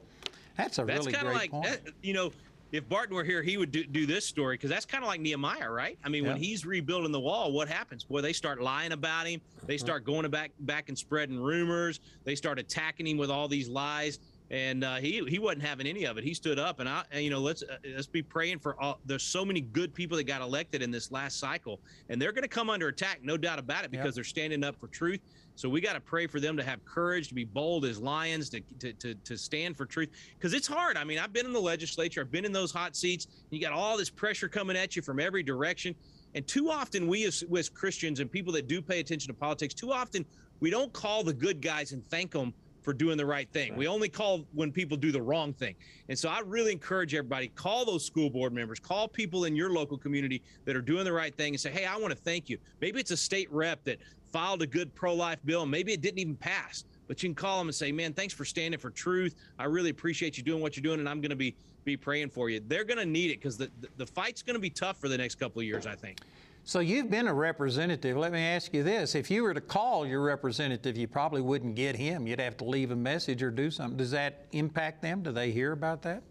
that's 0.57 0.79
a 0.79 0.85
That's 0.85 1.01
really 1.01 1.12
kind 1.12 1.27
great 1.27 1.35
of 1.35 1.40
like, 1.40 1.51
point. 1.51 1.64
that, 1.85 1.92
you 2.03 2.14
know, 2.14 2.33
if 2.73 2.89
Barton 2.89 3.15
were 3.15 3.23
here, 3.23 3.43
he 3.43 3.59
would 3.59 3.71
do, 3.71 3.85
do 3.85 4.07
this 4.07 4.27
story 4.27 4.55
because 4.55 4.71
that's 4.71 4.87
kind 4.87 5.05
of 5.05 5.09
like 5.09 5.21
Nehemiah, 5.21 5.71
right? 5.71 5.99
I 6.03 6.09
mean, 6.09 6.25
when 6.25 6.37
he's 6.39 6.65
rebuilding 6.65 7.13
the 7.13 7.21
wall, 7.21 7.53
what 7.53 7.69
happens? 7.69 8.03
Boy, 8.05 8.23
they 8.23 8.33
start 8.33 8.61
lying 8.63 8.93
about 8.93 9.27
him. 9.27 9.41
They 9.67 9.77
start 9.77 10.05
going 10.05 10.29
back 10.31 10.53
back 10.61 10.89
and 10.89 10.99
spreading 10.99 11.39
rumors. 11.39 12.01
They 12.25 12.35
start 12.35 12.59
attacking 12.59 13.07
him 13.07 13.19
with 13.19 13.31
all 13.31 13.47
these 13.47 13.69
lies. 13.69 14.19
And 14.51 14.85
uh, 14.85 14.97
he 14.97 15.23
he 15.29 15.39
wasn't 15.39 15.63
having 15.63 15.87
any 15.87 16.05
of 16.05 16.19
it. 16.19 16.25
He 16.25 16.35
stood 16.35 16.59
up, 16.59 16.79
and 16.81 16.87
I, 16.87 17.05
and, 17.11 17.25
you 17.25 17.31
know, 17.31 17.41
let's 17.41 17.63
uh, 17.63 17.79
let's 17.95 18.07
be 18.07 18.21
praying 18.23 18.59
for 18.59 18.79
all. 18.83 19.01
There's 19.07 19.23
so 19.23 19.47
many 19.47 19.63
good 19.63 19.95
people 19.95 20.15
that 20.19 20.25
got 20.25 20.43
elected 20.43 20.83
in 20.83 20.91
this 20.91 21.11
last 21.11 21.39
cycle, 21.39 21.81
and 22.11 22.21
they're 22.21 22.33
going 22.33 22.43
to 22.43 22.49
come 22.49 22.69
under 22.69 22.89
attack, 22.89 23.21
no 23.23 23.39
doubt 23.39 23.59
about 23.59 23.85
it, 23.87 23.91
because 23.91 24.09
Yep. 24.09 24.15
they're 24.17 24.25
standing 24.25 24.63
up 24.63 24.79
for 24.79 24.89
truth. 24.89 25.21
So 25.55 25.69
we 25.69 25.81
got 25.81 25.93
to 25.93 26.01
pray 26.01 26.27
for 26.27 26.41
them 26.41 26.57
to 26.57 26.62
have 26.62 26.85
courage, 26.85 27.29
to 27.29 27.35
be 27.35 27.45
bold 27.45 27.85
as 27.85 28.01
lions, 28.01 28.49
to 28.51 28.61
to 28.81 28.93
to, 28.95 29.15
to 29.15 29.37
stand 29.37 29.77
for 29.77 29.87
truth. 29.87 30.09
Because 30.38 30.55
it's 30.55 30.67
hard. 30.67 30.97
I 30.97 31.05
mean, 31.05 31.19
I've 31.19 31.33
been 31.33 31.47
in 31.47 31.53
the 31.53 31.61
legislature, 31.61 32.21
I've 32.21 32.33
been 32.33 32.45
in 32.45 32.53
those 32.53 32.73
hot 32.73 32.97
seats. 32.97 33.27
You 33.51 33.61
got 33.61 33.73
all 33.73 33.97
this 33.97 34.11
pressure 34.11 34.49
coming 34.49 34.77
at 34.77 34.97
you 34.97 35.03
from 35.03 35.21
every 35.21 35.43
direction, 35.43 35.95
and 36.35 36.47
too 36.47 36.71
often 36.71 37.07
we 37.07 37.25
as, 37.25 37.45
as 37.57 37.69
Christians 37.69 38.21
and 38.21 38.31
people 38.31 38.53
that 38.55 38.67
do 38.67 38.81
pay 38.81 39.01
attention 39.01 39.29
to 39.29 39.35
politics, 39.35 39.75
too 39.75 39.93
often 39.93 40.25
we 40.61 40.71
don't 40.71 40.93
call 40.93 41.23
the 41.23 41.35
good 41.35 41.61
guys 41.61 41.93
and 41.93 42.09
thank 42.09 42.31
them 42.31 42.55
for 42.83 42.93
doing 42.93 43.17
the 43.17 43.25
right 43.25 43.49
thing. 43.53 43.77
We 43.77 43.87
only 43.87 44.09
call 44.09 44.45
when 44.53 44.73
people 44.73 44.97
do 44.97 45.12
the 45.12 45.23
wrong 45.23 45.53
thing. 45.53 45.77
And 46.09 46.19
so 46.19 46.29
I 46.29 46.41
really 46.41 46.73
encourage 46.73 47.15
everybody 47.15 47.49
call 47.49 47.85
those 47.85 48.05
school 48.05 48.29
board 48.29 48.53
members, 48.53 48.81
call 48.81 49.07
people 49.09 49.45
in 49.45 49.55
your 49.55 49.71
local 49.71 49.97
community 49.97 50.43
that 50.65 50.75
are 50.75 50.83
doing 50.83 51.05
the 51.05 51.12
right 51.12 51.35
thing 51.37 51.55
and 51.55 51.61
say, 51.61 51.71
"Hey, 51.71 51.85
I 51.85 51.97
want 51.97 52.11
to 52.11 52.19
thank 52.19 52.49
you." 52.49 52.59
Maybe 52.81 52.99
it's 52.99 53.12
a 53.12 53.17
state 53.17 53.51
rep 53.53 53.85
that 53.85 53.99
filed 54.33 54.62
a 54.62 54.66
good 54.66 54.95
pro-life 54.95 55.38
bill, 55.45 55.66
maybe 55.66 55.92
it 55.92 56.01
didn't 56.01 56.18
even 56.18 56.37
pass. 56.37 56.85
But 57.07 57.23
you 57.23 57.29
can 57.29 57.35
call 57.35 57.59
them 57.59 57.68
and 57.68 57.75
say, 57.75 57.92
"Man, 57.92 58.12
thanks 58.14 58.33
for 58.33 58.45
standing 58.45 58.81
for 58.81 58.90
truth. 58.90 59.35
I 59.59 59.64
really 59.64 59.90
appreciate 59.90 60.38
you 60.38 60.42
doing 60.42 60.62
what 60.62 60.77
you're 60.77 60.83
doing 60.83 61.01
and 61.01 61.09
I'm 61.09 61.21
going 61.21 61.31
to 61.31 61.37
be 61.37 61.55
be 61.85 61.97
praying 61.97 62.31
for 62.31 62.49
you." 62.49 62.61
They're 62.66 62.85
going 62.85 62.99
to 62.99 63.07
need 63.07 63.31
it 63.31 63.42
the, 63.42 63.71
the 63.81 63.88
the 63.99 64.07
fight's 64.07 64.42
going 64.42 64.55
to 64.55 64.61
be 64.61 64.71
tough 64.71 64.99
for 64.99 65.09
the 65.09 65.18
next 65.18 65.35
couple 65.35 65.61
of 65.61 65.66
years, 65.66 65.87
I 65.87 65.95
think. 65.95 66.21
So 66.64 66.79
you've 66.79 67.11
been 67.11 67.27
a 67.27 67.35
representative. 67.35 68.16
Let 68.16 68.33
me 68.33 68.40
ask 68.40 68.73
you 68.73 68.83
this: 68.83 69.14
If 69.14 69.31
you 69.31 69.42
were 69.42 69.53
to 69.53 69.61
call 69.61 70.07
your 70.07 70.23
representative, 70.23 70.97
you 70.97 71.09
probably 71.09 71.42
wouldn't 71.42 71.75
get 71.75 71.97
him. 71.97 72.27
You'd 72.27 72.40
have 72.40 72.57
to 72.59 72.64
leave 72.64 72.92
a 72.92 72.97
message 72.97 73.42
or 73.42 73.51
do 73.51 73.71
something. 73.71 73.97
Does 73.97 74.12
that 74.12 74.47
impact 74.53 75.03
them? 75.03 75.23
Do 75.23 75.33
they 75.33 75.51
hear 75.51 75.73
about 75.73 76.03
that? 76.03 76.23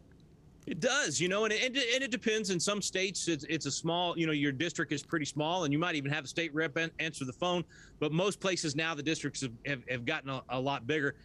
It 0.71 0.79
does, 0.79 1.19
you 1.19 1.27
know, 1.27 1.43
and 1.43 1.51
it, 1.51 1.65
and 1.65 2.01
it 2.01 2.11
depends. 2.11 2.49
In 2.49 2.57
some 2.57 2.81
states, 2.81 3.27
it's, 3.27 3.43
it's 3.49 3.65
a 3.65 3.71
small, 3.71 4.17
you 4.17 4.25
know, 4.25 4.31
your 4.31 4.53
district 4.53 4.93
is 4.93 5.03
pretty 5.03 5.25
small, 5.25 5.65
and 5.65 5.73
you 5.73 5.77
might 5.77 5.95
even 5.95 6.09
have 6.09 6.23
a 6.23 6.27
state 6.29 6.55
rep 6.55 6.77
answer 6.97 7.25
the 7.25 7.33
phone. 7.33 7.65
But 7.99 8.13
most 8.13 8.39
places 8.39 8.73
now, 8.73 8.95
the 8.95 9.03
districts 9.03 9.41
have, 9.41 9.51
have, 9.65 9.83
have 9.89 10.05
gotten 10.05 10.29
a, 10.29 10.41
a 10.47 10.57
lot 10.57 10.87
bigger. 10.87 11.15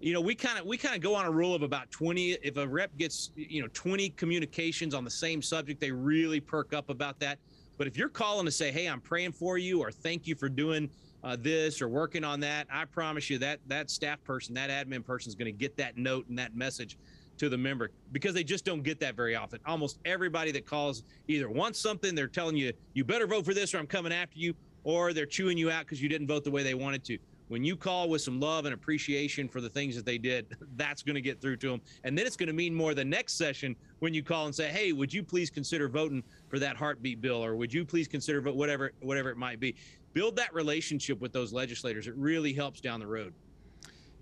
You 0.00 0.12
know, 0.12 0.20
we 0.20 0.34
kind 0.34 0.58
of 0.58 0.66
we 0.66 0.76
kind 0.76 0.94
of 0.94 1.00
go 1.00 1.14
on 1.14 1.24
a 1.24 1.30
rule 1.30 1.54
of 1.54 1.62
about 1.62 1.90
20. 1.90 2.32
If 2.42 2.58
a 2.58 2.68
rep 2.68 2.94
gets, 2.98 3.30
you 3.36 3.62
know, 3.62 3.68
20 3.72 4.10
communications 4.10 4.92
on 4.92 5.02
the 5.02 5.10
same 5.10 5.40
subject, 5.40 5.80
they 5.80 5.92
really 5.92 6.38
perk 6.38 6.74
up 6.74 6.90
about 6.90 7.18
that. 7.20 7.38
But 7.78 7.86
if 7.86 7.96
you're 7.96 8.10
calling 8.10 8.44
to 8.44 8.52
say, 8.52 8.70
"Hey, 8.70 8.86
I'm 8.86 9.00
praying 9.00 9.32
for 9.32 9.56
you," 9.56 9.80
or 9.80 9.90
"Thank 9.90 10.26
you 10.26 10.34
for 10.34 10.50
doing 10.50 10.90
uh, 11.24 11.38
this," 11.40 11.80
or 11.80 11.88
working 11.88 12.22
on 12.22 12.38
that, 12.40 12.66
I 12.70 12.84
promise 12.84 13.30
you 13.30 13.38
that 13.38 13.60
that 13.66 13.88
staff 13.88 14.22
person, 14.24 14.54
that 14.56 14.68
admin 14.68 15.06
person, 15.06 15.30
is 15.30 15.34
going 15.34 15.50
to 15.50 15.58
get 15.58 15.74
that 15.78 15.96
note 15.96 16.28
and 16.28 16.38
that 16.38 16.54
message 16.54 16.98
to 17.40 17.48
the 17.48 17.58
member 17.58 17.90
because 18.12 18.34
they 18.34 18.44
just 18.44 18.64
don't 18.64 18.82
get 18.82 19.00
that 19.00 19.16
very 19.16 19.34
often. 19.34 19.58
Almost 19.66 19.98
everybody 20.04 20.52
that 20.52 20.66
calls 20.66 21.02
either 21.26 21.48
wants 21.48 21.80
something, 21.80 22.14
they're 22.14 22.28
telling 22.28 22.56
you, 22.56 22.72
you 22.92 23.02
better 23.02 23.26
vote 23.26 23.44
for 23.44 23.54
this 23.54 23.74
or 23.74 23.78
I'm 23.78 23.86
coming 23.86 24.12
after 24.12 24.38
you, 24.38 24.54
or 24.84 25.12
they're 25.12 25.26
chewing 25.26 25.58
you 25.58 25.70
out 25.70 25.86
because 25.86 26.00
you 26.00 26.08
didn't 26.08 26.26
vote 26.26 26.44
the 26.44 26.50
way 26.50 26.62
they 26.62 26.74
wanted 26.74 27.02
to. 27.04 27.18
When 27.48 27.64
you 27.64 27.76
call 27.76 28.08
with 28.08 28.22
some 28.22 28.38
love 28.38 28.66
and 28.66 28.74
appreciation 28.74 29.48
for 29.48 29.60
the 29.60 29.70
things 29.70 29.96
that 29.96 30.04
they 30.04 30.18
did, 30.18 30.54
that's 30.76 31.02
going 31.02 31.14
to 31.14 31.20
get 31.20 31.40
through 31.40 31.56
to 31.56 31.70
them. 31.70 31.80
And 32.04 32.16
then 32.16 32.26
it's 32.26 32.36
going 32.36 32.46
to 32.46 32.52
mean 32.52 32.74
more 32.74 32.94
the 32.94 33.04
next 33.04 33.34
session 33.34 33.74
when 33.98 34.14
you 34.14 34.22
call 34.22 34.46
and 34.46 34.54
say, 34.54 34.68
"Hey, 34.68 34.92
would 34.92 35.12
you 35.12 35.22
please 35.22 35.50
consider 35.50 35.88
voting 35.88 36.22
for 36.48 36.58
that 36.60 36.76
heartbeat 36.76 37.20
bill 37.20 37.44
or 37.44 37.56
would 37.56 37.72
you 37.72 37.84
please 37.84 38.06
consider 38.06 38.40
vote 38.40 38.54
whatever 38.54 38.92
whatever 39.00 39.30
it 39.30 39.36
might 39.36 39.58
be." 39.58 39.74
Build 40.12 40.36
that 40.36 40.54
relationship 40.54 41.20
with 41.20 41.32
those 41.32 41.52
legislators. 41.52 42.06
It 42.06 42.14
really 42.16 42.52
helps 42.52 42.80
down 42.80 43.00
the 43.00 43.06
road. 43.06 43.32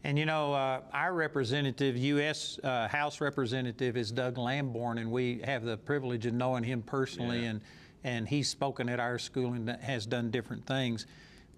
And 0.04 0.18
you 0.18 0.26
know, 0.26 0.52
uh, 0.52 0.80
our 0.92 1.12
representative, 1.12 1.96
U.S. 1.96 2.58
Uh, 2.62 2.88
House 2.88 3.20
representative, 3.20 3.96
is 3.96 4.12
Doug 4.12 4.38
Lamborn, 4.38 4.98
and 4.98 5.10
we 5.10 5.40
have 5.44 5.64
the 5.64 5.76
privilege 5.76 6.24
of 6.26 6.34
knowing 6.34 6.62
him 6.62 6.82
personally, 6.82 7.42
yeah. 7.42 7.50
and 7.50 7.60
and 8.04 8.28
he's 8.28 8.48
spoken 8.48 8.88
at 8.88 9.00
our 9.00 9.18
school 9.18 9.54
and 9.54 9.68
has 9.68 10.06
done 10.06 10.30
different 10.30 10.64
things. 10.66 11.06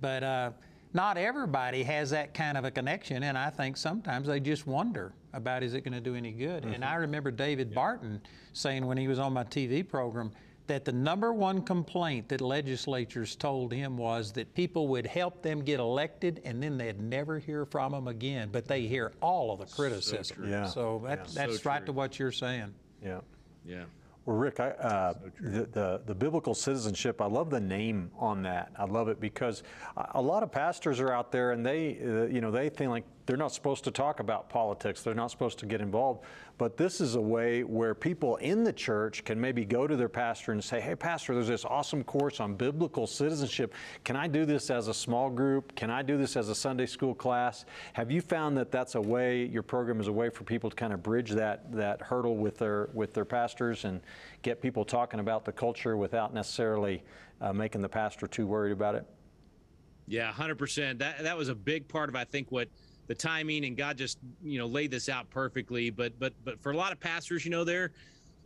But 0.00 0.22
uh, 0.22 0.50
not 0.94 1.18
everybody 1.18 1.82
has 1.82 2.10
that 2.10 2.34
kind 2.34 2.56
of 2.56 2.64
a 2.64 2.70
connection, 2.70 3.22
and 3.22 3.36
I 3.36 3.50
think 3.50 3.76
sometimes 3.76 4.26
they 4.26 4.40
just 4.40 4.66
wonder 4.66 5.12
about 5.32 5.62
is 5.62 5.74
it 5.74 5.82
going 5.82 5.92
to 5.92 6.00
do 6.00 6.14
any 6.14 6.32
good. 6.32 6.64
Mm-hmm. 6.64 6.74
And 6.74 6.84
I 6.84 6.94
remember 6.94 7.30
David 7.30 7.68
yeah. 7.68 7.74
Barton 7.74 8.20
saying 8.52 8.84
when 8.86 8.96
he 8.96 9.06
was 9.06 9.18
on 9.18 9.32
my 9.32 9.44
TV 9.44 9.86
program 9.86 10.32
that 10.70 10.84
the 10.84 10.92
number 10.92 11.32
one 11.32 11.62
complaint 11.62 12.28
that 12.28 12.40
legislatures 12.40 13.34
told 13.34 13.72
him 13.72 13.96
was 13.96 14.30
that 14.30 14.54
people 14.54 14.86
would 14.86 15.04
help 15.04 15.42
them 15.42 15.62
get 15.62 15.80
elected 15.80 16.40
and 16.44 16.62
then 16.62 16.78
they'd 16.78 17.00
never 17.00 17.40
hear 17.40 17.66
from 17.66 17.90
them 17.90 18.06
again. 18.06 18.50
But 18.52 18.68
they 18.68 18.82
hear 18.82 19.10
all 19.20 19.50
of 19.52 19.58
the 19.58 19.66
criticism. 19.66 20.44
So, 20.44 20.48
yeah. 20.48 20.66
so 20.66 21.02
that, 21.04 21.18
yeah. 21.18 21.24
that's 21.34 21.62
so 21.62 21.68
right 21.68 21.84
to 21.86 21.92
what 21.92 22.20
you're 22.20 22.30
saying. 22.30 22.72
Yeah. 23.04 23.18
Yeah. 23.66 23.82
Well, 24.26 24.36
Rick, 24.36 24.60
I, 24.60 24.68
uh, 24.68 25.14
the, 25.40 25.66
the, 25.72 26.02
the 26.06 26.14
biblical 26.14 26.54
citizenship. 26.54 27.20
I 27.20 27.26
love 27.26 27.50
the 27.50 27.58
name 27.58 28.12
on 28.16 28.42
that. 28.44 28.70
I 28.78 28.84
love 28.84 29.08
it 29.08 29.18
because 29.18 29.64
a 30.14 30.22
lot 30.22 30.44
of 30.44 30.52
pastors 30.52 31.00
are 31.00 31.12
out 31.12 31.32
there 31.32 31.50
and 31.50 31.66
they, 31.66 31.98
uh, 32.00 32.26
you 32.26 32.40
know, 32.40 32.52
they 32.52 32.68
think 32.68 32.90
like 32.90 33.04
they're 33.26 33.36
not 33.36 33.52
supposed 33.52 33.82
to 33.84 33.90
talk 33.90 34.20
about 34.20 34.48
politics. 34.48 35.02
They're 35.02 35.14
not 35.14 35.32
supposed 35.32 35.58
to 35.60 35.66
get 35.66 35.80
involved. 35.80 36.24
But 36.60 36.76
this 36.76 37.00
is 37.00 37.14
a 37.14 37.20
way 37.22 37.64
where 37.64 37.94
people 37.94 38.36
in 38.36 38.64
the 38.64 38.72
church 38.74 39.24
can 39.24 39.40
maybe 39.40 39.64
go 39.64 39.86
to 39.86 39.96
their 39.96 40.10
pastor 40.10 40.52
and 40.52 40.62
say, 40.62 40.78
"Hey, 40.78 40.94
pastor, 40.94 41.32
there's 41.32 41.48
this 41.48 41.64
awesome 41.64 42.04
course 42.04 42.38
on 42.38 42.54
biblical 42.54 43.06
citizenship. 43.06 43.72
Can 44.04 44.14
I 44.14 44.26
do 44.26 44.44
this 44.44 44.68
as 44.68 44.86
a 44.86 44.92
small 44.92 45.30
group? 45.30 45.74
Can 45.74 45.90
I 45.90 46.02
do 46.02 46.18
this 46.18 46.36
as 46.36 46.50
a 46.50 46.54
Sunday 46.54 46.84
school 46.84 47.14
class?" 47.14 47.64
Have 47.94 48.10
you 48.10 48.20
found 48.20 48.58
that 48.58 48.70
that's 48.70 48.94
a 48.94 49.00
way 49.00 49.46
your 49.46 49.62
program 49.62 50.00
is 50.00 50.08
a 50.08 50.12
way 50.12 50.28
for 50.28 50.44
people 50.44 50.68
to 50.68 50.76
kind 50.76 50.92
of 50.92 51.02
bridge 51.02 51.30
that 51.30 51.72
that 51.72 52.02
hurdle 52.02 52.36
with 52.36 52.58
their 52.58 52.90
with 52.92 53.14
their 53.14 53.24
pastors 53.24 53.86
and 53.86 54.02
get 54.42 54.60
people 54.60 54.84
talking 54.84 55.20
about 55.20 55.46
the 55.46 55.52
culture 55.52 55.96
without 55.96 56.34
necessarily 56.34 57.02
uh, 57.40 57.54
making 57.54 57.80
the 57.80 57.88
pastor 57.88 58.26
too 58.26 58.46
worried 58.46 58.72
about 58.72 58.94
it? 58.94 59.06
Yeah, 60.06 60.30
100%. 60.30 60.98
That 60.98 61.22
that 61.22 61.38
was 61.38 61.48
a 61.48 61.54
big 61.54 61.88
part 61.88 62.10
of 62.10 62.16
I 62.16 62.24
think 62.24 62.52
what 62.52 62.68
the 63.10 63.14
timing 63.16 63.64
and 63.64 63.76
God 63.76 63.98
just 63.98 64.18
you 64.40 64.56
know 64.56 64.66
laid 64.66 64.92
this 64.92 65.08
out 65.08 65.28
perfectly. 65.30 65.90
But 65.90 66.16
but 66.20 66.32
but 66.44 66.62
for 66.62 66.70
a 66.70 66.76
lot 66.76 66.92
of 66.92 67.00
pastors, 67.00 67.44
you 67.44 67.50
know, 67.50 67.64
they're 67.64 67.90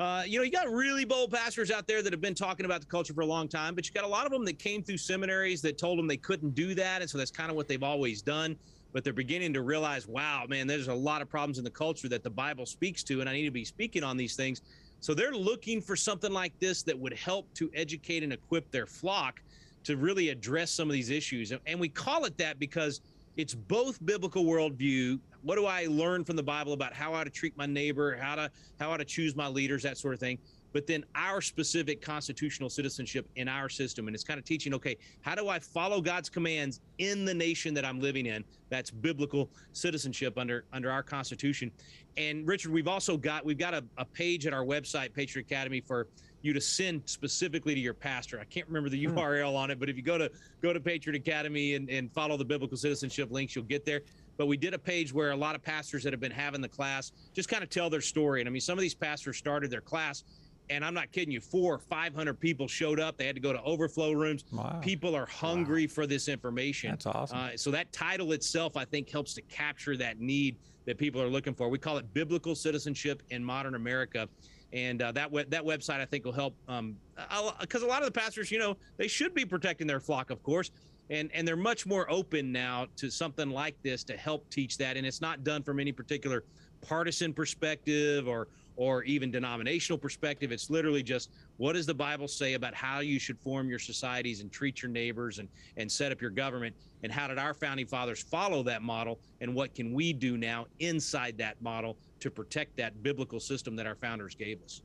uh, 0.01 0.23
you 0.27 0.39
know, 0.39 0.43
you 0.43 0.51
got 0.51 0.71
really 0.71 1.05
bold 1.05 1.31
pastors 1.31 1.71
out 1.71 1.87
there 1.87 2.03
that 2.03 2.13
have 2.15 2.23
been 2.23 2.35
talking 2.35 2.65
about 2.65 2.81
the 2.81 2.87
culture 2.87 3.13
for 3.13 3.21
a 3.21 3.27
long 3.27 3.47
time, 3.47 3.75
but 3.75 3.87
you 3.87 3.93
got 3.93 4.05
a 4.05 4.09
lot 4.09 4.25
of 4.25 4.33
them 4.33 4.45
that 4.45 4.59
came 4.59 4.83
through 4.83 4.97
seminaries 4.97 5.61
that 5.63 5.77
told 5.77 5.99
them 5.99 6.09
they 6.09 6.17
couldn't 6.17 6.55
do 6.55 6.75
that, 6.75 7.01
and 7.03 7.09
so 7.09 7.19
that's 7.19 7.31
kind 7.31 7.49
of 7.51 7.57
what 7.57 7.69
they've 7.69 7.83
always 7.83 8.23
done. 8.23 8.57
But 8.93 9.05
they're 9.05 9.13
beginning 9.13 9.53
to 9.53 9.61
realize, 9.61 10.09
wow, 10.09 10.47
man, 10.49 10.67
there's 10.67 10.89
a 10.89 10.95
lot 10.95 11.21
of 11.21 11.29
problems 11.29 11.59
in 11.59 11.65
the 11.65 11.71
culture 11.71 12.09
that 12.09 12.25
the 12.25 12.31
Bible 12.31 12.65
speaks 12.65 13.05
to, 13.05 13.21
and 13.21 13.29
I 13.29 13.35
need 13.35 13.45
to 13.45 13.51
be 13.51 13.67
speaking 13.67 14.03
on 14.03 14.17
these 14.17 14.35
things. 14.35 14.63
So 15.01 15.13
they're 15.13 15.35
looking 15.35 15.83
for 15.83 15.95
something 15.95 16.33
like 16.33 16.59
this 16.59 16.83
that 16.85 16.99
would 16.99 17.13
help 17.13 17.53
to 17.55 17.71
educate 17.75 18.23
and 18.23 18.33
equip 18.33 18.71
their 18.71 18.87
flock 18.87 19.43
to 19.85 19.99
really 19.99 20.31
address 20.31 20.71
some 20.71 20.89
of 20.89 20.95
these 20.95 21.11
issues. 21.11 21.53
And 21.67 21.79
we 21.79 21.91
call 21.91 22.25
it 22.25 22.39
that 22.39 22.59
because 22.59 23.03
it's 23.37 23.55
both 23.55 24.05
biblical 24.05 24.45
worldview. 24.45 25.19
What 25.43 25.57
do 25.57 25.67
I 25.67 25.87
learn 25.87 26.25
from 26.25 26.37
the 26.37 26.43
Bible 26.43 26.73
about 26.73 26.95
how 26.95 27.15
I 27.15 27.25
to 27.25 27.31
treat 27.31 27.57
my 27.57 27.67
neighbor, 27.67 28.17
how 28.17 28.35
to 28.35 28.51
how 28.81 28.97
to 28.97 29.05
choose 29.05 29.35
my 29.37 29.49
leaders, 29.49 29.83
that 29.83 29.99
sort 29.99 30.15
of 30.15 30.21
thing. 30.21 30.39
But 30.73 30.89
then 30.89 31.05
our 31.15 31.41
specific 31.41 32.03
constitutional 32.03 32.69
citizenship 32.69 33.29
in 33.37 33.47
our 33.47 33.69
system, 33.69 34.09
and 34.09 34.15
it's 34.15 34.25
kind 34.25 34.39
of 34.39 34.45
teaching. 34.45 34.75
Okay, 34.75 34.97
how 35.21 35.37
do 35.37 35.49
I 35.49 35.61
follow 35.61 36.01
God's 36.01 36.29
commands 36.29 36.81
in 36.99 37.25
the 37.25 37.35
nation 37.35 37.75
that 37.75 37.85
I'm 37.85 38.01
living 38.01 38.27
in? 38.27 38.45
That's 38.71 38.91
biblical 38.91 39.51
citizenship 39.73 40.37
under 40.37 40.65
under 40.73 40.91
our 40.91 41.03
Constitution. 41.03 41.71
And 42.17 42.47
Richard, 42.47 42.73
we've 42.73 42.89
also 42.89 43.17
got 43.17 43.45
we've 43.45 43.59
got 43.59 43.75
a, 43.75 43.85
a 43.99 44.05
page 44.05 44.47
at 44.47 44.53
our 44.53 44.65
website, 44.65 45.13
Patriot 45.13 45.47
Academy, 45.47 45.81
for 45.81 46.09
you 46.45 46.53
to 46.53 46.61
send 46.61 47.03
specifically 47.07 47.75
to 47.75 47.81
your 47.81 47.95
pastor. 47.95 48.39
I 48.39 48.45
can't 48.45 48.67
remember 48.67 48.91
the 48.91 49.07
URL 49.07 49.51
hmm. 49.51 49.57
on 49.57 49.71
it, 49.71 49.81
but 49.81 49.89
if 49.89 49.97
you 49.97 50.03
go 50.03 50.19
to 50.19 50.31
go 50.61 50.73
to 50.73 50.81
Patriot 50.81 51.17
Academy 51.17 51.75
and, 51.75 51.89
and 51.89 52.13
follow 52.13 52.37
the 52.37 52.45
biblical 52.45 52.77
citizenship 52.77 53.31
links, 53.31 53.57
you'll 53.57 53.65
get 53.65 53.85
there. 53.85 54.03
But 54.37 54.47
we 54.47 54.57
did 54.57 54.75
a 54.75 54.79
page 54.79 55.13
where 55.13 55.31
a 55.31 55.37
lot 55.37 55.55
of 55.55 55.63
pastors 55.63 56.03
that 56.05 56.13
have 56.13 56.21
been 56.21 56.33
having 56.33 56.61
the 56.61 56.69
class 56.69 57.13
just 57.33 57.49
kind 57.49 57.63
of 57.63 57.71
tell 57.71 57.89
their 57.89 58.01
story. 58.01 58.41
And 58.41 58.49
I 58.49 58.53
mean, 58.53 58.61
some 58.61 58.77
of 58.77 58.83
these 58.83 58.95
pastors 58.95 59.37
started 59.37 59.71
their 59.71 59.81
class, 59.81 60.25
and 60.71 60.85
I'm 60.85 60.93
not 60.93 61.13
kidding 61.13 61.33
you, 61.33 61.41
four 61.41 61.75
or 61.75 61.79
500 61.79 62.39
people 62.39 62.67
showed 62.67 62.99
up. 62.99 63.17
They 63.17 63.27
had 63.27 63.37
to 63.37 63.41
go 63.41 63.53
to 63.53 63.63
overflow 63.63 64.13
rooms. 64.13 64.45
Wow. 64.51 64.81
People 64.83 65.15
are 65.15 65.27
hungry 65.27 65.87
wow. 65.87 65.93
for 65.95 66.07
this 66.07 66.29
information. 66.29 66.91
That's 66.91 67.07
awesome. 67.07 67.39
Uh, 67.39 67.51
so 67.57 67.71
that 67.71 67.93
title 67.93 68.33
itself, 68.33 68.77
I 68.77 68.85
think, 68.85 69.09
helps 69.09 69.35
to 69.35 69.43
capture 69.43 69.97
that 69.99 70.21
need 70.21 70.57
that 70.87 70.99
people 70.99 71.23
are 71.23 71.29
looking 71.29 71.55
for. 71.55 71.69
We 71.69 71.79
call 71.79 71.97
it 71.99 72.13
biblical 72.13 72.55
citizenship 72.55 73.23
in 73.31 73.43
modern 73.43 73.75
America 73.75 74.29
and 74.75 75.01
uh, 75.01 75.13
that 75.13 75.33
that 75.51 75.65
website 75.65 76.01
I 76.01 76.05
think 76.05 76.25
will 76.25 76.33
help 76.33 76.55
because 76.67 77.83
um, 77.83 77.85
a 77.85 77.87
lot 77.87 78.03
of 78.03 78.13
the 78.13 78.21
pastors, 78.21 78.51
you 78.51 78.59
know, 78.59 78.77
they 78.97 79.09
should 79.09 79.33
be 79.33 79.45
protecting 79.45 79.87
their 79.87 80.01
flock, 80.01 80.31
of 80.31 80.43
course, 80.43 80.73
and 81.09 81.31
and 81.33 81.47
they're 81.47 81.57
much 81.57 81.87
more 81.87 82.11
open 82.11 82.53
now 82.53 82.87
to 82.97 83.09
something 83.09 83.51
like 83.51 83.81
this 83.83 84.03
to 84.05 84.17
help 84.17 84.51
teach 84.51 84.77
that, 84.79 84.97
and 84.97 85.07
it's 85.07 85.21
not 85.21 85.45
done 85.45 85.63
from 85.63 85.79
any 85.79 85.93
particular 85.93 86.45
partisan 86.83 87.33
perspective 87.33 88.29
or 88.29 88.49
or 88.77 89.05
even 89.05 89.31
denominational 89.31 89.97
perspective. 89.97 90.51
It's 90.51 90.69
literally 90.69 91.05
just 91.05 91.31
what 91.57 91.75
does 91.75 91.87
the 91.87 91.95
Bible 91.95 92.27
say 92.27 92.55
about 92.55 92.75
how 92.75 92.99
you 92.99 93.21
should 93.21 93.39
form 93.39 93.69
your 93.69 93.79
societies 93.79 94.41
and 94.41 94.51
treat 94.51 94.83
your 94.83 94.91
neighbors 94.91 95.39
and 95.39 95.49
and 95.77 95.91
set 95.91 96.11
up 96.11 96.21
your 96.21 96.31
government, 96.31 96.75
and 97.05 97.13
how 97.13 97.29
did 97.29 97.39
our 97.39 97.55
founding 97.55 97.87
fathers 97.87 98.25
follow 98.25 98.65
that 98.65 98.83
model, 98.83 99.21
and 99.41 99.55
what 99.55 99.73
can 99.73 99.95
we 99.95 100.13
do 100.13 100.37
now 100.37 100.67
inside 100.81 101.39
that 101.39 101.63
model 101.63 101.97
to 102.25 102.31
protect 102.31 102.75
that 102.79 103.03
biblical 103.03 103.39
system 103.39 103.77
that 103.77 103.87
our 103.87 103.95
founders 103.95 104.35
gave 104.35 104.63
us. 104.63 104.81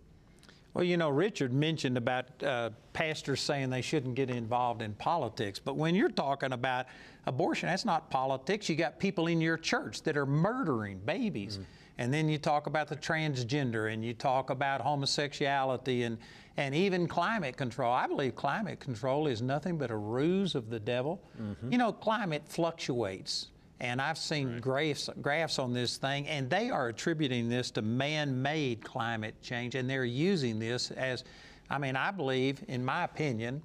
Well, 0.74 0.84
you 0.84 0.98
know, 0.98 1.10
Richard 1.10 1.54
mentioned 1.54 1.98
about 1.98 2.26
uh, 2.44 2.72
pastors 2.92 3.40
saying 3.40 3.70
they 3.70 3.82
shouldn't 3.82 4.16
get 4.16 4.30
involved 4.30 4.82
in 4.82 4.94
politics. 4.94 5.58
But 5.58 5.78
when 5.78 5.96
you're 5.96 6.10
talking 6.10 6.52
about 6.52 6.88
abortion, 7.28 7.70
that's 7.70 7.86
not 7.86 8.10
politics. 8.10 8.68
You 8.68 8.76
got 8.76 9.00
people 9.00 9.28
in 9.28 9.40
your 9.40 9.58
church 9.58 10.04
that 10.04 10.18
are 10.18 10.26
murdering 10.26 11.00
babies. 11.00 11.54
Mm-hmm. 11.54 11.64
And 12.00 12.14
then 12.14 12.28
you 12.28 12.38
talk 12.38 12.68
about 12.68 12.90
the 12.90 12.98
transgender 12.98 13.94
and 13.94 14.04
you 14.04 14.14
talk 14.14 14.50
about 14.50 14.82
homosexuality 14.82 16.04
and, 16.04 16.18
and 16.58 16.76
even 16.76 17.08
climate 17.08 17.56
control. 17.56 17.94
I 17.94 18.06
believe 18.06 18.36
climate 18.36 18.82
control 18.82 19.28
is 19.28 19.42
nothing 19.42 19.78
but 19.78 19.92
a 19.92 19.98
ruse 19.98 20.56
of 20.56 20.70
the 20.70 20.80
devil. 20.80 21.22
Mm-hmm. 21.42 21.72
You 21.72 21.78
know, 21.78 21.94
climate 21.94 22.44
fluctuates. 22.46 23.48
And 23.82 24.02
I've 24.02 24.18
seen 24.18 24.54
right. 24.54 24.62
graphs, 24.62 25.10
graphs 25.22 25.58
on 25.58 25.74
this 25.74 25.98
thing, 25.98 26.28
and 26.28 26.50
they 26.50 26.70
are 26.70 26.90
attributing 26.90 27.48
this 27.48 27.72
to 27.72 27.82
man 27.82 28.42
made 28.42 28.84
climate 28.84 29.36
change, 29.42 29.76
and 29.76 29.90
they're 29.90 30.04
using 30.04 30.60
this 30.60 30.92
as, 30.92 31.24
I 31.70 31.78
mean, 31.78 31.96
I 31.96 32.12
believe, 32.12 32.64
in 32.68 32.84
my 32.84 33.06
opinion, 33.06 33.62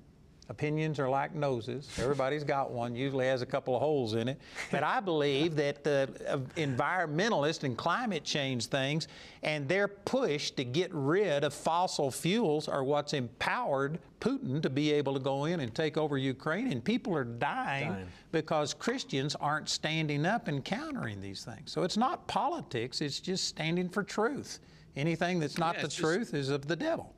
Opinions 0.50 0.98
are 1.00 1.08
like 1.08 1.34
noses. 1.34 1.88
Everybody's 1.98 2.44
got 2.44 2.70
one, 2.70 2.94
usually 2.94 3.26
has 3.26 3.40
a 3.40 3.46
couple 3.46 3.74
of 3.74 3.80
holes 3.80 4.14
in 4.14 4.28
it. 4.28 4.38
But 4.70 4.82
I 4.82 5.00
believe 5.00 5.56
that 5.56 5.82
the 5.82 6.08
uh, 6.28 6.36
environmentalists 6.60 7.64
and 7.64 7.76
climate 7.78 8.24
change 8.24 8.66
things 8.66 9.08
and 9.42 9.66
their 9.66 9.88
push 9.88 10.50
to 10.52 10.64
get 10.64 10.90
rid 10.92 11.44
of 11.44 11.54
fossil 11.54 12.10
fuels 12.10 12.68
are 12.68 12.84
what's 12.84 13.14
empowered 13.14 13.98
Putin 14.20 14.60
to 14.62 14.68
be 14.68 14.92
able 14.92 15.14
to 15.14 15.20
go 15.20 15.46
in 15.46 15.60
and 15.60 15.74
take 15.74 15.96
over 15.96 16.18
Ukraine. 16.18 16.70
And 16.72 16.84
people 16.84 17.16
are 17.16 17.24
dying, 17.24 17.88
dying. 17.88 18.06
because 18.30 18.74
Christians 18.74 19.34
aren't 19.36 19.68
standing 19.70 20.26
up 20.26 20.48
and 20.48 20.62
countering 20.62 21.22
these 21.22 21.42
things. 21.44 21.72
So 21.72 21.84
it's 21.84 21.96
not 21.96 22.26
politics, 22.26 23.00
it's 23.00 23.18
just 23.18 23.48
standing 23.48 23.88
for 23.88 24.02
truth. 24.02 24.60
Anything 24.94 25.40
that's 25.40 25.56
not 25.58 25.76
Yeah, 25.76 25.82
the 25.82 25.88
just- 25.88 25.98
truth 25.98 26.34
is 26.34 26.50
of 26.50 26.66
the 26.68 26.76
devil. 26.76 27.14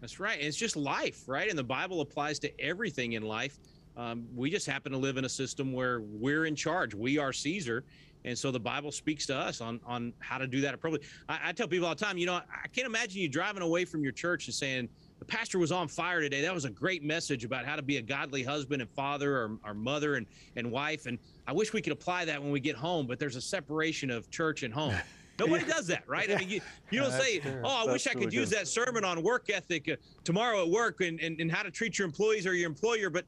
That's 0.00 0.20
right. 0.20 0.38
It's 0.40 0.56
just 0.56 0.76
life, 0.76 1.24
right? 1.26 1.48
And 1.48 1.58
the 1.58 1.64
Bible 1.64 2.00
applies 2.00 2.38
to 2.40 2.60
everything 2.60 3.12
in 3.12 3.22
life. 3.22 3.58
Um, 3.96 4.26
we 4.34 4.50
just 4.50 4.66
happen 4.66 4.92
to 4.92 4.98
live 4.98 5.16
in 5.16 5.24
a 5.24 5.28
system 5.28 5.72
where 5.72 6.00
we're 6.02 6.44
in 6.44 6.54
charge. 6.54 6.94
We 6.94 7.18
are 7.18 7.32
Caesar. 7.32 7.84
And 8.24 8.36
so 8.36 8.50
the 8.50 8.60
Bible 8.60 8.92
speaks 8.92 9.24
to 9.26 9.36
us 9.36 9.60
on, 9.60 9.80
on 9.86 10.12
how 10.18 10.36
to 10.36 10.46
do 10.46 10.60
that 10.60 10.74
appropriately. 10.74 11.08
I, 11.28 11.38
I 11.44 11.52
tell 11.52 11.68
people 11.68 11.86
all 11.86 11.94
the 11.94 12.04
time, 12.04 12.18
you 12.18 12.26
know, 12.26 12.34
I 12.34 12.68
can't 12.68 12.86
imagine 12.86 13.22
you 13.22 13.28
driving 13.28 13.62
away 13.62 13.84
from 13.84 14.02
your 14.02 14.12
church 14.12 14.46
and 14.48 14.54
saying, 14.54 14.88
the 15.18 15.24
pastor 15.24 15.58
was 15.58 15.72
on 15.72 15.88
fire 15.88 16.20
today. 16.20 16.42
That 16.42 16.52
was 16.52 16.66
a 16.66 16.70
great 16.70 17.02
message 17.02 17.44
about 17.44 17.64
how 17.64 17.76
to 17.76 17.82
be 17.82 17.96
a 17.96 18.02
godly 18.02 18.42
husband 18.42 18.82
and 18.82 18.90
father 18.90 19.36
or, 19.36 19.58
or 19.64 19.72
mother 19.74 20.16
and, 20.16 20.26
and 20.56 20.70
wife. 20.70 21.06
And 21.06 21.18
I 21.46 21.52
wish 21.52 21.72
we 21.72 21.80
could 21.80 21.92
apply 21.92 22.26
that 22.26 22.42
when 22.42 22.50
we 22.50 22.60
get 22.60 22.76
home, 22.76 23.06
but 23.06 23.18
there's 23.18 23.36
a 23.36 23.40
separation 23.40 24.10
of 24.10 24.30
church 24.30 24.62
and 24.62 24.74
home. 24.74 24.94
Nobody 25.38 25.64
does 25.64 25.86
that, 25.88 26.08
right? 26.08 26.30
I 26.30 26.36
mean, 26.38 26.48
you, 26.48 26.60
you 26.90 27.00
don't 27.00 27.12
say, 27.12 27.38
true. 27.40 27.60
oh, 27.64 27.68
I 27.68 27.86
That's 27.86 27.92
wish 27.92 28.06
I 28.06 28.12
could 28.14 28.24
really 28.26 28.36
use 28.36 28.50
good. 28.50 28.58
that 28.60 28.68
sermon 28.68 29.04
on 29.04 29.22
work 29.22 29.50
ethic 29.50 29.88
uh, 29.88 29.96
tomorrow 30.24 30.62
at 30.62 30.68
work 30.70 31.00
and, 31.00 31.20
and, 31.20 31.40
and 31.40 31.50
how 31.50 31.62
to 31.62 31.70
treat 31.70 31.98
your 31.98 32.06
employees 32.06 32.46
or 32.46 32.54
your 32.54 32.68
employer. 32.68 33.10
But 33.10 33.26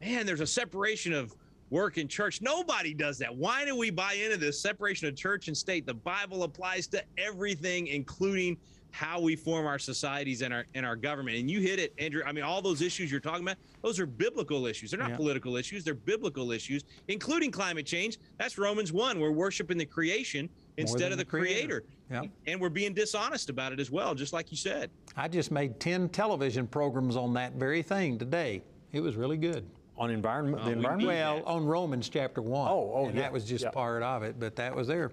man, 0.00 0.26
there's 0.26 0.40
a 0.40 0.46
separation 0.46 1.12
of 1.12 1.34
work 1.70 1.96
and 1.96 2.08
church. 2.08 2.40
Nobody 2.42 2.94
does 2.94 3.18
that. 3.18 3.34
Why 3.34 3.64
do 3.64 3.76
we 3.76 3.90
buy 3.90 4.14
into 4.14 4.36
this 4.36 4.60
separation 4.60 5.08
of 5.08 5.16
church 5.16 5.48
and 5.48 5.56
state? 5.56 5.86
The 5.86 5.94
Bible 5.94 6.42
applies 6.44 6.86
to 6.88 7.02
everything, 7.18 7.86
including 7.88 8.56
how 8.94 9.18
we 9.18 9.34
form 9.34 9.66
our 9.66 9.78
societies 9.78 10.42
and 10.42 10.52
our 10.52 10.66
and 10.74 10.84
our 10.84 10.96
government. 10.96 11.38
And 11.38 11.50
you 11.50 11.60
hit 11.62 11.78
it, 11.78 11.94
Andrew. 11.98 12.22
I 12.26 12.32
mean, 12.32 12.44
all 12.44 12.60
those 12.60 12.82
issues 12.82 13.10
you're 13.10 13.20
talking 13.20 13.42
about, 13.42 13.56
those 13.82 13.98
are 13.98 14.04
biblical 14.04 14.66
issues. 14.66 14.90
They're 14.90 15.00
not 15.00 15.10
Yeah. 15.10 15.16
political 15.16 15.56
issues. 15.56 15.82
They're 15.82 15.94
biblical 15.94 16.52
issues, 16.52 16.84
including 17.08 17.50
climate 17.52 17.86
change. 17.86 18.18
That's 18.38 18.58
Romans 18.58 18.92
one. 18.92 19.18
We're 19.18 19.30
worshiping 19.30 19.78
the 19.78 19.86
creation 19.86 20.50
instead 20.76 21.12
of 21.12 21.18
the 21.18 21.24
the 21.24 21.30
creator. 21.30 21.80
creator. 21.80 21.84
Yep. 22.10 22.24
And 22.46 22.60
we're 22.60 22.68
being 22.68 22.92
dishonest 22.94 23.48
about 23.50 23.72
it 23.72 23.80
as 23.80 23.90
well, 23.90 24.14
just 24.14 24.32
like 24.32 24.50
you 24.50 24.56
said. 24.56 24.90
I 25.16 25.28
just 25.28 25.50
made 25.50 25.80
10 25.80 26.10
television 26.10 26.66
programs 26.66 27.16
on 27.16 27.32
that 27.34 27.54
very 27.54 27.82
thing 27.82 28.18
today. 28.18 28.62
It 28.92 29.00
was 29.00 29.16
really 29.16 29.38
good. 29.38 29.68
On 29.96 30.10
environment, 30.10 30.62
the 30.64 30.70
oh, 30.70 30.72
environment. 30.72 31.08
need- 31.08 31.14
Well, 31.14 31.42
on 31.46 31.64
Romans 31.64 32.08
chapter 32.08 32.42
1. 32.42 32.68
Oh, 32.70 32.92
oh, 32.94 33.06
And 33.06 33.14
yeah, 33.14 33.22
that 33.22 33.32
was 33.32 33.44
just 33.44 33.64
yeah. 33.64 33.70
part 33.70 34.02
of 34.02 34.22
it, 34.22 34.38
but 34.38 34.56
that 34.56 34.74
was 34.74 34.86
there. 34.88 35.12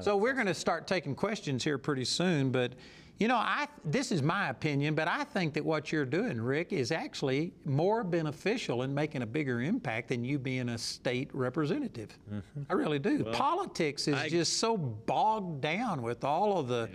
so 0.00 0.16
we're 0.16 0.34
going 0.34 0.46
to 0.46 0.54
start 0.54 0.86
taking 0.86 1.14
questions 1.14 1.64
here 1.64 1.78
pretty 1.78 2.04
soon, 2.04 2.50
but 2.50 2.72
you 3.20 3.28
know, 3.28 3.36
I 3.36 3.68
this 3.84 4.10
is 4.10 4.22
my 4.22 4.48
opinion, 4.48 4.94
but 4.94 5.06
I 5.06 5.24
think 5.24 5.52
that 5.52 5.64
what 5.64 5.92
you're 5.92 6.06
doing, 6.06 6.40
Rick, 6.40 6.72
is 6.72 6.90
actually 6.90 7.52
more 7.66 8.02
beneficial 8.02 8.82
in 8.82 8.94
making 8.94 9.20
a 9.20 9.26
bigger 9.26 9.60
impact 9.60 10.08
than 10.08 10.24
you 10.24 10.38
being 10.38 10.70
a 10.70 10.78
state 10.78 11.28
representative. 11.34 12.18
Mm-hmm. 12.32 12.62
I 12.70 12.72
really 12.72 12.98
do. 12.98 13.24
Politics 13.24 14.08
is 14.08 14.14
I- 14.14 14.30
just 14.30 14.58
so 14.58 14.76
bogged 14.76 15.60
down 15.60 16.00
with 16.00 16.24
all 16.24 16.58
of 16.58 16.68
the 16.68 16.88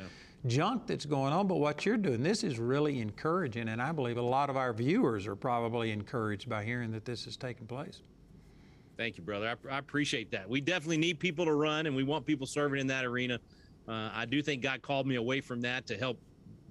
junk 0.47 0.87
that's 0.87 1.05
going 1.05 1.31
on, 1.31 1.47
but 1.47 1.55
what 1.55 1.85
you're 1.85 1.97
doing, 1.97 2.23
this 2.23 2.43
is 2.43 2.59
really 2.59 2.99
encouraging, 3.01 3.69
and 3.69 3.81
I 3.81 3.91
believe 3.91 4.17
a 4.17 4.21
lot 4.21 4.49
of 4.49 4.57
our 4.57 4.73
viewers 4.73 5.27
are 5.27 5.35
probably 5.35 5.91
encouraged 5.91 6.49
by 6.49 6.63
hearing 6.63 6.91
that 6.91 7.05
this 7.05 7.27
is 7.27 7.37
taking 7.37 7.67
place. 7.67 8.01
Thank 8.97 9.17
you, 9.17 9.23
brother. 9.23 9.55
I, 9.69 9.75
I 9.75 9.77
appreciate 9.77 10.31
that. 10.31 10.49
We 10.49 10.61
definitely 10.61 10.97
need 10.97 11.19
people 11.19 11.45
to 11.45 11.53
run, 11.53 11.85
and 11.85 11.95
we 11.95 12.03
want 12.03 12.25
people 12.25 12.47
serving 12.47 12.79
in 12.79 12.87
that 12.87 13.05
arena. 13.05 13.39
Uh, 13.87 14.09
I 14.13 14.25
do 14.25 14.41
think 14.41 14.61
God 14.61 14.81
called 14.81 15.07
me 15.07 15.15
away 15.15 15.41
from 15.41 15.61
that 15.61 15.85
to 15.87 15.97
help 15.97 16.19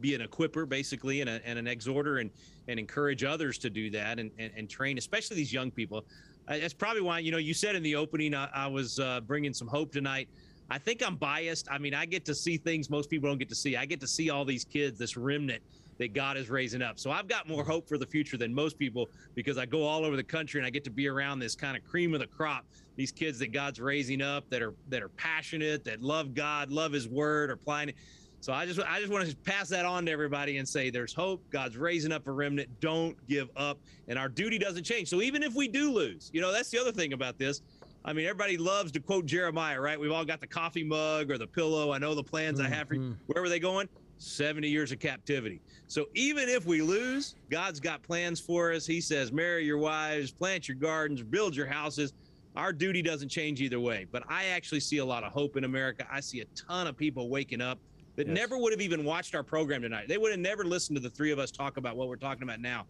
be 0.00 0.14
an 0.14 0.20
equiper, 0.20 0.68
basically, 0.68 1.20
and, 1.20 1.30
a, 1.30 1.40
and 1.44 1.58
an 1.58 1.66
exhorter, 1.66 2.18
and 2.18 2.30
and 2.66 2.80
encourage 2.80 3.24
others 3.24 3.58
to 3.58 3.70
do 3.70 3.90
that, 3.90 4.18
and 4.18 4.30
and, 4.38 4.52
and 4.56 4.68
train, 4.68 4.98
especially 4.98 5.36
these 5.36 5.52
young 5.52 5.70
people. 5.70 6.04
That's 6.46 6.74
probably 6.74 7.02
why 7.02 7.20
you 7.20 7.30
know 7.30 7.38
you 7.38 7.54
said 7.54 7.76
in 7.76 7.82
the 7.82 7.96
opening 7.96 8.34
I, 8.34 8.48
I 8.54 8.66
was 8.66 8.98
uh, 8.98 9.20
bringing 9.20 9.54
some 9.54 9.68
hope 9.68 9.92
tonight. 9.92 10.28
I 10.70 10.78
think 10.78 11.06
I'm 11.06 11.16
biased. 11.16 11.68
I 11.70 11.78
mean, 11.78 11.94
I 11.94 12.06
get 12.06 12.24
to 12.24 12.34
see 12.34 12.56
things 12.56 12.88
most 12.88 13.10
people 13.10 13.28
don't 13.28 13.38
get 13.38 13.50
to 13.50 13.54
see. 13.54 13.76
I 13.76 13.84
get 13.84 14.00
to 14.00 14.06
see 14.06 14.30
all 14.30 14.44
these 14.44 14.64
kids, 14.64 14.98
this 14.98 15.16
remnant 15.16 15.62
that 15.98 16.12
God 16.12 16.36
is 16.36 16.50
raising 16.50 16.82
up. 16.82 16.98
So 16.98 17.10
I've 17.10 17.28
got 17.28 17.48
more 17.48 17.64
hope 17.64 17.88
for 17.88 17.98
the 17.98 18.06
future 18.06 18.36
than 18.36 18.54
most 18.54 18.78
people 18.78 19.08
because 19.34 19.58
I 19.58 19.66
go 19.66 19.82
all 19.82 20.04
over 20.04 20.16
the 20.16 20.24
country 20.24 20.60
and 20.60 20.66
I 20.66 20.70
get 20.70 20.84
to 20.84 20.90
be 20.90 21.08
around 21.08 21.38
this 21.38 21.54
kind 21.54 21.76
of 21.76 21.84
cream 21.84 22.14
of 22.14 22.20
the 22.20 22.26
crop. 22.26 22.64
These 22.96 23.12
kids 23.12 23.38
that 23.40 23.52
God's 23.52 23.80
raising 23.80 24.22
up 24.22 24.48
that 24.50 24.62
are 24.62 24.74
that 24.88 25.02
are 25.02 25.08
passionate, 25.10 25.84
that 25.84 26.02
love 26.02 26.34
God, 26.34 26.70
love 26.70 26.92
His 26.92 27.08
Word, 27.08 27.50
are 27.50 27.54
applying 27.54 27.88
it. 27.90 27.96
So 28.40 28.52
I 28.52 28.66
just 28.66 28.78
I 28.80 29.00
just 29.00 29.10
want 29.10 29.28
to 29.28 29.34
pass 29.36 29.70
that 29.70 29.86
on 29.86 30.04
to 30.06 30.12
everybody 30.12 30.58
and 30.58 30.68
say 30.68 30.90
there's 30.90 31.14
hope. 31.14 31.42
God's 31.50 31.76
raising 31.76 32.12
up 32.12 32.26
a 32.26 32.30
remnant. 32.30 32.68
Don't 32.78 33.16
give 33.26 33.48
up, 33.56 33.78
and 34.06 34.18
our 34.18 34.28
duty 34.28 34.58
doesn't 34.58 34.84
change. 34.84 35.08
So 35.08 35.22
even 35.22 35.42
if 35.42 35.54
we 35.54 35.66
do 35.66 35.90
lose, 35.90 36.30
you 36.32 36.40
know 36.42 36.52
that's 36.52 36.68
the 36.68 36.78
other 36.78 36.92
thing 36.92 37.14
about 37.14 37.38
this. 37.38 37.62
I 38.04 38.12
mean, 38.12 38.26
everybody 38.26 38.58
loves 38.58 38.92
to 38.92 39.00
quote 39.00 39.24
Jeremiah, 39.24 39.80
right? 39.80 39.98
We've 39.98 40.12
all 40.12 40.26
got 40.26 40.40
the 40.42 40.46
coffee 40.46 40.84
mug 40.84 41.30
or 41.30 41.38
the 41.38 41.46
pillow. 41.46 41.90
I 41.92 41.98
know 41.98 42.14
the 42.14 42.22
plans 42.22 42.60
I 42.60 42.68
have 42.68 42.88
for 42.88 42.94
you. 42.94 43.00
Mm-hmm. 43.00 43.12
Where 43.28 43.42
were 43.42 43.48
they 43.48 43.58
going? 43.58 43.88
70 44.24 44.68
years 44.68 44.92
of 44.92 44.98
captivity. 44.98 45.60
So 45.86 46.06
even 46.14 46.48
if 46.48 46.66
we 46.66 46.82
lose, 46.82 47.36
God's 47.50 47.80
got 47.80 48.02
plans 48.02 48.40
for 48.40 48.72
us. 48.72 48.86
He 48.86 49.00
says, 49.00 49.32
marry 49.32 49.64
your 49.64 49.78
wives, 49.78 50.30
plant 50.32 50.68
your 50.68 50.76
gardens, 50.76 51.22
build 51.22 51.54
your 51.54 51.66
houses. 51.66 52.12
Our 52.56 52.72
duty 52.72 53.02
doesn't 53.02 53.28
change 53.28 53.60
either 53.60 53.80
way. 53.80 54.06
But 54.10 54.22
I 54.28 54.46
actually 54.46 54.80
see 54.80 54.98
a 54.98 55.04
lot 55.04 55.24
of 55.24 55.32
hope 55.32 55.56
in 55.56 55.64
America. 55.64 56.06
I 56.10 56.20
see 56.20 56.40
a 56.40 56.44
ton 56.56 56.86
of 56.86 56.96
people 56.96 57.28
waking 57.28 57.60
up 57.60 57.78
that 58.16 58.26
Yes. 58.28 58.34
never 58.34 58.56
would 58.58 58.72
have 58.72 58.80
even 58.80 59.04
watched 59.04 59.34
our 59.34 59.42
program 59.42 59.82
tonight. 59.82 60.08
They 60.08 60.18
would 60.18 60.30
have 60.30 60.40
never 60.40 60.64
listened 60.64 60.96
to 60.96 61.00
the 61.02 61.10
three 61.10 61.32
of 61.32 61.38
us 61.38 61.50
talk 61.50 61.76
about 61.76 61.96
what 61.96 62.08
we're 62.08 62.16
talking 62.16 62.44
about 62.44 62.60
now. 62.60 62.86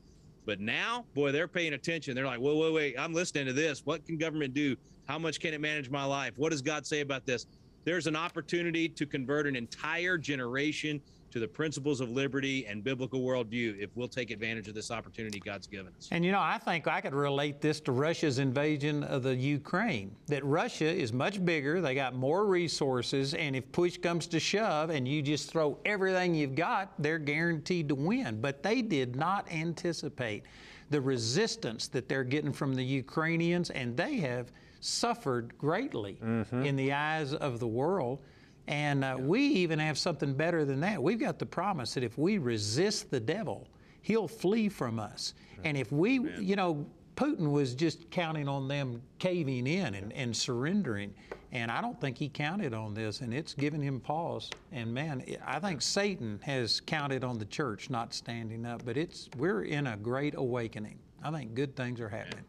But 0.47 0.61
now, 0.61 1.07
boy, 1.15 1.33
they're 1.33 1.49
paying 1.49 1.73
attention. 1.73 2.15
They're 2.15 2.27
like, 2.27 2.41
wait, 2.41 2.57
wait, 2.57 2.73
wait, 2.75 2.95
I'm 2.99 3.15
listening 3.15 3.47
to 3.47 3.55
this. 3.55 3.87
What 3.87 4.05
can 4.05 4.19
government 4.19 4.53
do? 4.53 4.77
How 5.09 5.19
much 5.19 5.41
can 5.41 5.55
it 5.55 5.61
manage 5.61 5.89
my 5.91 6.05
life? 6.05 6.35
What 6.37 6.51
does 6.51 6.61
God 6.61 6.87
say 6.87 7.01
about 7.01 7.25
this? 7.25 7.47
There's 7.85 8.07
an 8.07 8.17
opportunity 8.17 8.89
to 8.89 9.07
convert 9.07 9.47
an 9.47 9.57
entire 9.57 10.19
generation 10.19 11.01
to 11.35 11.41
the 11.41 11.49
principles 11.49 12.01
of 12.01 12.09
liberty 12.11 12.65
and 12.67 12.85
biblical 12.85 13.21
worldview 13.21 13.77
if 13.81 13.91
we'll 13.97 14.07
take 14.07 14.31
advantage 14.31 14.69
of 14.69 14.75
this 14.75 14.93
opportunity 14.93 15.41
God's 15.41 15.67
given 15.67 15.93
us. 15.99 16.09
And 16.13 16.25
you 16.25 16.31
know, 16.31 16.39
I 16.41 16.59
think 16.59 16.87
I 16.87 17.01
could 17.01 17.13
relate 17.13 17.61
this 17.61 17.81
to 17.81 17.93
Russia's 17.93 18.39
invasion 18.39 19.03
of 19.03 19.25
the 19.25 19.35
Ukraine. 19.35 20.15
That 20.29 20.45
Russia 20.45 20.87
is 20.87 21.13
much 21.13 21.45
bigger, 21.45 21.81
they 21.81 21.97
got 21.97 22.15
more 22.15 22.47
resources, 22.47 23.35
and 23.35 23.57
if 23.57 23.73
push 23.73 23.97
comes 23.97 24.29
to 24.29 24.39
shove 24.39 24.91
and 24.91 25.09
you 25.09 25.23
just 25.23 25.51
throw 25.51 25.77
everything 25.85 26.37
you've 26.37 26.55
got, 26.55 26.93
they're 27.01 27.19
guaranteed 27.19 27.89
to 27.89 27.97
win. 27.97 28.41
But 28.41 28.63
they 28.63 28.81
did 28.81 29.17
not 29.17 29.51
anticipate 29.51 30.45
the 30.91 31.01
resistance 31.01 31.89
that 31.89 32.09
they're 32.09 32.23
getting 32.23 32.53
from 32.53 32.77
the 32.77 32.85
Ukrainians, 32.85 33.71
and 33.71 33.97
they 33.97 34.19
have 34.19 34.53
suffered 34.79 35.59
greatly 35.59 36.17
mm-hmm. 36.23 36.63
in 36.65 36.77
the 36.77 36.93
eyes 36.93 37.35
of 37.35 37.59
the 37.59 37.67
world. 37.67 38.21
And 38.67 39.05
uh, 39.05 39.17
we 39.19 39.41
even 39.41 39.79
have 39.79 39.99
something 39.99 40.35
better 40.35 40.65
than 40.65 40.81
that. 40.81 41.03
We've 41.03 41.21
got 41.21 41.39
the 41.39 41.47
promise 41.47 41.95
that 41.95 42.03
if 42.03 42.17
we 42.17 42.39
resist 42.39 43.11
the 43.11 43.21
devil, 43.21 43.69
he'll 44.03 44.29
flee 44.29 44.69
from 44.69 44.99
us. 44.99 45.35
And 45.65 45.77
if 45.77 45.93
we, 45.93 46.21
you 46.39 46.57
know, 46.57 46.87
Putin 47.17 47.53
was 47.53 47.75
just 47.75 48.11
counting 48.11 48.49
on 48.49 48.69
them 48.69 49.01
caving 49.19 49.67
in 49.67 49.95
and, 49.95 50.13
and 50.13 50.37
surrendering. 50.37 51.15
And 51.53 51.71
I 51.71 51.81
don't 51.81 52.01
think 52.01 52.19
he 52.19 52.29
counted 52.29 52.75
on 52.75 52.95
this, 52.95 53.21
and 53.21 53.33
it's 53.33 53.55
given 53.55 53.81
him 53.81 54.01
pause. 54.01 54.51
And 54.73 54.93
man, 54.93 55.25
I 55.47 55.61
think 55.61 55.83
Satan 55.83 56.41
has 56.43 56.81
counted 56.81 57.23
on 57.23 57.39
the 57.39 57.45
church 57.45 57.91
not 57.91 58.13
standing 58.13 58.67
up, 58.67 58.85
but 58.85 58.97
it's 58.97 59.29
we're 59.39 59.63
in 59.63 59.87
a 59.87 59.97
great 59.97 60.35
awakening. 60.35 60.99
I 61.23 61.31
think 61.31 61.55
good 61.55 61.77
things 61.77 62.01
are 62.01 62.09
happening. 62.09 62.45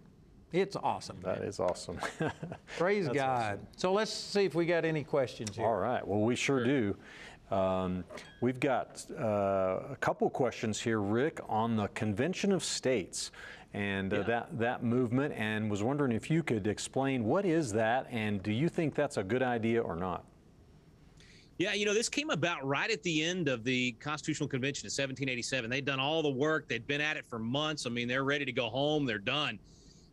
It's 0.55 0.77
awesome. 0.77 1.17
That 1.21 1.39
is 1.43 1.59
awesome. 1.59 1.99
Praise 2.77 3.09
God. 3.09 3.59
So 3.75 3.91
let's 3.91 4.11
see 4.11 4.45
if 4.45 4.55
we 4.55 4.65
got 4.65 4.85
any 4.85 5.03
questions 5.03 5.57
here. 5.57 5.65
All 5.65 5.75
right. 5.75 6.05
Well, 6.07 6.21
we 6.21 6.35
sure 6.37 6.63
do. 6.63 6.95
Um, 7.51 8.05
we've 8.39 8.59
got 8.59 9.05
uh, 9.19 9.23
a 9.91 9.97
couple 9.99 10.29
questions 10.29 10.79
here, 10.79 11.01
Rick, 11.01 11.41
on 11.49 11.75
the 11.75 11.89
Convention 11.89 12.53
of 12.53 12.63
States 12.63 13.31
and 13.73 14.13
uh, 14.13 14.17
Yeah. 14.19 14.23
that 14.23 14.59
that 14.59 14.83
movement, 14.83 15.33
and 15.35 15.69
was 15.69 15.83
wondering 15.83 16.13
if 16.13 16.31
you 16.31 16.41
could 16.41 16.67
explain 16.67 17.25
what 17.25 17.43
is 17.45 17.73
that, 17.73 18.07
and 18.09 18.41
do 18.41 18.53
you 18.53 18.69
think 18.69 18.95
that's 18.95 19.17
a 19.17 19.23
good 19.23 19.43
idea 19.43 19.81
or 19.81 19.97
not? 19.97 20.23
Yeah, 21.57 21.73
you 21.73 21.85
know, 21.85 21.93
this 21.93 22.07
came 22.09 22.29
about 22.29 22.65
right 22.65 22.89
at 22.89 23.03
the 23.03 23.21
end 23.23 23.49
of 23.49 23.63
the 23.65 23.91
Constitutional 23.99 24.47
Convention 24.47 24.85
in 24.85 24.89
1787. 24.89 25.69
They'd 25.69 25.85
done 25.85 25.99
all 25.99 26.21
the 26.23 26.29
work, 26.29 26.69
they'd 26.69 26.87
been 26.87 27.01
at 27.01 27.17
it 27.17 27.25
for 27.25 27.39
months. 27.39 27.85
I 27.85 27.89
mean, 27.89 28.07
they're 28.07 28.23
ready 28.23 28.45
to 28.45 28.51
go 28.53 28.69
home, 28.69 29.05
they're 29.05 29.19
done. 29.19 29.59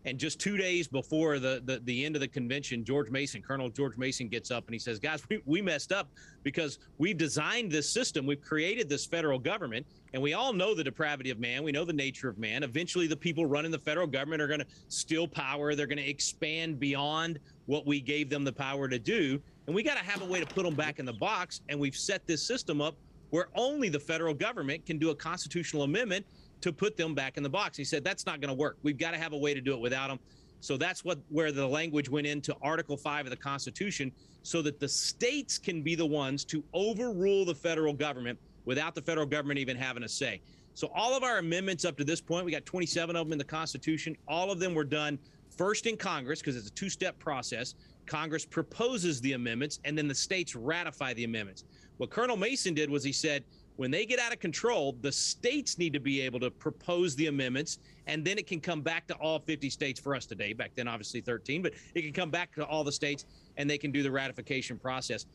And 0.05 0.18
just 0.18 0.40
two 0.40 0.57
days 0.57 0.88
before 0.88 1.38
the, 1.38 1.62
the, 1.64 1.80
the 1.84 2.05
end 2.05 2.16
of 2.16 2.20
the 2.20 2.28
convention, 2.28 2.84
George 2.84 3.11
Mason, 3.11 3.40
Colonel 3.40 3.68
George 3.68 3.96
Mason, 3.96 4.28
gets 4.28 4.50
up 4.50 4.66
and 4.66 4.74
he 4.74 4.78
says, 4.78 4.98
Guys, 4.98 5.22
we, 5.28 5.40
we 5.46 5.62
messed 5.62 5.92
up 5.92 6.09
because 6.42 6.78
we've 6.98 7.16
designed 7.16 7.70
this 7.70 7.88
system, 7.88 8.26
we've 8.26 8.42
created 8.42 8.88
this 8.88 9.07
federal 9.07 9.38
government, 9.38 9.86
and 10.12 10.20
we 10.20 10.34
all 10.34 10.53
know 10.53 10.74
the 10.74 10.82
depravity 10.82 11.30
of 11.30 11.38
man, 11.38 11.62
we 11.62 11.70
know 11.70 11.84
the 11.84 11.92
nature 11.92 12.28
of 12.28 12.36
man. 12.36 12.64
Eventually, 12.64 13.07
the 13.07 13.16
people 13.16 13.46
running 13.46 13.70
the 13.70 13.78
federal 13.78 14.07
government 14.07 14.42
are 14.42 14.48
going 14.48 14.61
to 14.61 14.66
steal 14.88 15.28
power, 15.28 15.74
they're 15.74 15.86
going 15.86 15.98
to 15.98 16.09
expand 16.09 16.80
beyond 16.80 17.38
what 17.66 17.86
we 17.86 18.00
gave 18.00 18.28
them 18.28 18.42
the 18.42 18.53
power 18.53 18.88
to 18.88 18.98
do. 18.98 19.40
And 19.66 19.76
we 19.76 19.84
got 19.84 19.96
to 19.96 20.05
have 20.05 20.22
a 20.22 20.24
way 20.24 20.40
to 20.40 20.46
put 20.46 20.64
them 20.64 20.74
back 20.74 20.98
in 20.98 21.07
the 21.07 21.12
box. 21.12 21.61
And 21.68 21.78
we've 21.78 21.94
set 21.94 22.26
this 22.26 22.44
system 22.44 22.80
up 22.80 22.96
where 23.30 23.48
only 23.55 23.88
the 23.88 24.00
federal 24.00 24.34
government 24.34 24.84
can 24.84 24.98
do 24.98 25.11
a 25.11 25.14
constitutional 25.14 25.84
amendment 25.84 26.26
to 26.63 26.73
put 26.73 26.97
them 26.97 27.15
back 27.15 27.37
in 27.37 27.43
the 27.43 27.49
box. 27.49 27.77
He 27.77 27.85
said 27.85 28.05
that's 28.05 28.27
not 28.27 28.41
going 28.41 28.49
to 28.49 28.59
work. 28.59 28.79
We've 28.83 28.99
got 28.99 29.13
to 29.13 29.19
have 29.19 29.33
a 29.33 29.39
way 29.39 29.55
to 29.55 29.61
do 29.61 29.75
it 29.75 29.81
without 29.81 30.09
them. 30.09 30.19
So 30.61 30.77
that's 30.77 31.05
what 31.05 31.19
where 31.29 31.51
the 31.51 31.67
language 31.67 32.09
went 32.09 32.27
into 32.27 32.57
Article 32.63 32.97
5 32.97 33.27
of 33.27 33.31
the 33.31 33.37
Constitution 33.37 34.13
so 34.43 34.63
that 34.63 34.79
the 34.79 34.89
states 34.89 35.59
can 35.59 35.83
be 35.83 35.95
the 35.95 36.07
ones 36.07 36.45
to 36.47 36.63
overrule 36.73 37.45
the 37.45 37.55
federal 37.55 37.93
government 37.93 38.39
without 38.65 38.95
the 38.95 39.03
federal 39.03 39.27
government 39.27 39.59
even 39.59 39.77
having 39.77 40.05
a 40.05 40.09
say. 40.09 40.41
So 40.75 40.91
all 40.95 41.17
of 41.17 41.23
our 41.23 41.39
amendments 41.39 41.85
up 41.85 41.97
to 41.99 42.05
this 42.05 42.21
point, 42.21 42.47
we 42.47 42.53
got 42.53 42.65
27 42.65 43.15
of 43.17 43.27
them 43.27 43.33
in 43.33 43.39
the 43.39 43.45
Constitution. 43.45 44.17
All 44.27 44.51
of 44.51 44.59
them 44.59 44.75
were 44.75 44.85
done 44.85 45.19
first 45.57 45.87
in 45.87 45.97
Congress 45.97 46.41
because 46.41 46.57
it's 46.57 46.69
a 46.69 46.73
two-step 46.73 47.19
process. 47.19 47.75
Congress 48.07 48.47
proposes 48.47 49.21
the 49.21 49.33
amendments 49.33 49.81
and 49.85 49.99
then 49.99 50.09
the 50.09 50.15
states 50.15 50.55
ratify 50.55 51.13
the 51.15 51.25
amendments. 51.25 51.65
What 51.99 52.11
Colonel 52.11 52.37
Mason 52.37 52.73
did 52.73 52.89
was 52.89 53.05
he 53.05 53.13
said, 53.13 53.45
when 53.77 53.91
they 53.91 54.05
get 54.05 54.18
out 54.18 54.33
of 54.33 54.39
control, 54.39 54.97
the 55.01 55.12
states 55.12 55.79
need 55.79 55.93
to 55.93 56.01
be 56.01 56.20
able 56.20 56.41
to 56.41 56.51
propose 56.51 57.16
the 57.16 57.29
amendments, 57.29 57.79
and 58.07 58.25
then 58.25 58.39
it 58.39 58.47
can 58.47 58.61
come 58.61 58.83
back 58.83 59.07
to 59.09 59.14
all 59.14 59.39
50 59.39 59.70
states 59.70 59.99
for 59.99 60.14
us 60.14 60.27
today. 60.27 60.53
Back 60.53 60.73
then, 60.75 60.89
obviously 60.89 61.20
13, 61.20 61.62
but 61.62 61.73
it 61.95 62.03
can 62.03 62.12
come 62.12 62.31
back 62.31 62.55
to 62.55 62.66
all 62.66 62.85
the 62.85 62.93
states 62.93 63.25
and 63.57 63.68
they 63.68 63.79
can 63.79 63.91
do 63.91 64.03
the 64.03 64.11
ratification 64.11 64.79
process. 64.79 65.27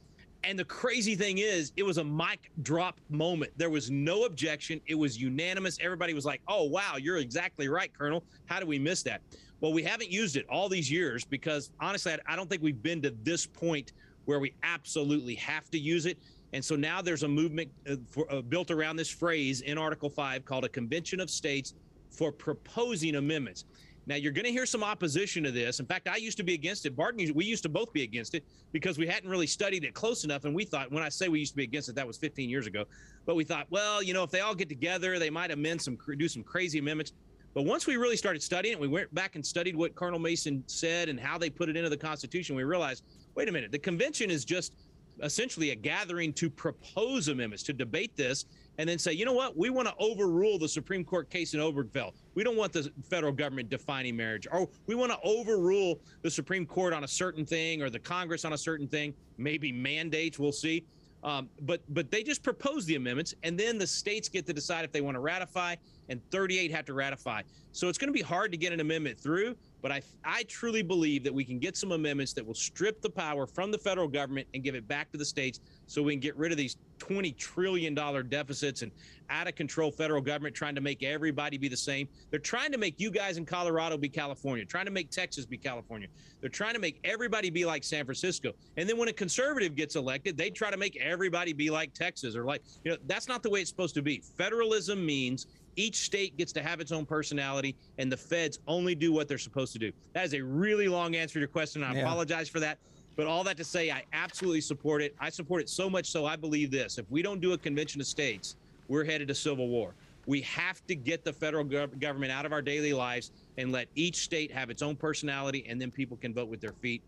And 0.44 0.58
the 0.58 0.66
crazy 0.66 1.16
thing 1.16 1.40
is, 1.40 1.72
it 1.78 1.84
was 1.84 1.98
a 1.98 2.04
mic 2.04 2.52
drop 2.62 3.02
moment. 3.10 3.52
There 3.58 3.72
was 3.72 3.90
no 3.90 4.26
objection. 4.26 4.80
It 4.86 4.96
was 4.96 5.20
unanimous. 5.20 5.78
Everybody 5.82 6.14
was 6.14 6.26
like, 6.26 6.42
oh, 6.48 6.64
wow, 6.64 6.96
you're 6.98 7.18
exactly 7.18 7.68
right, 7.68 7.92
Colonel. 7.98 8.24
How 8.46 8.60
do 8.60 8.66
we 8.66 8.78
miss 8.78 9.02
that? 9.04 9.22
Well, 9.62 9.74
we 9.74 9.82
haven't 9.82 10.12
used 10.12 10.36
it 10.36 10.46
all 10.48 10.70
these 10.70 10.92
years 10.92 11.26
because 11.26 11.72
honestly, 11.80 12.16
I 12.28 12.36
don't 12.36 12.48
think 12.50 12.62
we've 12.62 12.82
been 12.82 13.02
to 13.02 13.16
this 13.24 13.48
point 13.48 13.94
where 14.26 14.40
we 14.40 14.54
absolutely 14.62 15.36
have 15.36 15.72
to 15.72 15.80
use 15.80 16.06
it. 16.06 16.20
And 16.54 16.64
so 16.64 16.76
now 16.76 17.02
there's 17.02 17.24
a 17.24 17.28
movement 17.28 17.70
uh, 17.90 17.96
for, 18.10 18.32
uh, 18.32 18.42
built 18.42 18.72
around 18.72 18.96
this 18.96 19.10
phrase 19.10 19.62
in 19.62 19.78
Article 19.78 20.10
5 20.10 20.46
called 20.46 20.64
a 20.66 20.70
Convention 20.70 21.20
of 21.20 21.30
States 21.30 21.74
for 22.10 22.32
Proposing 22.32 23.16
Amendments. 23.16 23.66
Now 24.06 24.16
you're 24.16 24.32
going 24.32 24.46
to 24.46 24.52
hear 24.52 24.66
some 24.66 24.84
opposition 24.84 25.44
to 25.44 25.52
this. 25.52 25.82
In 25.82 25.86
fact, 25.86 26.08
I 26.08 26.16
used 26.16 26.38
to 26.38 26.44
be 26.44 26.54
against 26.54 26.86
it. 26.86 26.96
Barton, 26.96 27.30
we 27.36 27.44
used 27.44 27.64
to 27.64 27.70
both 27.70 27.92
be 27.92 28.04
against 28.04 28.36
it 28.36 28.46
because 28.72 28.98
we 28.98 29.06
hadn't 29.06 29.30
really 29.30 29.48
studied 29.48 29.84
it 29.84 29.94
close 29.94 30.24
enough. 30.24 30.46
And 30.46 30.56
we 30.56 30.64
thought, 30.64 30.92
when 30.92 31.04
I 31.04 31.10
say 31.10 31.28
we 31.28 31.40
used 31.40 31.52
to 31.52 31.58
be 31.58 31.64
against 31.64 31.90
it, 31.90 31.96
that 31.96 32.08
was 32.08 32.16
15 32.16 32.50
years 32.50 32.68
ago. 32.68 32.86
But 33.26 33.36
we 33.36 33.44
thought, 33.44 33.68
well, 33.70 34.02
you 34.02 34.14
know, 34.14 34.24
if 34.24 34.32
they 34.32 34.40
all 34.40 34.56
get 34.56 34.70
together, 34.70 35.20
they 35.20 35.30
might 35.30 35.52
amend 35.52 35.82
some, 35.82 35.98
do 36.18 36.30
some 36.30 36.42
crazy 36.42 36.80
amendments. 36.80 37.12
But 37.54 37.64
once 37.64 37.86
we 37.86 37.98
really 37.98 38.16
started 38.16 38.42
studying 38.42 38.74
it, 38.74 38.80
we 38.80 38.88
went 38.88 39.14
back 39.14 39.36
and 39.36 39.46
studied 39.46 39.76
what 39.76 39.94
Colonel 39.96 40.20
Mason 40.20 40.64
said 40.68 41.10
and 41.10 41.20
how 41.20 41.38
they 41.38 41.50
put 41.50 41.68
it 41.68 41.76
into 41.76 41.90
the 41.90 41.98
Constitution. 41.98 42.56
We 42.56 42.64
realized, 42.64 43.04
wait 43.36 43.50
a 43.50 43.52
minute, 43.52 43.72
the 43.72 43.80
convention 43.80 44.32
is 44.32 44.46
just 44.46 44.74
essentially 45.22 45.72
a 45.72 45.76
gathering 45.76 46.34
to 46.34 46.50
propose 46.50 47.28
amendments, 47.28 47.64
to 47.64 47.74
debate 47.74 48.16
this, 48.16 48.46
and 48.78 48.88
then 48.88 49.00
say, 49.00 49.12
you 49.14 49.26
know 49.26 49.34
what, 49.34 49.58
we 49.58 49.70
want 49.70 49.88
to 49.88 49.94
overrule 49.98 50.60
the 50.60 50.68
Supreme 50.68 51.04
Court 51.04 51.30
case 51.30 51.54
in 51.54 51.60
Obergefell. 51.60 52.14
We 52.36 52.44
don't 52.44 52.58
want 52.58 52.74
the 52.74 52.92
federal 53.10 53.34
government 53.34 53.70
defining 53.70 54.16
marriage, 54.16 54.48
or 54.52 54.70
we 54.86 54.96
want 54.96 55.12
to 55.12 55.20
overrule 55.24 56.00
the 56.22 56.30
Supreme 56.30 56.66
Court 56.66 56.94
on 56.94 57.04
a 57.04 57.08
certain 57.08 57.46
thing, 57.46 57.82
or 57.82 57.90
the 57.90 58.00
Congress 58.00 58.46
on 58.46 58.54
a 58.54 58.58
certain 58.58 58.88
thing. 58.88 59.14
Maybe 59.38 59.72
mandates, 59.72 60.38
we'll 60.38 60.52
see. 60.52 60.86
Um, 61.24 61.50
but 61.62 61.82
but 61.90 62.12
they 62.12 62.22
just 62.22 62.44
propose 62.44 62.86
the 62.86 62.96
amendments, 62.96 63.34
and 63.44 63.60
then 63.60 63.78
the 63.78 63.88
states 63.88 64.30
get 64.30 64.46
to 64.46 64.54
decide 64.54 64.86
if 64.86 64.92
they 64.92 65.02
want 65.02 65.16
to 65.16 65.20
ratify, 65.20 65.76
and 66.10 66.22
38 66.32 66.72
have 66.72 66.86
to 66.86 66.94
ratify. 66.94 67.42
So 67.72 67.90
it's 67.90 67.98
going 67.98 68.08
to 68.08 68.14
be 68.14 68.22
hard 68.22 68.52
to 68.52 68.58
get 68.58 68.74
an 68.74 68.80
amendment 68.80 69.20
through. 69.20 69.56
But 69.82 69.92
I, 69.92 70.02
I 70.26 70.44
truly 70.44 70.82
believe 70.82 71.24
that 71.24 71.34
we 71.34 71.46
can 71.46 71.60
get 71.60 71.78
some 71.78 71.92
amendments 71.92 72.34
that 72.34 72.46
will 72.46 72.56
strip 72.56 73.02
the 73.02 73.10
power 73.10 73.46
from 73.46 73.72
the 73.72 73.78
federal 73.78 74.08
government 74.08 74.48
and 74.54 74.64
give 74.64 74.74
it 74.74 74.88
back 74.88 75.12
to 75.12 75.18
the 75.18 75.26
states 75.26 75.60
so 75.86 76.02
we 76.02 76.14
can 76.14 76.20
get 76.20 76.36
rid 76.36 76.52
of 76.52 76.58
these 76.58 76.78
$20 77.00 77.38
trillion 77.38 77.94
deficits 78.28 78.82
and 78.82 78.92
out 79.30 79.48
of 79.48 79.56
control 79.56 79.92
federal 79.92 80.22
government 80.22 80.56
trying 80.56 80.76
to 80.76 80.82
make 80.82 81.04
everybody 81.04 81.58
be 81.58 81.68
the 81.68 81.78
same. 81.78 82.08
They're 82.32 82.40
trying 82.40 82.72
to 82.72 82.78
make 82.78 83.00
you 83.00 83.12
guys 83.12 83.38
in 83.38 83.46
Colorado 83.46 83.98
be 83.98 84.10
California, 84.10 84.66
trying 84.66 84.86
to 84.86 84.92
make 84.92 85.12
Texas 85.12 85.46
be 85.46 85.58
California. 85.58 86.08
They're 86.42 86.50
trying 86.50 86.74
to 86.74 86.80
make 86.80 87.00
everybody 87.04 87.50
be 87.50 87.66
like 87.66 87.84
San 87.84 88.06
Francisco. 88.06 88.54
And 88.78 88.90
then 88.90 88.98
when 88.98 89.10
a 89.10 89.14
conservative 89.14 89.76
gets 89.76 89.96
elected, 89.96 90.38
they 90.38 90.50
try 90.50 90.72
to 90.72 90.78
make 90.78 90.98
everybody 90.98 91.54
be 91.54 91.70
like 91.70 91.94
Texas 91.94 92.36
or 92.36 92.46
like, 92.46 92.64
you 92.84 92.92
know, 92.92 92.98
that's 93.06 93.28
not 93.28 93.44
the 93.44 93.50
way 93.50 93.62
it's 93.62 93.70
supposed 93.70 93.96
to 93.96 94.02
be. 94.02 94.24
Federalism 94.38 95.06
means 95.06 95.48
each 95.78 95.98
state 95.98 96.36
gets 96.38 96.52
to 96.54 96.62
have 96.62 96.82
its 96.82 96.92
own 96.92 97.06
personality, 97.06 97.76
and 97.98 98.12
the 98.12 98.18
feds 98.18 98.60
only 98.68 98.96
do 98.96 99.14
what 99.14 99.28
they're 99.28 99.38
supposed 99.38 99.72
to 99.74 99.80
do. 99.80 99.94
That 100.14 100.26
is 100.26 100.34
a 100.34 100.42
really 100.42 100.90
long 100.90 101.16
answer 101.16 101.34
to 101.34 101.40
your 101.40 101.48
question. 101.48 101.84
I 101.84 101.94
yeah. 101.94 102.02
apologize 102.02 102.50
for 102.50 102.60
that. 102.60 102.80
But 103.16 103.28
all 103.28 103.44
that 103.46 103.58
to 103.58 103.64
say, 103.64 103.90
I 103.90 104.04
absolutely 104.14 104.62
support 104.62 105.02
it. 105.02 105.16
I 105.20 105.30
support 105.30 105.62
it 105.62 105.70
so 105.70 105.90
much 105.90 106.08
so 106.08 106.26
I 106.26 106.36
believe 106.36 106.70
this. 106.70 106.98
If 106.98 107.10
we 107.10 107.22
don't 107.22 107.40
do 107.40 107.54
a 107.54 107.58
convention 107.58 108.02
of 108.02 108.08
states, 108.08 108.58
we're 108.88 109.06
headed 109.06 109.28
to 109.30 109.36
civil 109.36 109.70
war. 109.70 109.94
We 110.28 110.42
have 110.42 110.86
to 110.88 110.96
get 110.96 111.24
the 111.24 111.34
federal 111.34 111.64
gov- 111.64 112.00
government 112.00 112.32
out 112.32 112.46
of 112.46 112.52
our 112.52 112.62
daily 112.62 112.94
lives 112.94 113.32
and 113.58 113.72
let 113.72 113.88
each 113.96 114.18
state 114.18 114.52
have 114.52 114.70
its 114.70 114.82
own 114.82 114.96
personality, 114.96 115.66
and 115.68 115.82
then 115.82 115.90
people 115.90 116.18
can 116.18 116.34
vote 116.34 116.50
with 116.50 116.60
their 116.60 116.74
feet. 116.74 117.02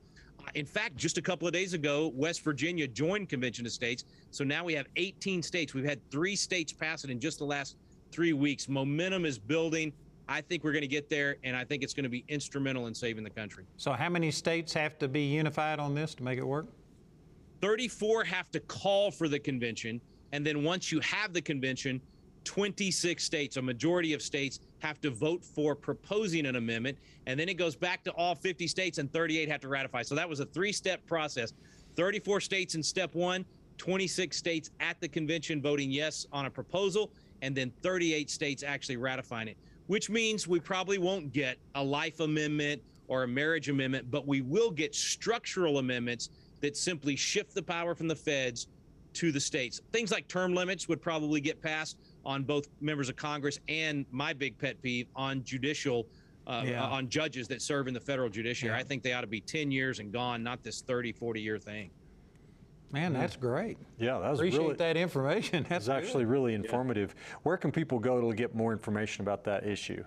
In 0.56 0.66
fact, 0.66 0.96
just 0.96 1.18
a 1.18 1.22
couple 1.22 1.48
of 1.48 1.54
days 1.54 1.74
ago, 1.74 2.12
West 2.16 2.44
Virginia 2.44 2.88
joined 2.88 3.30
Convention 3.30 3.66
of 3.66 3.72
States. 3.72 4.06
So 4.32 4.44
now 4.44 4.64
we 4.64 4.74
have 4.74 4.88
18 4.96 5.44
states. 5.44 5.74
We've 5.74 5.86
had 5.86 6.00
three 6.10 6.36
states 6.36 6.72
pass 6.72 7.04
it 7.04 7.10
in 7.10 7.20
just 7.20 7.40
the 7.40 7.46
last 7.46 7.76
three 8.12 8.34
weeks. 8.34 8.68
Momentum 8.68 9.26
is 9.26 9.38
building. 9.40 9.94
I 10.28 10.42
think 10.42 10.64
we're 10.64 10.72
going 10.72 10.82
to 10.82 10.88
get 10.88 11.10
there, 11.10 11.38
and 11.44 11.56
I 11.56 11.64
think 11.64 11.84
it's 11.84 11.94
going 11.94 12.04
to 12.04 12.10
be 12.10 12.24
instrumental 12.28 12.88
in 12.88 12.94
saving 12.94 13.24
the 13.24 13.30
country. 13.30 13.66
So, 13.78 13.92
how 13.94 14.10
many 14.10 14.30
states 14.32 14.74
have 14.74 15.00
to 15.00 15.08
be 15.08 15.22
unified 15.22 15.80
on 15.80 15.96
this 15.96 16.14
to 16.16 16.24
make 16.24 16.38
it 16.38 16.46
work? 16.46 16.68
34 17.62 18.24
have 18.26 18.50
to 18.52 18.60
call 18.62 19.12
for 19.12 19.28
the 19.28 19.40
convention. 19.40 20.00
And 20.32 20.46
then 20.46 20.64
once 20.64 20.92
you 20.92 21.00
have 21.00 21.34
the 21.34 21.42
convention, 21.42 22.00
26 22.44 23.24
states, 23.24 23.58
a 23.58 23.62
majority 23.62 24.14
of 24.14 24.22
states, 24.22 24.60
have 24.80 25.02
to 25.02 25.10
vote 25.10 25.44
for 25.44 25.76
proposing 25.76 26.46
an 26.46 26.56
amendment. 26.56 26.98
And 27.26 27.40
then 27.40 27.50
it 27.50 27.56
goes 27.56 27.76
back 27.76 28.04
to 28.04 28.12
all 28.12 28.36
50 28.36 28.68
states, 28.68 28.98
and 28.98 29.12
38 29.12 29.50
have 29.50 29.62
to 29.62 29.68
ratify. 29.68 30.04
So 30.04 30.16
that 30.16 30.30
was 30.30 30.40
a 30.40 30.46
three 30.46 30.72
step 30.72 31.06
process 31.06 31.54
34 31.96 32.40
states 32.40 32.76
in 32.76 32.84
step 32.84 33.14
one, 33.16 33.44
26 33.78 34.38
states 34.38 34.70
at 34.80 35.02
the 35.02 35.08
convention 35.08 35.62
voting 35.62 35.92
yes 35.92 36.28
on 36.32 36.46
a 36.46 36.50
proposal, 36.50 37.12
and 37.42 37.56
then 37.56 37.72
38 37.82 38.30
states 38.30 38.64
actually 38.64 38.98
ratifying 38.98 39.48
it, 39.48 39.58
which 39.88 40.10
means 40.10 40.48
we 40.48 40.60
probably 40.60 40.98
won't 40.98 41.32
get 41.34 41.58
a 41.76 41.84
life 41.84 42.20
amendment 42.20 42.82
or 43.08 43.24
a 43.24 43.28
marriage 43.28 43.70
amendment, 43.70 44.10
but 44.12 44.28
we 44.28 44.42
will 44.42 44.72
get 44.72 44.94
structural 44.94 45.80
amendments 45.80 46.30
that 46.62 46.78
simply 46.78 47.16
shift 47.16 47.56
the 47.56 47.64
power 47.64 47.96
from 47.96 48.08
the 48.08 48.16
feds 48.16 48.68
to 49.14 49.32
the 49.32 49.40
states. 49.40 49.82
Things 49.92 50.12
like 50.12 50.28
term 50.28 50.54
limits 50.54 50.88
would 50.88 51.02
probably 51.02 51.42
get 51.42 51.62
passed 51.62 51.98
on 52.26 52.44
both 52.44 52.68
members 52.80 53.10
of 53.10 53.16
Congress 53.16 53.60
and 53.68 54.06
my 54.12 54.34
big 54.34 54.58
pet 54.58 54.82
peeve 54.82 55.08
on 55.16 55.44
judicial. 55.44 56.08
Uh, 56.48 56.64
yeah. 56.66 56.84
on 56.84 57.08
judges 57.08 57.48
that 57.48 57.62
serve 57.62 57.88
in 57.88 57.94
the 57.94 58.00
federal 58.00 58.28
judiciary. 58.28 58.74
Yeah. 58.74 58.80
I 58.80 58.84
think 58.84 59.04
they 59.04 59.14
ought 59.14 59.22
to 59.22 59.28
be 59.28 59.40
10 59.40 59.70
years 59.70 60.00
and 60.00 60.12
gone, 60.12 60.42
not 60.42 60.64
this 60.64 60.82
30, 60.82 61.12
40 61.12 61.40
year 61.40 61.60
thing. 61.60 61.92
Man, 62.92 63.14
that's 63.14 63.36
great. 63.36 63.78
Yeah, 64.00 64.20
that 64.20 64.32
was 64.32 64.40
Appreciate 64.40 64.60
really, 64.60 64.76
that 64.76 64.98
information. 64.98 65.64
That's 65.70 65.88
was 65.88 65.90
actually 65.90 66.26
really 66.26 66.56
informative. 66.56 67.14
Yeah. 67.16 67.38
Where 67.44 67.58
can 67.58 67.72
people 67.72 68.00
go 68.00 68.28
to 68.28 68.36
get 68.36 68.56
more 68.56 68.72
information 68.72 69.22
about 69.22 69.44
that 69.44 69.66
issue? 69.66 70.04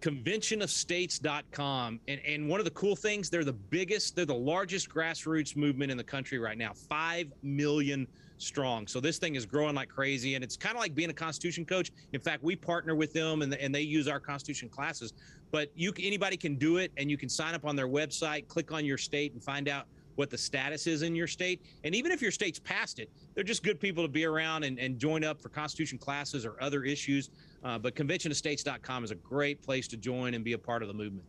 conventionofstates.com 0.00 2.00
and 2.08 2.20
and 2.26 2.48
one 2.48 2.58
of 2.58 2.64
the 2.64 2.70
cool 2.70 2.96
things 2.96 3.28
they're 3.28 3.44
the 3.44 3.52
biggest 3.52 4.16
they're 4.16 4.24
the 4.24 4.34
largest 4.34 4.88
grassroots 4.88 5.56
movement 5.56 5.90
in 5.90 5.98
the 5.98 6.04
country 6.04 6.38
right 6.38 6.56
now 6.56 6.72
5 6.72 7.30
million 7.42 8.06
strong 8.38 8.86
so 8.86 8.98
this 8.98 9.18
thing 9.18 9.34
is 9.34 9.44
growing 9.44 9.74
like 9.74 9.90
crazy 9.90 10.36
and 10.36 10.42
it's 10.42 10.56
kind 10.56 10.74
of 10.74 10.80
like 10.80 10.94
being 10.94 11.10
a 11.10 11.14
constitution 11.14 11.66
coach 11.66 11.92
in 12.14 12.20
fact 12.20 12.42
we 12.42 12.56
partner 12.56 12.94
with 12.94 13.12
them 13.12 13.42
and, 13.42 13.52
and 13.52 13.74
they 13.74 13.82
use 13.82 14.08
our 14.08 14.18
constitution 14.18 14.70
classes 14.70 15.12
but 15.50 15.70
you 15.74 15.92
anybody 16.00 16.38
can 16.38 16.56
do 16.56 16.78
it 16.78 16.90
and 16.96 17.10
you 17.10 17.18
can 17.18 17.28
sign 17.28 17.54
up 17.54 17.66
on 17.66 17.76
their 17.76 17.88
website 17.88 18.48
click 18.48 18.72
on 18.72 18.86
your 18.86 18.96
state 18.96 19.34
and 19.34 19.44
find 19.44 19.68
out 19.68 19.84
what 20.20 20.28
the 20.28 20.36
status 20.36 20.86
is 20.86 21.00
in 21.00 21.16
your 21.16 21.26
state. 21.26 21.64
And 21.82 21.94
even 21.94 22.12
if 22.12 22.20
your 22.20 22.30
state's 22.30 22.58
passed 22.58 22.98
it, 22.98 23.10
they're 23.34 23.42
just 23.42 23.62
good 23.62 23.80
people 23.80 24.04
to 24.04 24.08
be 24.08 24.26
around 24.26 24.64
and, 24.64 24.78
and 24.78 24.98
join 24.98 25.24
up 25.24 25.40
for 25.40 25.48
Constitution 25.48 25.96
classes 25.96 26.44
or 26.44 26.56
other 26.60 26.84
issues. 26.84 27.30
Uh, 27.64 27.78
but 27.78 27.94
conventionofstates.com 27.96 29.02
is 29.02 29.12
a 29.12 29.14
great 29.14 29.62
place 29.62 29.88
to 29.88 29.96
join 29.96 30.34
and 30.34 30.44
be 30.44 30.52
a 30.52 30.58
part 30.58 30.82
of 30.82 30.88
the 30.88 30.94
movement. 30.94 31.26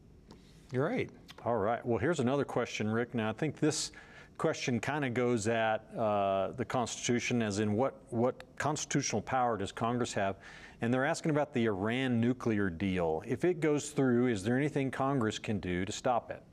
Great. 0.73 1.09
All 1.45 1.55
right. 1.55 1.83
Well, 1.85 1.99
here's 1.99 2.19
another 2.19 2.43
question, 2.43 2.89
Rick. 2.89 3.15
Now, 3.15 3.29
I 3.29 3.31
think 3.31 3.61
this 3.61 3.93
question 4.37 4.77
kind 4.77 5.05
of 5.05 5.13
goes 5.13 5.47
at 5.47 5.87
uh, 5.97 6.51
the 6.57 6.65
Constitution, 6.65 7.41
as 7.41 7.59
in 7.59 7.71
what, 7.71 7.95
what 8.09 8.43
constitutional 8.57 9.21
power 9.21 9.55
does 9.55 9.71
Congress 9.71 10.11
have? 10.13 10.35
And 10.81 10.93
they're 10.93 11.05
asking 11.05 11.31
about 11.31 11.53
the 11.53 11.63
Iran 11.63 12.19
nuclear 12.19 12.69
deal. 12.69 13.23
If 13.25 13.45
it 13.45 13.61
goes 13.61 13.91
through, 13.91 14.27
is 14.27 14.43
there 14.43 14.57
anything 14.57 14.91
Congress 14.91 15.39
can 15.39 15.61
do 15.61 15.85
to 15.85 15.91
stop 15.93 16.29
it? 16.29 16.43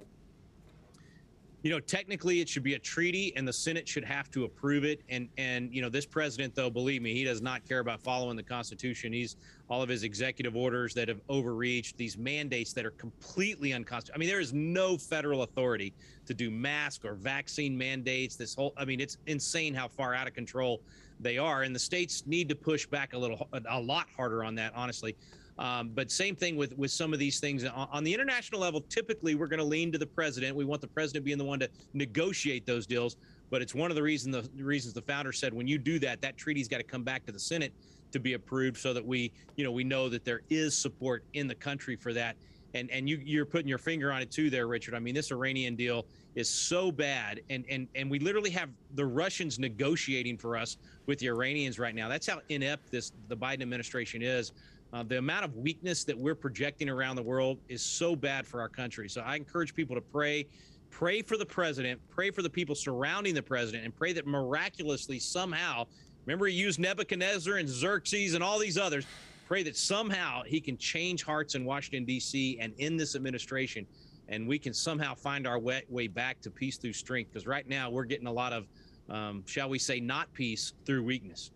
You 1.62 1.70
know, 1.70 1.80
technically 1.80 2.40
it 2.40 2.48
should 2.48 2.62
be 2.62 2.74
a 2.74 2.78
treaty 2.78 3.32
and 3.34 3.46
the 3.46 3.52
Senate 3.52 3.88
should 3.88 4.04
have 4.04 4.30
to 4.30 4.44
approve 4.44 4.84
it. 4.84 5.02
And, 5.08 5.28
and, 5.38 5.74
you 5.74 5.82
know, 5.82 5.88
this 5.88 6.06
president, 6.06 6.54
though, 6.54 6.70
believe 6.70 7.02
me, 7.02 7.12
he 7.12 7.24
does 7.24 7.42
not 7.42 7.66
care 7.68 7.80
about 7.80 8.00
following 8.00 8.36
the 8.36 8.42
Constitution. 8.42 9.12
He's 9.12 9.36
all 9.68 9.82
of 9.82 9.88
his 9.88 10.04
executive 10.04 10.54
orders 10.56 10.94
that 10.94 11.08
have 11.08 11.20
overreached, 11.28 11.96
these 11.96 12.16
mandates 12.16 12.72
that 12.74 12.86
are 12.86 12.92
completely 12.92 13.72
unconstitutional. 13.72 14.16
I 14.16 14.20
mean, 14.20 14.28
there 14.28 14.40
is 14.40 14.52
no 14.52 14.96
federal 14.96 15.42
authority 15.42 15.92
to 16.26 16.34
do 16.34 16.50
mask 16.50 17.04
or 17.04 17.14
vaccine 17.14 17.76
mandates. 17.76 18.36
This 18.36 18.54
whole, 18.54 18.72
I 18.76 18.84
mean, 18.84 19.00
it's 19.00 19.18
insane 19.26 19.74
how 19.74 19.88
far 19.88 20.14
out 20.14 20.28
of 20.28 20.34
control 20.34 20.80
they 21.20 21.38
are. 21.38 21.62
And 21.62 21.74
the 21.74 21.80
states 21.80 22.22
need 22.26 22.48
to 22.50 22.54
push 22.54 22.86
back 22.86 23.14
a 23.14 23.18
little, 23.18 23.48
a 23.68 23.80
lot 23.80 24.06
harder 24.16 24.44
on 24.44 24.54
that, 24.54 24.72
honestly. 24.76 25.16
Um, 25.58 25.90
but 25.92 26.10
same 26.10 26.36
thing 26.36 26.56
with 26.56 26.76
with 26.78 26.90
some 26.90 27.12
of 27.12 27.18
these 27.18 27.40
things 27.40 27.64
on, 27.64 27.88
on 27.90 28.04
the 28.04 28.14
international 28.14 28.60
level. 28.60 28.80
Typically, 28.82 29.34
we're 29.34 29.48
going 29.48 29.58
to 29.58 29.64
lean 29.64 29.90
to 29.92 29.98
the 29.98 30.06
president. 30.06 30.54
We 30.54 30.64
want 30.64 30.80
the 30.80 30.88
president 30.88 31.24
being 31.24 31.38
the 31.38 31.44
one 31.44 31.58
to 31.60 31.68
negotiate 31.94 32.64
those 32.64 32.86
deals. 32.86 33.16
But 33.50 33.62
it's 33.62 33.74
one 33.74 33.90
of 33.90 33.96
the 33.96 34.02
reasons 34.02 34.48
the 34.52 34.64
reasons 34.64 34.94
the 34.94 35.02
founder 35.02 35.32
said 35.32 35.52
when 35.52 35.66
you 35.66 35.78
do 35.78 35.98
that, 36.00 36.20
that 36.22 36.36
treaty's 36.36 36.68
got 36.68 36.78
to 36.78 36.84
come 36.84 37.02
back 37.02 37.26
to 37.26 37.32
the 37.32 37.40
Senate 37.40 37.72
to 38.12 38.20
be 38.20 38.34
approved, 38.34 38.78
so 38.78 38.92
that 38.94 39.04
we 39.04 39.32
you 39.56 39.64
know 39.64 39.72
we 39.72 39.84
know 39.84 40.08
that 40.08 40.24
there 40.24 40.42
is 40.48 40.76
support 40.76 41.24
in 41.34 41.48
the 41.48 41.54
country 41.54 41.96
for 41.96 42.12
that. 42.12 42.36
And 42.74 42.90
and 42.90 43.08
you 43.08 43.20
you're 43.24 43.46
putting 43.46 43.68
your 43.68 43.78
finger 43.78 44.12
on 44.12 44.22
it 44.22 44.30
too, 44.30 44.50
there, 44.50 44.68
Richard. 44.68 44.94
I 44.94 45.00
mean, 45.00 45.14
this 45.14 45.32
Iranian 45.32 45.74
deal 45.74 46.06
is 46.34 46.48
so 46.48 46.92
bad, 46.92 47.40
and 47.50 47.64
and 47.68 47.88
and 47.96 48.10
we 48.10 48.18
literally 48.18 48.50
have 48.50 48.68
the 48.94 49.06
Russians 49.06 49.58
negotiating 49.58 50.38
for 50.38 50.56
us 50.56 50.76
with 51.06 51.18
the 51.18 51.26
Iranians 51.28 51.78
right 51.78 51.94
now. 51.94 52.08
That's 52.08 52.28
how 52.28 52.42
inept 52.50 52.92
this 52.92 53.12
the 53.28 53.36
Biden 53.36 53.62
administration 53.62 54.22
is. 54.22 54.52
Uh, 54.92 55.02
the 55.02 55.18
amount 55.18 55.44
of 55.44 55.54
weakness 55.56 56.04
that 56.04 56.16
we're 56.16 56.34
projecting 56.34 56.88
around 56.88 57.16
the 57.16 57.22
world 57.22 57.58
is 57.68 57.82
so 57.82 58.16
bad 58.16 58.46
for 58.46 58.60
our 58.60 58.68
country. 58.68 59.08
So 59.08 59.20
I 59.20 59.36
encourage 59.36 59.74
people 59.74 59.94
to 59.94 60.00
pray, 60.00 60.46
pray 60.90 61.20
for 61.20 61.36
the 61.36 61.44
president, 61.44 62.00
pray 62.08 62.30
for 62.30 62.40
the 62.40 62.48
people 62.48 62.74
surrounding 62.74 63.34
the 63.34 63.42
president, 63.42 63.84
and 63.84 63.94
pray 63.94 64.14
that 64.14 64.26
miraculously 64.26 65.18
somehow, 65.18 65.86
remember 66.24 66.46
he 66.46 66.54
used 66.54 66.78
Nebuchadnezzar 66.78 67.56
and 67.56 67.68
Xerxes 67.68 68.32
and 68.32 68.42
all 68.42 68.58
these 68.58 68.78
others, 68.78 69.04
pray 69.46 69.62
that 69.62 69.76
somehow 69.76 70.42
he 70.44 70.58
can 70.60 70.78
change 70.78 71.22
hearts 71.22 71.54
in 71.54 71.66
Washington, 71.66 72.06
D.C. 72.06 72.58
and 72.58 72.72
in 72.78 72.96
this 72.96 73.14
administration, 73.14 73.86
and 74.28 74.48
we 74.48 74.58
can 74.58 74.72
somehow 74.72 75.14
find 75.14 75.46
our 75.46 75.58
way, 75.58 75.82
way 75.90 76.06
back 76.06 76.40
to 76.40 76.50
peace 76.50 76.78
through 76.78 76.94
strength. 76.94 77.30
Because 77.30 77.46
right 77.46 77.68
now 77.68 77.90
we're 77.90 78.04
getting 78.04 78.26
a 78.26 78.32
lot 78.32 78.54
of, 78.54 78.66
um, 79.10 79.42
shall 79.46 79.68
we 79.68 79.78
say, 79.78 80.00
not 80.00 80.32
peace 80.32 80.72
through 80.86 81.02
weakness. 81.02 81.50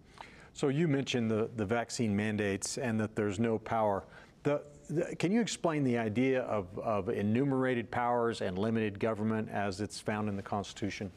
So 0.55 0.69
you 0.69 0.87
mentioned 0.87 1.31
the, 1.31 1.51
the 1.57 1.65
vaccine 1.65 2.15
mandates 2.15 2.79
and 2.79 3.01
that 3.01 3.17
there's 3.17 3.39
no 3.39 3.59
power. 3.59 4.05
The, 4.43 4.63
the, 4.91 5.17
can 5.17 5.33
you 5.33 5.41
explain 5.41 5.83
the 5.85 5.97
idea 5.97 6.43
of, 6.43 6.67
of 6.79 7.09
enumerated 7.09 7.91
powers 7.91 8.43
and 8.43 8.59
limited 8.59 9.01
government 9.01 9.49
as 9.51 9.81
it's 9.81 9.99
found 9.99 10.29
in 10.29 10.37
the 10.37 10.43
Constitution? 10.43 11.11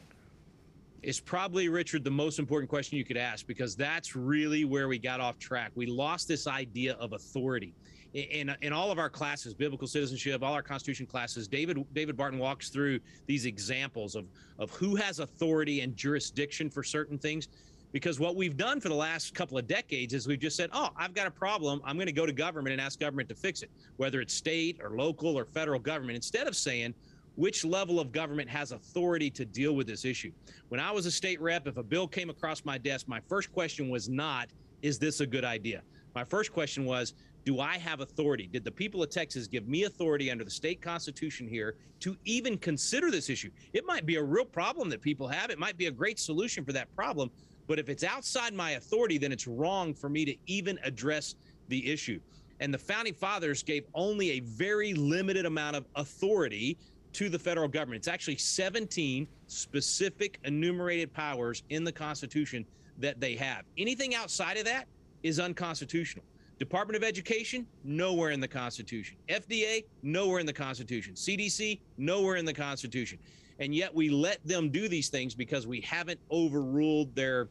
It's 1.02 1.20
probably, 1.20 1.68
Richard, 1.68 2.02
the 2.02 2.10
most 2.10 2.38
important 2.38 2.68
question 2.68 2.96
you 2.96 3.04
could 3.04 3.16
ask 3.16 3.46
because 3.46 3.76
that's 3.76 4.16
really 4.16 4.64
where 4.64 4.88
we 4.88 4.98
got 4.98 5.20
off 5.20 5.38
track. 5.38 5.70
We 5.74 5.86
lost 5.86 6.26
this 6.26 6.46
idea 6.46 6.94
of 6.94 7.12
authority. 7.12 7.74
In, 8.14 8.56
in 8.62 8.72
all 8.72 8.90
of 8.90 8.98
our 8.98 9.10
classes, 9.10 9.52
biblical 9.52 9.86
citizenship, 9.86 10.42
all 10.42 10.54
our 10.54 10.62
Constitution 10.62 11.04
classes, 11.04 11.46
David 11.46 11.84
David 11.92 12.16
Barton 12.16 12.38
walks 12.38 12.70
through 12.70 12.98
these 13.26 13.44
examples 13.44 14.14
of 14.14 14.24
of 14.58 14.70
who 14.70 14.96
has 14.96 15.18
authority 15.18 15.82
and 15.82 15.94
jurisdiction 15.94 16.70
for 16.70 16.82
certain 16.82 17.18
things 17.18 17.48
because 17.96 18.20
what 18.20 18.36
we've 18.36 18.58
done 18.58 18.78
for 18.78 18.90
the 18.90 18.94
last 18.94 19.34
couple 19.34 19.56
of 19.56 19.66
decades 19.66 20.12
is 20.12 20.28
we've 20.28 20.38
just 20.38 20.54
said, 20.54 20.68
oh, 20.74 20.90
I've 20.98 21.14
got 21.14 21.26
a 21.26 21.30
problem. 21.30 21.80
I'm 21.82 21.96
going 21.96 22.04
to 22.08 22.12
go 22.12 22.26
to 22.26 22.32
government 22.32 22.74
and 22.74 22.78
ask 22.78 23.00
government 23.00 23.26
to 23.30 23.34
fix 23.34 23.62
it, 23.62 23.70
whether 23.96 24.20
it's 24.20 24.34
state 24.34 24.78
or 24.82 24.90
local 24.90 25.34
or 25.34 25.46
federal 25.46 25.80
government, 25.80 26.14
instead 26.14 26.46
of 26.46 26.54
saying, 26.54 26.92
which 27.36 27.64
level 27.64 27.98
of 27.98 28.12
government 28.12 28.50
has 28.50 28.72
authority 28.72 29.30
to 29.30 29.46
deal 29.46 29.74
with 29.74 29.86
this 29.86 30.04
issue. 30.04 30.30
When 30.68 30.78
I 30.78 30.90
was 30.90 31.06
a 31.06 31.10
state 31.10 31.40
rep, 31.40 31.66
if 31.66 31.78
a 31.78 31.82
bill 31.82 32.06
came 32.06 32.28
across 32.28 32.66
my 32.66 32.76
desk, 32.76 33.08
my 33.08 33.20
first 33.30 33.50
question 33.50 33.88
was 33.88 34.10
not, 34.10 34.50
is 34.82 34.98
this 34.98 35.20
a 35.20 35.26
good 35.26 35.46
idea? 35.46 35.80
My 36.14 36.22
first 36.22 36.52
question 36.52 36.84
was, 36.84 37.14
do 37.46 37.60
I 37.60 37.78
have 37.78 38.00
authority? 38.00 38.46
Did 38.52 38.64
the 38.64 38.72
people 38.72 39.02
of 39.02 39.08
Texas 39.08 39.46
give 39.46 39.68
me 39.68 39.84
authority 39.84 40.30
under 40.30 40.44
the 40.44 40.50
state 40.50 40.82
constitution 40.82 41.48
here 41.48 41.76
to 42.00 42.14
even 42.26 42.58
consider 42.58 43.10
this 43.10 43.30
issue? 43.30 43.50
It 43.72 43.86
might 43.86 44.04
be 44.04 44.16
a 44.16 44.22
real 44.22 44.44
problem 44.44 44.90
that 44.90 45.00
people 45.00 45.28
have. 45.28 45.48
It 45.48 45.58
might 45.58 45.78
be 45.78 45.86
a 45.86 45.90
great 45.90 46.18
solution 46.18 46.62
for 46.62 46.72
that 46.72 46.94
problem. 46.94 47.30
But 47.66 47.78
if 47.78 47.88
it's 47.88 48.04
outside 48.04 48.54
my 48.54 48.72
authority, 48.72 49.18
then 49.18 49.32
it's 49.32 49.46
wrong 49.46 49.94
for 49.94 50.08
me 50.08 50.24
to 50.24 50.36
even 50.46 50.78
address 50.82 51.34
the 51.68 51.90
issue. 51.90 52.20
And 52.60 52.72
the 52.72 52.78
founding 52.78 53.14
fathers 53.14 53.62
gave 53.62 53.84
only 53.94 54.32
a 54.32 54.40
very 54.40 54.94
limited 54.94 55.46
amount 55.46 55.76
of 55.76 55.86
authority 55.94 56.78
to 57.14 57.28
the 57.28 57.38
federal 57.38 57.68
government. 57.68 57.98
It's 57.98 58.08
actually 58.08 58.36
17 58.36 59.26
specific 59.46 60.38
enumerated 60.44 61.12
powers 61.12 61.62
in 61.70 61.84
the 61.84 61.92
Constitution 61.92 62.64
that 62.98 63.20
they 63.20 63.34
have. 63.36 63.64
Anything 63.78 64.14
outside 64.14 64.56
of 64.56 64.64
that 64.64 64.86
is 65.22 65.40
unconstitutional. 65.40 66.24
Department 66.58 66.96
of 66.96 67.04
Education, 67.04 67.66
nowhere 67.84 68.30
in 68.30 68.40
the 68.40 68.48
Constitution. 68.48 69.16
FDA, 69.28 69.84
nowhere 70.02 70.40
in 70.40 70.46
the 70.46 70.52
Constitution. 70.52 71.14
CDC, 71.14 71.80
nowhere 71.98 72.36
in 72.36 72.46
the 72.46 72.54
Constitution. 72.54 73.18
And 73.58 73.74
yet 73.74 73.94
we 73.94 74.10
let 74.10 74.46
them 74.46 74.70
do 74.70 74.88
these 74.88 75.08
things 75.08 75.34
because 75.34 75.66
we 75.66 75.80
haven't 75.80 76.20
overruled 76.30 77.14
their, 77.14 77.48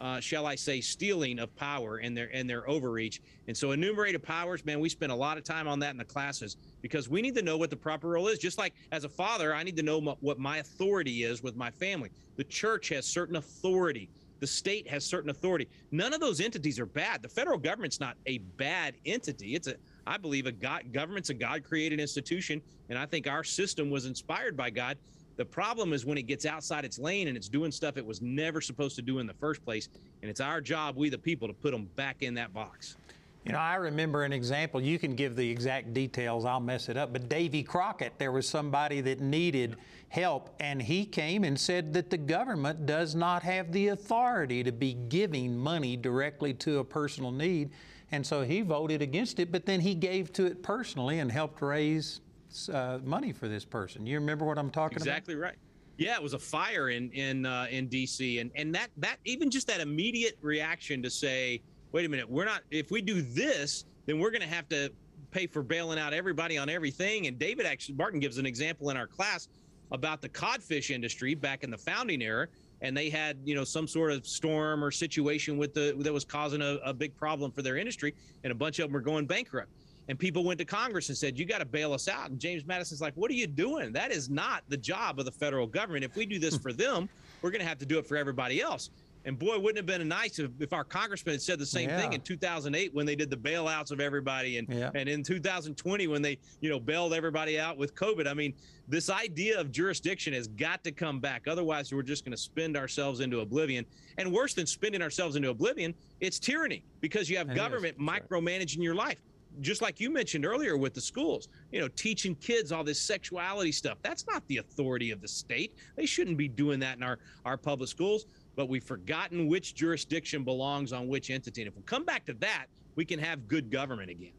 uh, 0.00 0.20
shall 0.20 0.46
I 0.46 0.54
say, 0.54 0.80
stealing 0.80 1.38
of 1.38 1.54
power 1.56 1.96
and 1.98 2.16
their 2.16 2.28
and 2.34 2.48
their 2.48 2.68
overreach. 2.68 3.22
And 3.48 3.56
so 3.56 3.72
enumerated 3.72 4.22
powers, 4.22 4.64
man, 4.64 4.80
we 4.80 4.88
spend 4.88 5.12
a 5.12 5.16
lot 5.16 5.38
of 5.38 5.44
time 5.44 5.66
on 5.66 5.78
that 5.80 5.92
in 5.92 5.96
the 5.96 6.04
classes 6.04 6.56
because 6.82 7.08
we 7.08 7.22
need 7.22 7.34
to 7.36 7.42
know 7.42 7.56
what 7.56 7.70
the 7.70 7.76
proper 7.76 8.08
role 8.08 8.28
is. 8.28 8.38
Just 8.38 8.58
like 8.58 8.74
as 8.92 9.04
a 9.04 9.08
father, 9.08 9.54
I 9.54 9.62
need 9.62 9.76
to 9.76 9.82
know 9.82 10.16
what 10.20 10.38
my 10.38 10.58
authority 10.58 11.22
is 11.22 11.42
with 11.42 11.56
my 11.56 11.70
family. 11.70 12.10
The 12.36 12.44
church 12.44 12.90
has 12.90 13.06
certain 13.06 13.36
authority 13.36 14.10
the 14.40 14.46
state 14.46 14.88
has 14.88 15.04
certain 15.04 15.30
authority. 15.30 15.68
None 15.90 16.12
of 16.12 16.20
those 16.20 16.40
entities 16.40 16.78
are 16.78 16.86
bad. 16.86 17.22
The 17.22 17.28
federal 17.28 17.58
government's 17.58 18.00
not 18.00 18.16
a 18.26 18.38
bad 18.38 18.94
entity. 19.06 19.54
It's 19.54 19.66
a, 19.66 19.76
I 20.06 20.18
believe, 20.18 20.46
a 20.46 20.52
God 20.52 20.92
government's 20.92 21.30
a 21.30 21.34
God-created 21.34 22.00
institution, 22.00 22.60
and 22.88 22.98
I 22.98 23.06
think 23.06 23.26
our 23.26 23.44
system 23.44 23.90
was 23.90 24.06
inspired 24.06 24.56
by 24.56 24.70
God. 24.70 24.98
The 25.36 25.44
problem 25.44 25.92
is 25.92 26.06
when 26.06 26.16
it 26.16 26.26
gets 26.26 26.46
outside 26.46 26.84
its 26.84 26.98
lane 26.98 27.28
and 27.28 27.36
it's 27.36 27.48
doing 27.48 27.70
stuff 27.70 27.96
it 27.96 28.06
was 28.06 28.22
never 28.22 28.60
supposed 28.60 28.96
to 28.96 29.02
do 29.02 29.18
in 29.18 29.26
the 29.26 29.34
first 29.34 29.64
place. 29.64 29.88
And 30.22 30.30
it's 30.30 30.40
our 30.40 30.60
job, 30.60 30.96
we 30.96 31.10
the 31.10 31.18
people, 31.18 31.46
to 31.46 31.54
put 31.54 31.72
them 31.72 31.88
back 31.94 32.22
in 32.22 32.34
that 32.34 32.54
box. 32.54 32.96
You 33.44 33.52
know, 33.52 33.58
I 33.58 33.76
remember 33.76 34.24
an 34.24 34.32
example. 34.32 34.80
You 34.80 34.98
can 34.98 35.14
give 35.14 35.36
the 35.36 35.48
exact 35.48 35.94
details, 35.94 36.44
I'll 36.44 36.58
mess 36.58 36.88
it 36.88 36.96
up. 36.96 37.12
But 37.12 37.28
Davy 37.28 37.62
Crockett, 37.62 38.18
there 38.18 38.32
was 38.32 38.48
somebody 38.48 39.00
that 39.02 39.20
needed 39.20 39.76
help, 40.08 40.50
and 40.58 40.82
he 40.82 41.04
came 41.04 41.44
and 41.44 41.58
said 41.58 41.92
that 41.92 42.10
the 42.10 42.16
government 42.16 42.86
does 42.86 43.14
not 43.14 43.44
have 43.44 43.70
the 43.70 43.88
authority 43.88 44.64
to 44.64 44.72
be 44.72 44.94
giving 44.94 45.56
money 45.56 45.96
directly 45.96 46.54
to 46.54 46.78
a 46.78 46.84
personal 46.84 47.30
need. 47.30 47.70
And 48.10 48.26
so 48.26 48.42
he 48.42 48.62
voted 48.62 49.00
against 49.00 49.38
it, 49.38 49.52
but 49.52 49.64
then 49.64 49.80
he 49.80 49.94
gave 49.94 50.32
to 50.32 50.46
it 50.46 50.64
personally 50.64 51.20
and 51.20 51.30
helped 51.30 51.62
raise 51.62 52.20
uh, 52.68 53.00
money 53.04 53.32
for 53.32 53.48
this 53.48 53.64
person. 53.64 54.06
You 54.06 54.18
remember 54.18 54.44
what 54.44 54.58
I'm 54.58 54.70
talking 54.70 54.96
exactly 54.96 55.34
about? 55.34 55.50
Exactly 55.50 55.58
right. 55.58 55.58
Yeah, 55.98 56.16
it 56.16 56.22
was 56.22 56.34
a 56.34 56.38
fire 56.38 56.90
in 56.90 57.10
in 57.12 57.46
uh, 57.46 57.66
in 57.70 57.88
D.C. 57.88 58.38
and 58.38 58.50
and 58.54 58.74
that 58.74 58.90
that 58.98 59.16
even 59.24 59.50
just 59.50 59.66
that 59.68 59.80
immediate 59.80 60.36
reaction 60.42 61.02
to 61.02 61.10
say, 61.10 61.62
wait 61.92 62.04
a 62.04 62.08
minute, 62.08 62.28
we're 62.28 62.44
not. 62.44 62.62
If 62.70 62.90
we 62.90 63.00
do 63.00 63.22
this, 63.22 63.84
then 64.04 64.18
we're 64.18 64.30
going 64.30 64.42
to 64.42 64.48
have 64.48 64.68
to 64.68 64.92
pay 65.30 65.46
for 65.46 65.62
bailing 65.62 65.98
out 65.98 66.12
everybody 66.12 66.58
on 66.58 66.68
everything. 66.68 67.26
And 67.26 67.38
David 67.38 67.66
actually 67.66 67.94
Barton 67.94 68.20
gives 68.20 68.38
an 68.38 68.46
example 68.46 68.90
in 68.90 68.96
our 68.96 69.06
class 69.06 69.48
about 69.92 70.20
the 70.20 70.28
codfish 70.28 70.90
industry 70.90 71.34
back 71.34 71.64
in 71.64 71.70
the 71.70 71.78
founding 71.78 72.22
era 72.22 72.48
and 72.80 72.96
they 72.96 73.08
had 73.08 73.38
you 73.44 73.54
know 73.54 73.64
some 73.64 73.86
sort 73.86 74.12
of 74.12 74.26
storm 74.26 74.82
or 74.84 74.90
situation 74.90 75.56
with 75.56 75.74
the 75.74 75.94
that 75.98 76.12
was 76.12 76.24
causing 76.24 76.60
a, 76.62 76.78
a 76.84 76.92
big 76.92 77.16
problem 77.16 77.50
for 77.50 77.62
their 77.62 77.76
industry 77.76 78.14
and 78.44 78.50
a 78.50 78.54
bunch 78.54 78.78
of 78.78 78.84
them 78.84 78.92
were 78.92 79.00
going 79.00 79.26
bankrupt 79.26 79.70
and 80.08 80.18
people 80.18 80.44
went 80.44 80.58
to 80.58 80.64
Congress 80.64 81.08
and 81.08 81.18
said, 81.18 81.38
"You 81.38 81.44
got 81.44 81.58
to 81.58 81.64
bail 81.64 81.92
us 81.92 82.08
out." 82.08 82.30
And 82.30 82.38
James 82.38 82.64
Madison's 82.64 83.00
like, 83.00 83.14
"What 83.16 83.30
are 83.30 83.34
you 83.34 83.46
doing? 83.46 83.92
That 83.92 84.12
is 84.12 84.30
not 84.30 84.62
the 84.68 84.76
job 84.76 85.18
of 85.18 85.24
the 85.24 85.32
federal 85.32 85.66
government. 85.66 86.04
If 86.04 86.16
we 86.16 86.26
do 86.26 86.38
this 86.38 86.56
hmm. 86.56 86.62
for 86.62 86.72
them, 86.72 87.08
we're 87.42 87.50
going 87.50 87.62
to 87.62 87.68
have 87.68 87.78
to 87.78 87.86
do 87.86 87.98
it 87.98 88.06
for 88.06 88.16
everybody 88.16 88.60
else." 88.60 88.90
And 89.26 89.36
boy, 89.36 89.58
wouldn't 89.58 89.78
it 89.78 89.90
have 89.90 89.98
been 89.98 90.06
nice 90.06 90.38
if, 90.38 90.52
if 90.60 90.72
our 90.72 90.84
congressman 90.84 91.34
had 91.34 91.42
said 91.42 91.58
the 91.58 91.66
same 91.66 91.88
yeah. 91.88 92.00
thing 92.00 92.12
in 92.12 92.20
2008 92.20 92.94
when 92.94 93.04
they 93.04 93.16
did 93.16 93.28
the 93.28 93.36
bailouts 93.36 93.90
of 93.90 94.00
everybody, 94.00 94.58
and 94.58 94.68
yeah. 94.68 94.92
and 94.94 95.08
in 95.08 95.24
2020 95.24 96.06
when 96.06 96.22
they 96.22 96.38
you 96.60 96.70
know 96.70 96.78
bailed 96.78 97.12
everybody 97.12 97.58
out 97.58 97.76
with 97.76 97.96
COVID. 97.96 98.28
I 98.28 98.34
mean, 98.34 98.54
this 98.86 99.10
idea 99.10 99.60
of 99.60 99.72
jurisdiction 99.72 100.32
has 100.32 100.46
got 100.46 100.84
to 100.84 100.92
come 100.92 101.18
back. 101.18 101.48
Otherwise, 101.48 101.92
we're 101.92 102.02
just 102.02 102.24
going 102.24 102.36
to 102.36 102.40
spend 102.40 102.76
ourselves 102.76 103.18
into 103.18 103.40
oblivion. 103.40 103.84
And 104.18 104.32
worse 104.32 104.54
than 104.54 104.64
spending 104.64 105.02
ourselves 105.02 105.34
into 105.34 105.50
oblivion, 105.50 105.92
it's 106.20 106.38
tyranny 106.38 106.84
because 107.00 107.28
you 107.28 107.36
have 107.36 107.50
it 107.50 107.56
government 107.56 107.98
micromanaging 107.98 108.80
your 108.80 108.94
life 108.94 109.18
just 109.60 109.82
like 109.82 110.00
you 110.00 110.10
mentioned 110.10 110.44
earlier 110.44 110.76
with 110.76 110.94
the 110.94 111.00
schools, 111.00 111.48
you 111.72 111.80
know, 111.80 111.88
teaching 111.88 112.34
kids 112.36 112.72
all 112.72 112.84
this 112.84 113.00
sexuality 113.00 113.72
stuff. 113.72 113.98
That's 114.02 114.26
not 114.26 114.46
the 114.48 114.58
authority 114.58 115.10
of 115.10 115.20
the 115.20 115.28
state. 115.28 115.76
They 115.96 116.06
shouldn't 116.06 116.36
be 116.36 116.48
doing 116.48 116.80
that 116.80 116.96
in 116.96 117.02
our, 117.02 117.18
our 117.44 117.56
public 117.56 117.88
schools, 117.88 118.26
but 118.54 118.68
we've 118.68 118.84
forgotten 118.84 119.46
which 119.48 119.74
jurisdiction 119.74 120.44
belongs 120.44 120.92
on 120.92 121.08
which 121.08 121.30
entity. 121.30 121.62
And 121.62 121.68
if 121.68 121.76
we 121.76 121.82
come 121.82 122.04
back 122.04 122.24
to 122.26 122.34
that, 122.34 122.66
we 122.94 123.04
can 123.04 123.18
have 123.18 123.48
good 123.48 123.70
government 123.70 124.10
again. 124.10 124.32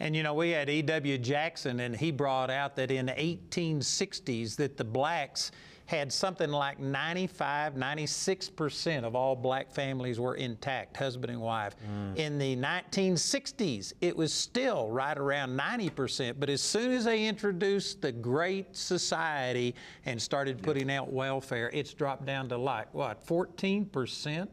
And 0.00 0.16
you 0.16 0.22
know, 0.22 0.34
we 0.34 0.50
had 0.50 0.68
E.W. 0.68 1.18
Jackson, 1.18 1.80
and 1.80 1.94
he 1.94 2.10
brought 2.10 2.50
out 2.50 2.74
that 2.76 2.90
in 2.90 3.06
the 3.06 3.12
1860s 3.12 4.56
that 4.56 4.76
the 4.76 4.84
blacks 4.84 5.52
had 5.86 6.12
something 6.12 6.50
like 6.50 6.78
95, 6.78 7.74
96% 7.74 9.04
of 9.04 9.14
all 9.14 9.36
black 9.36 9.70
families 9.70 10.18
were 10.18 10.36
intact, 10.36 10.96
husband 10.96 11.30
and 11.30 11.40
wife. 11.40 11.74
Mm. 11.86 12.16
In 12.16 12.38
the 12.38 12.56
1960s, 12.56 13.92
it 14.00 14.16
was 14.16 14.32
still 14.32 14.88
right 14.88 15.16
around 15.16 15.58
90%, 15.58 16.36
but 16.38 16.48
as 16.48 16.62
soon 16.62 16.92
as 16.92 17.04
they 17.04 17.26
introduced 17.26 18.00
the 18.00 18.12
Great 18.12 18.74
Society 18.76 19.74
and 20.06 20.20
started 20.20 20.62
putting 20.62 20.90
out 20.90 21.12
welfare, 21.12 21.70
it's 21.72 21.92
dropped 21.92 22.24
down 22.24 22.48
to 22.48 22.56
like, 22.56 22.92
what, 22.94 23.24
14%? 23.26 24.48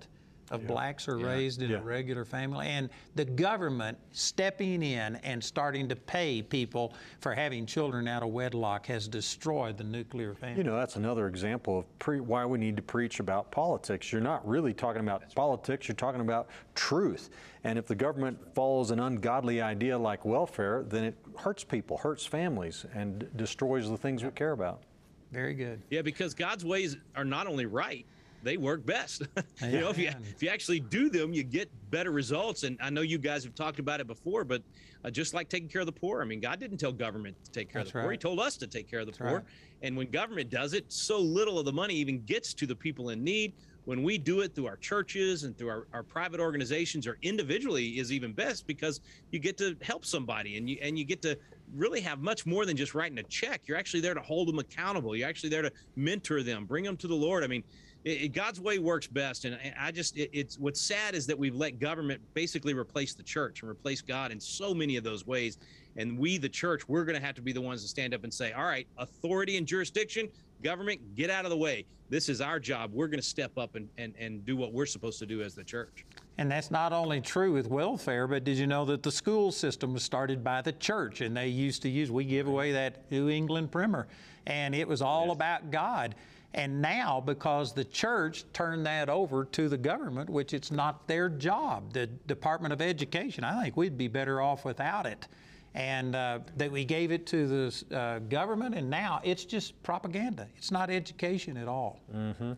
Of 0.51 0.65
blacks 0.67 1.07
are 1.07 1.17
raised 1.17 1.61
in 1.61 1.69
Yeah. 1.71 1.77
a 1.77 1.81
regular 1.81 2.25
family, 2.25 2.67
and 2.67 2.89
the 3.15 3.25
government 3.25 3.97
stepping 4.11 4.81
in 4.83 5.15
and 5.17 5.43
starting 5.43 5.87
to 5.89 5.95
pay 5.95 6.41
people 6.41 6.93
for 7.19 7.33
having 7.33 7.65
children 7.65 8.07
out 8.07 8.23
of 8.23 8.29
wedlock 8.29 8.85
has 8.87 9.07
destroyed 9.07 9.77
the 9.77 9.83
nuclear 9.83 10.33
family. 10.33 10.57
You 10.57 10.63
know, 10.63 10.75
that's 10.75 10.95
another 10.95 11.27
example 11.27 11.79
of 11.79 11.99
pre- 11.99 12.19
why 12.19 12.45
we 12.45 12.57
need 12.57 12.75
to 12.77 12.81
preach 12.83 13.19
about 13.19 13.51
politics. 13.51 14.11
You're 14.11 14.21
not 14.21 14.47
really 14.47 14.73
talking 14.73 15.01
about 15.01 15.33
politics, 15.35 15.87
you're 15.87 15.95
talking 15.95 16.21
about 16.21 16.49
truth. 16.75 17.29
And 17.63 17.77
if 17.77 17.87
the 17.87 17.95
government 17.95 18.37
follows 18.55 18.91
an 18.91 18.99
ungodly 18.99 19.61
idea 19.61 19.97
like 19.97 20.25
welfare, 20.25 20.83
then 20.87 21.03
it 21.03 21.15
hurts 21.37 21.63
people, 21.63 21.97
hurts 21.97 22.25
families, 22.25 22.85
and 22.93 23.27
destroys 23.35 23.89
the 23.89 23.97
things 23.97 24.23
we 24.23 24.31
care 24.31 24.53
about. 24.53 24.83
Very 25.31 25.53
good. 25.53 25.81
Yeah, 25.89 26.01
because 26.01 26.33
God's 26.33 26.65
ways 26.65 26.97
are 27.15 27.25
not 27.25 27.45
only 27.45 27.65
right, 27.67 28.05
they 28.43 28.57
work 28.57 28.85
best. 28.85 29.23
you 29.61 29.79
know, 29.79 29.89
if 29.89 29.97
you 29.97 30.11
if 30.35 30.41
you 30.41 30.49
actually 30.49 30.79
do 30.79 31.09
them, 31.09 31.33
you 31.33 31.43
get 31.43 31.69
better 31.91 32.11
results. 32.11 32.63
And 32.63 32.77
I 32.81 32.89
know 32.89 33.01
you 33.01 33.17
guys 33.17 33.43
have 33.43 33.55
talked 33.55 33.79
about 33.79 33.99
it 33.99 34.07
before, 34.07 34.43
but 34.43 34.61
uh, 35.03 35.09
just 35.09 35.33
like 35.33 35.49
taking 35.49 35.69
care 35.69 35.81
of 35.81 35.87
the 35.87 35.93
poor, 35.93 36.21
I 36.21 36.25
mean, 36.25 36.39
God 36.39 36.59
didn't 36.59 36.77
tell 36.77 36.91
government 36.91 37.35
to 37.45 37.51
take 37.51 37.71
care 37.71 37.81
That's 37.81 37.91
of 37.91 37.95
the 37.95 38.01
poor; 38.01 38.11
He 38.11 38.17
told 38.17 38.39
us 38.39 38.57
to 38.57 38.67
take 38.67 38.89
care 38.89 38.99
of 38.99 39.05
the 39.05 39.11
That's 39.11 39.19
poor. 39.19 39.37
right. 39.37 39.45
And 39.81 39.95
when 39.95 40.09
government 40.09 40.49
does 40.49 40.73
it, 40.73 40.91
so 40.91 41.19
little 41.19 41.57
of 41.59 41.65
the 41.65 41.73
money 41.73 41.95
even 41.95 42.23
gets 42.25 42.53
to 42.55 42.65
the 42.65 42.75
people 42.75 43.09
in 43.09 43.23
need. 43.23 43.53
When 43.85 44.03
we 44.03 44.19
do 44.19 44.41
it 44.41 44.53
through 44.53 44.67
our 44.67 44.75
churches 44.75 45.45
and 45.45 45.57
through 45.57 45.69
our, 45.69 45.87
our 45.93 46.03
private 46.03 46.39
organizations 46.39 47.07
or 47.07 47.17
individually 47.23 47.97
is 47.97 48.11
even 48.11 48.33
best 48.33 48.67
because 48.67 49.01
you 49.31 49.39
get 49.39 49.57
to 49.57 49.75
help 49.81 50.05
somebody 50.05 50.57
and 50.57 50.69
you 50.69 50.77
and 50.81 50.99
you 50.99 51.05
get 51.05 51.23
to 51.23 51.35
really 51.73 52.01
have 52.01 52.19
much 52.19 52.45
more 52.45 52.65
than 52.65 52.77
just 52.77 52.93
writing 52.93 53.17
a 53.17 53.23
check. 53.23 53.61
You're 53.65 53.77
actually 53.77 54.01
there 54.01 54.13
to 54.13 54.21
hold 54.21 54.47
them 54.47 54.59
accountable. 54.59 55.15
You're 55.15 55.29
actually 55.29 55.49
there 55.49 55.63
to 55.63 55.71
mentor 55.95 56.43
them, 56.43 56.65
bring 56.65 56.83
them 56.83 56.97
to 56.97 57.07
the 57.07 57.15
Lord. 57.15 57.43
I 57.43 57.47
mean, 57.47 57.63
it, 58.03 58.21
it- 58.23 58.33
God's 58.33 58.59
way 58.59 58.79
works 58.79 59.07
best, 59.07 59.45
and 59.45 59.55
I- 59.55 59.87
I 59.87 59.91
just 59.91 60.17
it, 60.17 60.29
it's 60.33 60.57
what's 60.57 60.79
sad 60.81 61.15
is 61.15 61.25
that 61.27 61.37
we've 61.37 61.55
let 61.55 61.79
government 61.79 62.21
basically 62.33 62.73
replace 62.73 63.13
the 63.13 63.23
church 63.23 63.61
and 63.61 63.69
replace 63.69 64.01
God 64.01 64.31
in 64.31 64.39
so 64.39 64.73
many 64.73 64.97
of 64.97 65.03
those 65.03 65.25
ways. 65.27 65.57
And 65.97 66.17
we, 66.17 66.37
the 66.37 66.47
church, 66.49 66.87
we're 66.87 67.03
going 67.03 67.19
to 67.19 67.25
have 67.25 67.35
to 67.35 67.41
be 67.41 67.51
the 67.51 67.59
ones 67.61 67.81
to 67.81 67.87
stand 67.87 68.13
up 68.13 68.23
and 68.23 68.33
say, 68.33 68.53
"All 68.53 68.63
right, 68.63 68.87
authority 68.97 69.57
and 69.57 69.67
jurisdiction, 69.67 70.29
government, 70.63 71.15
get 71.15 71.29
out 71.29 71.45
of 71.45 71.51
the 71.51 71.57
way. 71.57 71.85
This 72.09 72.29
is 72.29 72.41
our 72.41 72.59
job. 72.59 72.91
We're 72.93 73.07
going 73.07 73.19
to 73.19 73.25
step 73.27 73.57
up 73.57 73.75
and, 73.75 73.89
and 73.97 74.13
and 74.17 74.45
do 74.45 74.55
what 74.55 74.71
we're 74.71 74.85
supposed 74.85 75.19
to 75.19 75.25
do 75.25 75.41
as 75.41 75.55
the 75.55 75.63
church." 75.63 76.05
And 76.37 76.49
that's 76.49 76.71
not 76.71 76.93
only 76.93 77.19
true 77.19 77.51
with 77.51 77.67
welfare, 77.67 78.25
but 78.25 78.45
did 78.45 78.57
you 78.57 78.65
know 78.65 78.85
that 78.85 79.03
the 79.03 79.11
school 79.11 79.51
system 79.51 79.91
was 79.93 80.03
started 80.03 80.41
by 80.41 80.61
the 80.61 80.71
church? 80.71 81.19
And 81.19 81.35
they 81.35 81.49
used 81.49 81.81
to 81.81 81.89
use, 81.89 82.09
we 82.11 82.23
give 82.23 82.47
away 82.47 82.71
that 82.71 83.11
New 83.11 83.27
England 83.27 83.73
primer, 83.73 84.07
and 84.47 84.73
it 84.73 84.87
was 84.87 85.01
all 85.01 85.31
about 85.31 85.69
God. 85.69 86.15
And 86.53 86.81
now, 86.81 87.21
because 87.23 87.73
the 87.73 87.83
church 87.83 88.43
turned 88.53 88.85
that 88.85 89.07
over 89.07 89.45
to 89.45 89.69
the 89.69 89.77
government, 89.77 90.29
which 90.29 90.53
it's 90.53 90.71
not 90.71 91.07
their 91.07 91.29
job, 91.29 91.93
the 91.93 92.07
Department 92.07 92.73
of 92.73 92.81
Education, 92.81 93.43
I 93.43 93.63
think 93.63 93.77
we'd 93.77 93.97
be 93.97 94.07
better 94.07 94.41
off 94.41 94.65
without 94.65 95.05
it. 95.05 95.27
And 95.75 96.15
uh, 96.15 96.39
that 96.57 96.71
we 96.71 96.83
gave 96.83 97.11
it 97.11 97.27
to 97.27 97.47
the 97.47 97.95
uh, 97.95 98.19
government, 98.19 98.73
and 98.73 98.89
now 98.89 99.21
it's 99.23 99.45
just 99.45 99.81
propaganda. 99.83 100.47
It's 100.57 100.71
not 100.71 100.89
education 100.89 101.55
at 101.57 101.67
all. 101.67 101.99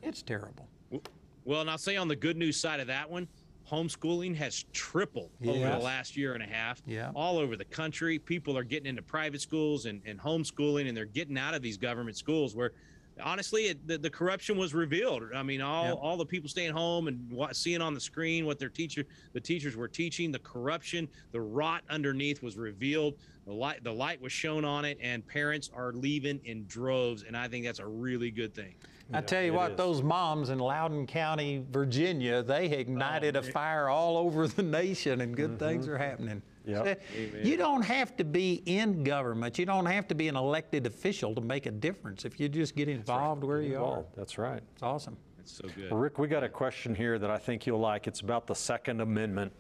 It's 0.02 0.22
terrible. 0.22 0.70
Well, 1.44 1.60
and 1.60 1.70
I'll 1.70 1.78
say 1.78 1.98
on 1.98 2.08
the 2.08 2.16
good 2.16 2.38
news 2.38 2.58
side 2.58 2.80
of 2.80 2.88
that 2.88 3.10
one, 3.10 3.28
homeschooling 3.70 4.36
has 4.36 4.64
tripled 4.72 5.32
over 5.46 5.60
the 5.60 5.78
last 5.78 6.16
year 6.16 6.34
and 6.34 6.44
a 6.44 6.46
half. 6.46 6.82
Yeah. 6.86 7.12
All 7.14 7.38
over 7.38 7.58
the 7.58 7.66
country, 7.66 8.18
people 8.20 8.58
are 8.58 8.64
getting 8.64 8.88
into 8.88 9.02
private 9.02 9.42
schools 9.42 9.86
and, 9.86 10.02
and 10.06 10.20
homeschooling, 10.20 10.88
and 10.88 10.96
they're 10.96 11.06
getting 11.06 11.38
out 11.38 11.54
of 11.54 11.62
these 11.62 11.78
government 11.78 12.16
schools 12.16 12.56
where, 12.56 12.72
honestly, 13.22 13.64
it, 13.64 13.88
the, 13.88 13.98
the 13.98 14.10
corruption 14.10 14.58
was 14.58 14.74
revealed. 14.74 15.24
I 15.36 15.44
mean, 15.44 15.62
all, 15.62 15.86
Yeah. 15.86 15.92
all 15.94 16.18
the 16.18 16.26
people 16.26 16.50
staying 16.50 16.72
home 16.72 17.08
and 17.08 17.30
wa- 17.32 17.52
seeing 17.52 17.82
on 17.82 17.94
the 17.94 18.00
screen 18.00 18.46
what 18.46 18.60
their 18.60 18.70
teacher, 18.70 19.04
the 19.34 19.42
teachers 19.42 19.76
were 19.76 19.88
teaching, 19.88 20.32
the 20.32 20.40
corruption, 20.40 21.08
the 21.32 21.42
rot 21.42 21.84
underneath 21.90 22.42
was 22.42 22.58
revealed. 22.58 23.16
The 23.46 23.54
light, 23.54 23.84
the 23.84 23.92
light 23.92 24.22
was 24.22 24.32
shown 24.32 24.64
on 24.64 24.86
it, 24.86 24.98
and 25.02 25.26
parents 25.26 25.72
are 25.74 25.94
leaving 25.94 26.40
in 26.46 26.66
droves, 26.68 27.24
and 27.24 27.36
I 27.36 27.48
think 27.48 27.66
that's 27.66 27.80
a 27.80 27.88
really 27.88 28.30
good 28.30 28.54
thing. 28.54 28.76
I 29.14 29.22
tell 29.22 29.42
you 29.42 29.54
it 29.54 29.56
what, 29.56 29.72
is. 29.72 29.78
those 29.78 30.04
moms 30.04 30.50
in 30.50 30.60
Loudoun 30.60 31.06
County, 31.06 31.66
Virginia, 31.72 32.44
they 32.44 32.68
ignited 32.68 33.36
a 33.36 33.40
oh, 33.40 33.44
fire 33.44 33.90
all 33.90 34.16
over 34.16 34.48
the 34.48 34.64
nation, 34.64 35.22
and 35.22 35.36
good 35.36 35.60
things 35.60 35.86
mm-hmm. 35.86 35.96
are 35.96 35.98
happening. 35.98 36.42
Yep. 36.66 37.02
See, 37.14 37.50
You 37.50 37.58
don't 37.58 37.82
have 37.82 38.16
to 38.18 38.24
be 38.24 38.62
in 38.66 39.04
government. 39.04 39.58
You 39.58 39.66
don't 39.66 39.88
have 39.88 40.08
to 40.10 40.16
be 40.16 40.28
an 40.28 40.36
elected 40.36 40.86
official 40.86 41.34
to 41.36 41.42
make 41.42 41.66
a 41.66 41.72
difference. 41.72 42.24
If 42.24 42.40
you 42.40 42.48
just 42.48 42.76
get 42.76 42.88
involved 42.88 43.44
where 43.44 43.62
you 43.62 43.84
are, 43.84 44.06
That's 44.16 44.38
right. 44.38 44.62
it's 44.74 44.84
awesome. 44.84 45.18
It's 45.40 45.58
so 45.58 45.68
good. 45.76 45.92
Rick, 45.92 46.20
we 46.20 46.28
got 46.28 46.44
a 46.44 46.50
question 46.50 46.94
here 46.94 47.18
that 47.18 47.32
I 47.32 47.38
think 47.38 47.66
you'll 47.66 47.80
like. 47.80 48.06
It's 48.06 48.22
about 48.22 48.46
the 48.46 48.54
Second 48.54 49.02
Amendment. 49.02 49.52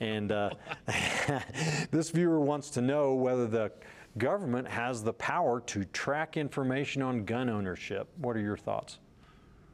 And 0.00 0.32
uh, 0.32 0.50
this 1.90 2.10
viewer 2.10 2.40
wants 2.40 2.70
to 2.70 2.80
know 2.80 3.14
whether 3.14 3.46
the 3.46 3.72
government 4.18 4.68
has 4.68 5.02
the 5.02 5.12
power 5.12 5.60
to 5.60 5.84
track 5.86 6.36
information 6.36 7.02
on 7.02 7.24
gun 7.24 7.48
ownership. 7.48 8.08
What 8.16 8.36
are 8.36 8.40
your 8.40 8.56
thoughts? 8.56 8.98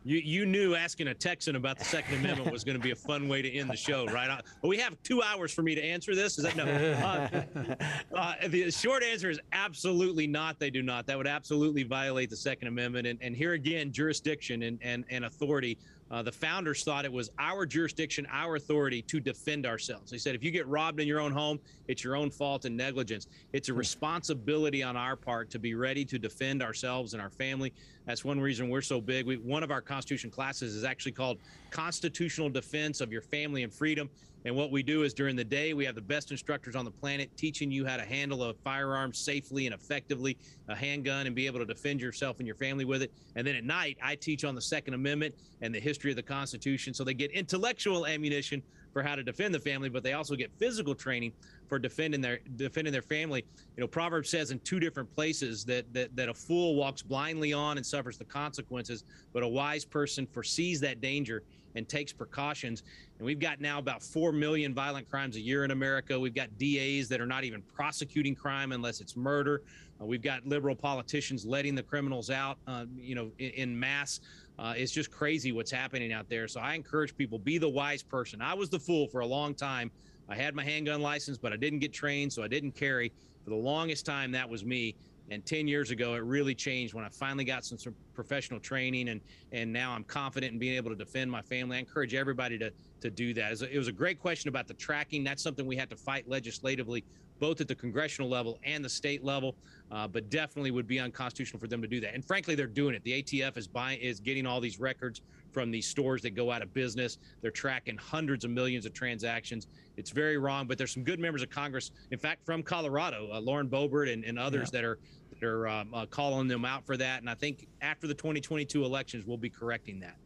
You 0.06 0.18
you 0.18 0.46
knew 0.46 0.76
asking 0.76 1.08
a 1.08 1.14
Texan 1.14 1.56
about 1.56 1.78
the 1.80 1.84
Second 1.84 2.18
Amendment 2.18 2.52
was 2.52 2.62
going 2.62 2.76
to 2.76 2.82
be 2.82 2.92
a 2.92 2.96
fun 2.96 3.26
way 3.26 3.42
to 3.42 3.52
end 3.52 3.68
the 3.68 3.76
show, 3.76 4.06
right? 4.06 4.30
Uh, 4.30 4.40
we 4.62 4.78
have 4.78 4.96
two 5.02 5.20
hours 5.20 5.52
for 5.52 5.62
me 5.62 5.74
to 5.74 5.82
answer 5.82 6.14
this. 6.14 6.38
Is 6.38 6.44
that 6.44 6.54
no? 6.54 6.64
Uh, 6.64 8.16
uh, 8.16 8.34
the 8.46 8.70
short 8.70 9.02
answer 9.02 9.30
is 9.30 9.40
absolutely 9.52 10.28
not. 10.28 10.60
They 10.60 10.70
do 10.70 10.80
not. 10.80 11.06
That 11.06 11.18
would 11.18 11.26
absolutely 11.26 11.82
violate 11.82 12.30
the 12.30 12.36
Second 12.36 12.68
Amendment. 12.68 13.08
And, 13.08 13.18
and 13.20 13.34
here 13.34 13.54
again, 13.54 13.90
jurisdiction 13.90 14.62
and 14.62 14.78
and, 14.80 15.04
and 15.10 15.24
authority. 15.24 15.76
Uh, 16.10 16.22
the 16.22 16.32
founders 16.32 16.84
thought 16.84 17.04
it 17.04 17.12
was 17.12 17.30
our 17.38 17.66
jurisdiction, 17.66 18.26
our 18.30 18.56
authority 18.56 19.02
to 19.02 19.18
defend 19.18 19.66
ourselves. 19.66 20.10
They 20.10 20.18
said 20.18 20.34
if 20.34 20.44
you 20.44 20.50
get 20.50 20.66
robbed 20.68 21.00
in 21.00 21.08
your 21.08 21.20
own 21.20 21.32
home, 21.32 21.58
it's 21.88 22.04
your 22.04 22.14
own 22.14 22.30
fault 22.30 22.64
and 22.64 22.76
negligence. 22.76 23.26
It's 23.52 23.68
a 23.68 23.74
responsibility 23.74 24.82
on 24.82 24.96
our 24.96 25.16
part 25.16 25.50
to 25.50 25.58
be 25.58 25.74
ready 25.74 26.04
to 26.04 26.18
defend 26.18 26.62
ourselves 26.62 27.12
and 27.12 27.20
our 27.20 27.30
family. 27.30 27.72
That's 28.06 28.24
one 28.24 28.40
reason 28.40 28.68
we're 28.68 28.82
so 28.82 29.00
big. 29.00 29.26
We, 29.26 29.36
one 29.36 29.62
of 29.62 29.70
our 29.72 29.80
Constitution 29.80 30.30
classes 30.30 30.74
is 30.74 30.84
actually 30.84 31.12
called 31.12 31.38
Constitutional 31.70 32.48
Defense 32.48 33.00
of 33.00 33.10
Your 33.10 33.22
Family 33.22 33.64
and 33.64 33.72
Freedom. 33.72 34.08
And 34.44 34.54
what 34.54 34.70
we 34.70 34.84
do 34.84 35.02
is 35.02 35.12
during 35.12 35.34
the 35.34 35.44
day, 35.44 35.74
we 35.74 35.84
have 35.86 35.96
the 35.96 36.00
best 36.00 36.30
instructors 36.30 36.76
on 36.76 36.84
the 36.84 36.90
planet 36.90 37.36
teaching 37.36 37.68
you 37.68 37.84
how 37.84 37.96
to 37.96 38.04
handle 38.04 38.44
a 38.44 38.54
firearm 38.54 39.12
safely 39.12 39.66
and 39.66 39.74
effectively, 39.74 40.38
a 40.68 40.76
handgun, 40.76 41.26
and 41.26 41.34
be 41.34 41.46
able 41.46 41.58
to 41.58 41.64
defend 41.64 42.00
yourself 42.00 42.38
and 42.38 42.46
your 42.46 42.54
family 42.54 42.84
with 42.84 43.02
it. 43.02 43.12
And 43.34 43.44
then 43.44 43.56
at 43.56 43.64
night, 43.64 43.98
I 44.00 44.14
teach 44.14 44.44
on 44.44 44.54
the 44.54 44.62
Second 44.62 44.94
Amendment 44.94 45.34
and 45.62 45.74
the 45.74 45.80
history 45.80 46.12
of 46.12 46.16
the 46.16 46.22
Constitution. 46.22 46.94
So 46.94 47.02
they 47.02 47.14
get 47.14 47.32
intellectual 47.32 48.06
ammunition 48.06 48.62
for 48.96 49.02
how 49.02 49.14
to 49.14 49.22
defend 49.22 49.54
the 49.54 49.60
family, 49.60 49.90
but 49.90 50.02
they 50.02 50.14
also 50.14 50.34
get 50.34 50.50
physical 50.58 50.94
training 50.94 51.30
for 51.68 51.78
defending 51.78 52.22
their 52.22 52.38
defending 52.56 52.90
their 52.90 53.02
family. 53.02 53.44
You 53.76 53.82
know, 53.82 53.86
Proverbs 53.86 54.30
says 54.30 54.52
in 54.52 54.58
two 54.60 54.80
different 54.80 55.14
places 55.14 55.66
that 55.66 55.92
that, 55.92 56.16
that 56.16 56.30
a 56.30 56.34
fool 56.34 56.76
walks 56.76 57.02
blindly 57.02 57.52
on 57.52 57.76
and 57.76 57.84
suffers 57.84 58.16
the 58.16 58.24
consequences, 58.24 59.04
but 59.34 59.42
a 59.42 59.48
wise 59.48 59.84
person 59.84 60.26
foresees 60.26 60.80
that 60.80 61.02
danger 61.02 61.42
and 61.74 61.86
takes 61.86 62.10
precautions. 62.10 62.84
And 63.18 63.26
we've 63.26 63.38
got 63.38 63.60
now 63.60 63.78
about 63.78 64.02
4 64.02 64.32
million 64.32 64.72
violent 64.72 65.10
crimes 65.10 65.36
a 65.36 65.40
year 65.40 65.62
in 65.62 65.72
America. 65.72 66.18
We've 66.18 66.34
got 66.34 66.48
DAs 66.56 67.06
that 67.10 67.20
are 67.20 67.26
not 67.26 67.44
even 67.44 67.60
prosecuting 67.74 68.34
crime 68.34 68.72
unless 68.72 69.02
it's 69.02 69.14
murder. 69.14 69.60
Uh, 70.00 70.06
we've 70.06 70.22
got 70.22 70.46
liberal 70.46 70.74
politicians 70.74 71.44
letting 71.44 71.74
the 71.74 71.82
criminals 71.82 72.30
out, 72.30 72.56
uh, 72.66 72.86
you 72.96 73.14
know, 73.14 73.30
in, 73.38 73.50
in 73.50 73.78
mass. 73.78 74.20
Uh, 74.58 74.74
it's 74.76 74.92
just 74.92 75.10
crazy 75.10 75.52
what's 75.52 75.70
happening 75.70 76.12
out 76.12 76.28
there. 76.28 76.48
So 76.48 76.60
I 76.60 76.74
encourage 76.74 77.16
people 77.16 77.38
be 77.38 77.58
the 77.58 77.68
wise 77.68 78.02
person. 78.02 78.40
I 78.40 78.54
was 78.54 78.70
the 78.70 78.78
fool 78.78 79.06
for 79.06 79.20
a 79.20 79.26
long 79.26 79.54
time. 79.54 79.90
I 80.28 80.34
had 80.34 80.54
my 80.54 80.64
handgun 80.64 81.02
license, 81.02 81.38
but 81.38 81.52
I 81.52 81.56
didn't 81.56 81.80
get 81.80 81.92
trained, 81.92 82.32
so 82.32 82.42
I 82.42 82.48
didn't 82.48 82.72
carry. 82.72 83.12
For 83.44 83.50
the 83.50 83.56
longest 83.56 84.04
time, 84.04 84.32
that 84.32 84.48
was 84.48 84.64
me. 84.64 84.96
And 85.30 85.44
10 85.44 85.66
years 85.66 85.90
ago, 85.90 86.14
it 86.14 86.22
really 86.22 86.54
changed 86.54 86.94
when 86.94 87.04
I 87.04 87.08
finally 87.08 87.44
got 87.44 87.64
some, 87.64 87.78
some 87.78 87.94
professional 88.14 88.60
training, 88.60 89.08
and 89.08 89.20
and 89.50 89.72
now 89.72 89.92
I'm 89.92 90.04
confident 90.04 90.52
in 90.52 90.58
being 90.58 90.76
able 90.76 90.90
to 90.90 90.96
defend 90.96 91.30
my 91.30 91.42
family. 91.42 91.76
I 91.76 91.80
encourage 91.80 92.14
everybody 92.14 92.58
to 92.58 92.72
to 93.00 93.10
do 93.10 93.34
that. 93.34 93.48
It 93.48 93.50
was 93.50 93.62
a, 93.62 93.74
it 93.74 93.78
was 93.78 93.88
a 93.88 93.92
great 93.92 94.20
question 94.20 94.48
about 94.48 94.68
the 94.68 94.74
tracking. 94.74 95.24
That's 95.24 95.42
something 95.42 95.66
we 95.66 95.76
had 95.76 95.90
to 95.90 95.96
fight 95.96 96.28
legislatively, 96.28 97.04
both 97.38 97.60
at 97.60 97.68
the 97.68 97.74
congressional 97.74 98.28
level 98.28 98.58
and 98.64 98.84
the 98.84 98.88
state 98.88 99.24
level. 99.24 99.54
Uh, 99.92 100.08
but 100.08 100.28
definitely 100.30 100.72
would 100.72 100.88
be 100.88 100.98
unconstitutional 100.98 101.60
for 101.60 101.68
them 101.68 101.80
to 101.80 101.86
do 101.86 102.00
that. 102.00 102.12
And 102.12 102.24
frankly, 102.24 102.56
they're 102.56 102.66
doing 102.66 102.96
it. 102.96 103.04
The 103.04 103.22
ATF 103.22 103.56
is 103.56 103.68
buying 103.68 104.00
is 104.00 104.18
getting 104.18 104.44
all 104.44 104.60
these 104.60 104.80
records 104.80 105.22
from 105.52 105.70
these 105.70 105.86
stores 105.86 106.22
that 106.22 106.34
go 106.34 106.50
out 106.50 106.60
of 106.60 106.74
business. 106.74 107.18
They're 107.40 107.52
tracking 107.52 107.96
hundreds 107.96 108.44
of 108.44 108.50
millions 108.50 108.84
of 108.84 108.92
transactions. 108.92 109.68
It's 109.96 110.10
very 110.10 110.38
wrong. 110.38 110.66
But 110.66 110.76
there's 110.76 110.92
some 110.92 111.04
good 111.04 111.20
members 111.20 111.40
of 111.40 111.50
Congress, 111.50 111.92
in 112.10 112.18
fact, 112.18 112.44
from 112.44 112.64
Colorado, 112.64 113.30
uh, 113.32 113.40
Lauren 113.40 113.68
Boebert 113.68 114.12
and, 114.12 114.24
and 114.24 114.38
others 114.38 114.70
that 114.72 114.84
are 114.84 114.98
that 115.30 115.46
are 115.46 115.68
um, 115.68 115.94
uh, 115.94 116.06
calling 116.06 116.48
them 116.48 116.64
out 116.64 116.84
for 116.84 116.96
that. 116.96 117.20
And 117.20 117.30
I 117.30 117.34
think 117.34 117.66
after 117.80 118.06
the 118.06 118.14
2022 118.14 118.84
elections, 118.84 119.24
we'll 119.26 119.36
be 119.36 119.50
correcting 119.50 120.00
that. 120.00 120.16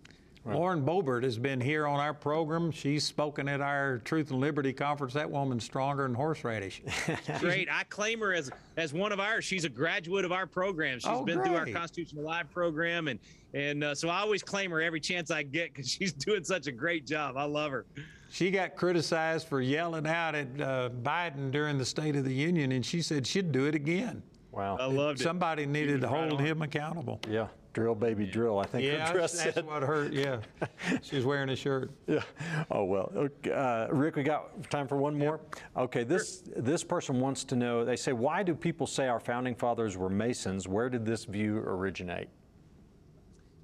Lauren 0.46 0.82
Boebert 0.84 1.22
has 1.22 1.38
been 1.38 1.60
here 1.60 1.86
on 1.86 2.00
our 2.00 2.14
program. 2.14 2.70
She's 2.70 3.04
spoken 3.04 3.46
at 3.46 3.60
our 3.60 3.98
Truth 3.98 4.30
and 4.30 4.40
Liberty 4.40 4.72
conference. 4.72 5.12
That 5.12 5.30
woman's 5.30 5.64
stronger 5.64 6.04
than 6.04 6.14
horseradish. 6.14 6.82
Great. 7.40 7.68
I 7.70 7.84
claim 7.84 8.20
her 8.20 8.32
as 8.32 8.50
as 8.78 8.92
one 8.94 9.12
of 9.12 9.20
ours. 9.20 9.44
She's 9.44 9.64
a 9.64 9.68
graduate 9.68 10.24
of 10.24 10.32
our 10.32 10.46
program. 10.46 10.98
She's 10.98 11.06
Oh, 11.10 11.24
been 11.24 11.42
through 11.42 11.54
our 11.56 11.64
great. 11.64 11.74
Constitution 11.74 12.18
Alive 12.18 12.50
program, 12.50 13.08
and 13.08 13.18
and 13.52 13.84
uh, 13.84 13.94
so 13.94 14.08
I 14.08 14.20
always 14.20 14.42
claim 14.42 14.70
her 14.70 14.80
every 14.80 15.00
chance 15.00 15.30
I 15.30 15.42
get 15.42 15.74
because 15.74 15.90
she's 15.98 16.12
doing 16.12 16.42
such 16.42 16.66
a 16.66 16.72
great 16.72 17.06
job. 17.06 17.36
I 17.36 17.44
love 17.44 17.70
her. 17.72 17.84
She 18.30 18.50
got 18.50 18.76
criticized 18.76 19.46
for 19.48 19.60
yelling 19.60 20.06
out 20.06 20.34
at 20.34 20.48
uh, 20.60 20.88
Biden 21.02 21.50
during 21.50 21.76
the 21.78 21.84
State 21.84 22.16
of 22.16 22.24
the 22.24 22.32
Union, 22.32 22.72
and 22.72 22.86
she 22.86 23.02
said 23.02 23.26
she'd 23.26 23.52
do 23.52 23.66
it 23.66 23.74
again. 23.74 24.22
Wow. 24.52 24.78
I 24.80 24.86
loved 24.86 25.20
it. 25.20 25.24
Somebody 25.24 25.66
needed 25.66 26.00
to 26.00 26.06
was 26.06 26.12
right 26.16 26.28
hold 26.30 26.40
him 26.40 26.62
accountable. 26.62 27.20
yeah. 27.28 27.48
Drill, 27.72 27.94
baby, 27.94 28.26
drill. 28.26 28.58
I 28.58 28.64
think 28.64 28.84
Yeah, 28.84 29.06
her 29.06 29.12
dress 29.12 29.32
that's 29.40 29.54
said. 29.54 29.66
what 29.66 29.82
her. 29.84 30.08
Yeah, 30.10 30.40
she 31.02 31.14
was 31.16 31.24
wearing 31.24 31.50
a 31.50 31.56
shirt. 31.56 31.90
Yeah. 32.08 32.22
Oh 32.70 32.84
well. 32.84 33.12
Okay, 33.14 33.52
Uh, 33.52 33.86
Rick, 33.92 34.16
we 34.16 34.24
got 34.24 34.68
time 34.70 34.88
for 34.88 34.96
one 34.96 35.16
more. 35.16 35.38
Okay. 35.76 36.02
This 36.02 36.42
this 36.56 36.82
person 36.82 37.20
wants 37.20 37.44
to 37.44 37.54
know. 37.56 37.84
They 37.84 37.94
say, 37.96 38.12
why 38.12 38.42
do 38.42 38.54
people 38.56 38.86
say 38.88 39.06
our 39.06 39.20
founding 39.20 39.54
fathers 39.54 39.96
were 39.96 40.10
Masons? 40.10 40.66
Where 40.66 40.88
did 40.90 41.06
this 41.06 41.24
view 41.26 41.58
originate? 41.58 42.28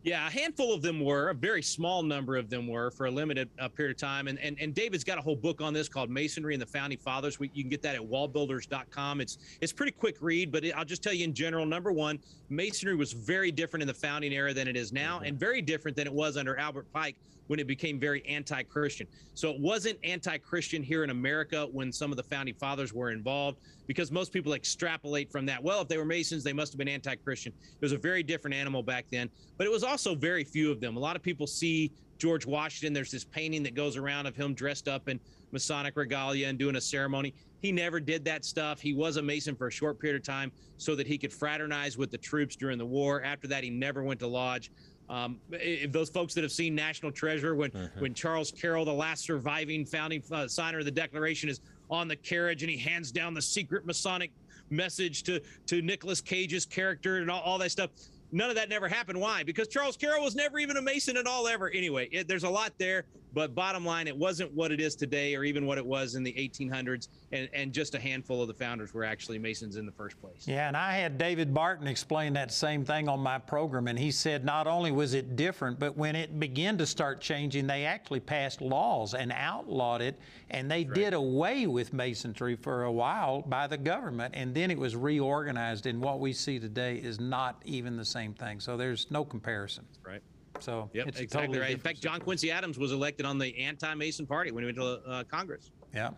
Yeah, 0.07 0.25
a 0.29 0.31
handful 0.31 0.73
of 0.73 0.83
them 0.83 1.01
were, 1.01 1.31
a 1.31 1.35
very 1.35 1.63
small 1.63 2.05
number 2.05 2.37
of 2.37 2.49
them 2.49 2.69
were 2.69 2.93
for 2.93 3.07
a 3.07 3.11
limited 3.11 3.51
uh, 3.59 3.67
period 3.67 3.97
of 3.97 4.01
time. 4.01 4.29
And, 4.29 4.39
and 4.39 4.57
and 4.61 4.73
David's 4.73 5.03
got 5.03 5.19
a 5.19 5.21
whole 5.21 5.35
book 5.35 5.61
on 5.61 5.73
this 5.73 5.89
called 5.89 6.11
Masonry 6.11 6.55
and 6.55 6.63
the 6.63 6.67
Founding 6.67 6.97
Fathers. 6.97 7.41
We, 7.41 7.51
you 7.55 7.65
can 7.65 7.71
get 7.71 7.83
that 7.83 7.97
at 7.97 8.01
wallbuilders.com. 8.01 9.21
It's 9.21 9.39
it's 9.61 9.73
pretty 9.73 9.91
quick 9.91 10.19
read, 10.21 10.53
but 10.53 10.65
it, 10.65 10.77
I'll 10.77 10.85
just 10.85 11.03
tell 11.03 11.13
you 11.13 11.25
in 11.25 11.35
general. 11.35 11.67
Number 11.67 11.91
one, 11.91 12.21
Masonry 12.51 12.95
was 12.95 13.13
very 13.13 13.51
different 13.51 13.83
in 13.83 13.89
the 13.89 13.95
founding 13.95 14.33
era 14.33 14.55
than 14.55 14.69
it 14.69 14.77
is 14.77 14.93
now, 14.93 15.23
and 15.25 15.41
very 15.41 15.61
different 15.61 15.97
than 15.97 16.07
it 16.07 16.13
was 16.13 16.37
under 16.37 16.57
Albert 16.57 16.87
Pike 16.93 17.17
when 17.47 17.61
it 17.61 17.67
became 17.67 17.99
very 17.99 18.25
anti-Christian. 18.27 19.07
So 19.35 19.51
it 19.51 19.61
wasn't 19.61 19.99
anti-Christian 20.05 20.83
here 20.83 21.05
in 21.05 21.11
America 21.11 21.69
when 21.73 21.93
some 21.93 22.11
of 22.11 22.17
the 22.17 22.23
founding 22.23 22.55
fathers 22.55 22.93
were 22.93 23.11
involved, 23.11 23.59
because 23.87 24.11
most 24.11 24.33
people 24.33 24.55
extrapolate 24.55 25.31
from 25.31 25.47
that. 25.47 25.63
Well, 25.63 25.81
if 25.81 25.89
they 25.89 25.99
were 25.99 26.05
Masons, 26.05 26.43
they 26.43 26.53
must 26.53 26.73
have 26.73 26.79
been 26.79 26.89
anti-Christian. 26.89 27.53
It 27.63 27.85
was 27.85 27.93
a 27.93 27.99
very 27.99 28.23
different 28.23 28.55
animal 28.55 28.83
back 28.83 29.07
then, 29.11 29.31
but 29.59 29.67
it 29.67 29.71
was 29.71 29.85
also 29.85 30.15
very 30.15 30.45
few 30.45 30.71
of 30.73 30.81
them. 30.81 30.97
A 30.97 31.01
lot 31.01 31.17
of 31.17 31.23
people 31.23 31.47
see 31.47 31.93
George 32.19 32.47
Washington. 32.47 32.93
There's 32.93 33.11
this 33.11 33.25
painting 33.25 33.63
that 33.65 33.75
goes 33.75 33.97
around 33.97 34.27
of 34.27 34.35
him 34.35 34.55
dressed 34.55 34.89
up 34.89 35.09
in 35.09 35.21
Masonic 35.53 35.97
regalia 35.97 36.49
and 36.49 36.59
doing 36.59 36.77
a 36.77 36.81
ceremony. 36.81 37.35
He 37.61 37.73
never 37.73 38.01
did 38.01 38.25
that 38.25 38.45
stuff. 38.45 38.81
He 38.81 38.95
was 38.95 39.17
a 39.17 39.23
Mason 39.23 39.55
for 39.55 39.69
a 39.69 39.71
short 39.71 39.99
period 39.99 40.17
of 40.21 40.27
time 40.27 40.51
so 40.79 40.95
that 40.95 41.07
he 41.07 41.19
could 41.19 41.33
fraternize 41.33 41.97
with 41.97 42.11
the 42.11 42.19
troops 42.19 42.57
during 42.57 42.79
the 42.79 42.87
war. 42.87 43.23
After 43.23 43.47
that, 43.49 43.65
he 43.65 43.71
never 43.71 44.03
went 44.03 44.21
to 44.21 44.27
lodge. 44.27 44.71
Um, 45.09 45.39
if 45.53 45.93
those 45.93 46.11
folks 46.11 46.35
that 46.35 46.43
have 46.43 46.53
seen 46.53 46.75
National 46.75 47.13
Treasure, 47.13 47.55
when 47.55 47.71
when 47.99 48.15
Charles 48.15 48.51
Carroll, 48.51 48.85
the 48.85 48.93
last 48.93 49.25
surviving 49.25 49.85
founding 49.85 50.23
uh, 50.33 50.49
signer 50.49 50.81
of 50.81 50.85
the 50.85 50.91
Declaration, 50.91 51.49
is 51.49 51.61
on 51.91 52.09
the 52.09 52.17
carriage 52.17 52.63
and 52.63 52.71
he 52.71 52.77
hands 52.77 53.13
down 53.13 53.35
the 53.35 53.43
secret 53.43 53.87
Masonic 53.87 54.31
message 54.71 55.23
to 55.25 55.41
to 55.67 55.83
Nicolas 55.83 56.21
Cage's 56.21 56.67
character 56.67 57.19
and 57.19 57.31
all, 57.31 57.41
all 57.43 57.59
that 57.59 57.71
stuff. 57.71 57.91
None 58.33 58.51
of 58.51 58.57
that 58.57 58.69
never 58.69 58.89
happened. 58.89 59.21
Why? 59.21 59.43
Because 59.43 59.69
Charles 59.69 59.97
Carroll 59.97 60.25
was 60.25 60.35
never 60.35 60.59
even 60.59 60.77
a 60.77 60.83
Mason 60.83 61.17
at 61.17 61.27
all, 61.27 61.47
ever. 61.47 61.71
Anyway, 61.71 62.09
it, 62.11 62.29
there's 62.29 62.45
a 62.45 62.51
lot 62.51 62.73
there, 62.79 63.05
but 63.33 63.55
bottom 63.55 63.85
line, 63.85 64.09
it 64.09 64.17
wasn't 64.17 64.53
what 64.53 64.73
it 64.73 64.81
is 64.81 64.97
today, 64.97 65.35
or 65.35 65.45
even 65.45 65.67
what 65.67 65.79
it 65.79 65.85
was 65.85 66.15
in 66.15 66.23
the 66.23 66.33
1800s, 66.33 67.09
and, 67.33 67.49
and 67.53 67.73
just 67.73 67.95
a 67.95 67.99
handful 67.99 68.41
of 68.41 68.49
the 68.49 68.55
founders 68.55 68.95
were 68.95 69.05
actually 69.05 69.39
Masons 69.39 69.77
in 69.77 69.85
the 69.85 69.93
first 69.93 70.19
place. 70.21 70.49
Yeah, 70.49 70.69
and 70.69 70.77
I 70.77 70.95
had 70.95 71.19
David 71.19 71.53
Barton 71.53 71.87
explain 71.87 72.33
that 72.33 72.51
same 72.51 72.85
thing 72.85 73.09
on 73.09 73.21
my 73.21 73.39
program, 73.39 73.89
and 73.89 73.99
he 73.99 74.11
said 74.11 74.45
not 74.45 74.67
only 74.67 74.91
was 74.91 75.13
it 75.13 75.37
different, 75.37 75.79
but 75.79 75.97
when 75.99 76.17
it 76.17 76.41
began 76.41 76.79
to 76.79 76.87
start 76.87 77.21
changing, 77.21 77.67
they 77.67 77.85
actually 77.85 78.21
passed 78.21 78.63
laws 78.63 79.13
and 79.13 79.31
outlawed 79.33 80.01
it, 80.01 80.19
and 80.49 80.71
they 80.71 80.85
did 80.85 81.13
away 81.13 81.67
with 81.67 81.93
Masonry 81.93 82.57
for 82.57 82.85
a 82.85 82.93
while 82.93 83.43
by 83.43 83.67
the 83.67 83.77
government, 83.77 84.35
and 84.35 84.55
then 84.55 84.71
it 84.71 84.79
was 84.79 84.97
reorganized, 84.97 85.85
and 85.85 86.01
what 86.01 86.21
we 86.21 86.33
see 86.33 86.59
today 86.59 86.97
is 86.97 87.21
not 87.21 87.61
even 87.67 87.99
the 87.99 88.05
same 88.05 88.16
thing. 88.35 88.61
So 88.61 88.77
there's 88.77 89.11
no 89.11 89.25
comparison. 89.25 89.85
Right. 90.05 90.23
So 90.61 90.91
Yep, 90.95 91.09
it's 91.09 91.21
exactly 91.21 91.49
totally 91.49 91.61
right. 91.61 91.73
In 91.73 91.79
fact, 91.79 92.01
John 92.01 92.21
Quincy 92.21 92.51
Adams 92.51 92.79
was 92.79 92.93
elected 92.93 93.27
on 93.27 93.39
the 93.39 93.57
anti-Mason 93.59 94.27
party 94.27 94.51
when 94.51 94.63
he 94.63 94.67
went 94.67 94.79
to 94.79 95.11
uh, 95.11 95.25
Congress. 95.25 95.71
Yeah. 95.95 96.11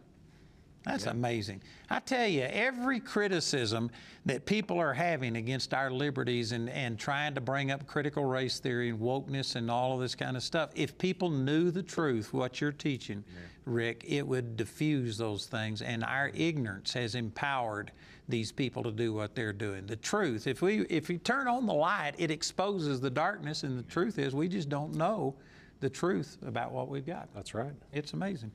That's 0.88 1.06
amazing. 1.06 1.62
I 1.90 2.00
tell 2.00 2.26
you, 2.26 2.42
every 2.42 2.98
criticism 2.98 3.90
that 4.24 4.46
people 4.46 4.78
are 4.78 4.94
having 4.94 5.36
against 5.36 5.74
our 5.74 5.90
liberties 5.90 6.52
and, 6.52 6.70
and 6.70 6.98
trying 6.98 7.34
to 7.34 7.40
bring 7.40 7.70
up 7.70 7.86
critical 7.86 8.24
race 8.24 8.58
theory 8.58 8.88
and 8.90 8.98
wokeness 8.98 9.56
and 9.56 9.70
all 9.70 9.94
of 9.94 10.00
this 10.00 10.14
kind 10.14 10.36
of 10.36 10.42
stuff, 10.42 10.70
if 10.74 10.96
people 10.96 11.30
knew 11.30 11.70
the 11.70 11.82
truth, 11.82 12.32
what 12.32 12.60
you're 12.60 12.72
teaching, 12.72 13.22
Rick, 13.66 14.04
it 14.08 14.26
would 14.26 14.56
diffuse 14.56 15.18
those 15.18 15.46
things. 15.46 15.82
And 15.82 16.02
our 16.04 16.30
ignorance 16.34 16.94
has 16.94 17.14
empowered 17.14 17.92
these 18.28 18.50
people 18.50 18.82
to 18.82 18.90
do 18.90 19.12
what 19.12 19.34
they're 19.34 19.52
doing. 19.52 19.86
The 19.86 19.96
truth, 19.96 20.46
if 20.46 20.62
we 20.62 20.80
if 20.86 21.08
you 21.08 21.18
turn 21.18 21.48
on 21.48 21.66
the 21.66 21.74
light, 21.74 22.12
it 22.18 22.30
exposes 22.30 23.00
the 23.00 23.10
darkness, 23.10 23.62
and 23.62 23.78
the 23.78 23.90
truth 23.90 24.18
is 24.18 24.34
we 24.34 24.48
just 24.48 24.68
don't 24.68 24.94
know 24.94 25.34
the 25.80 25.88
truth 25.88 26.36
about 26.46 26.72
what 26.72 26.88
we've 26.88 27.06
got. 27.06 27.28
That's 27.34 27.54
right. 27.54 27.72
It's 27.92 28.12
amazing. 28.12 28.50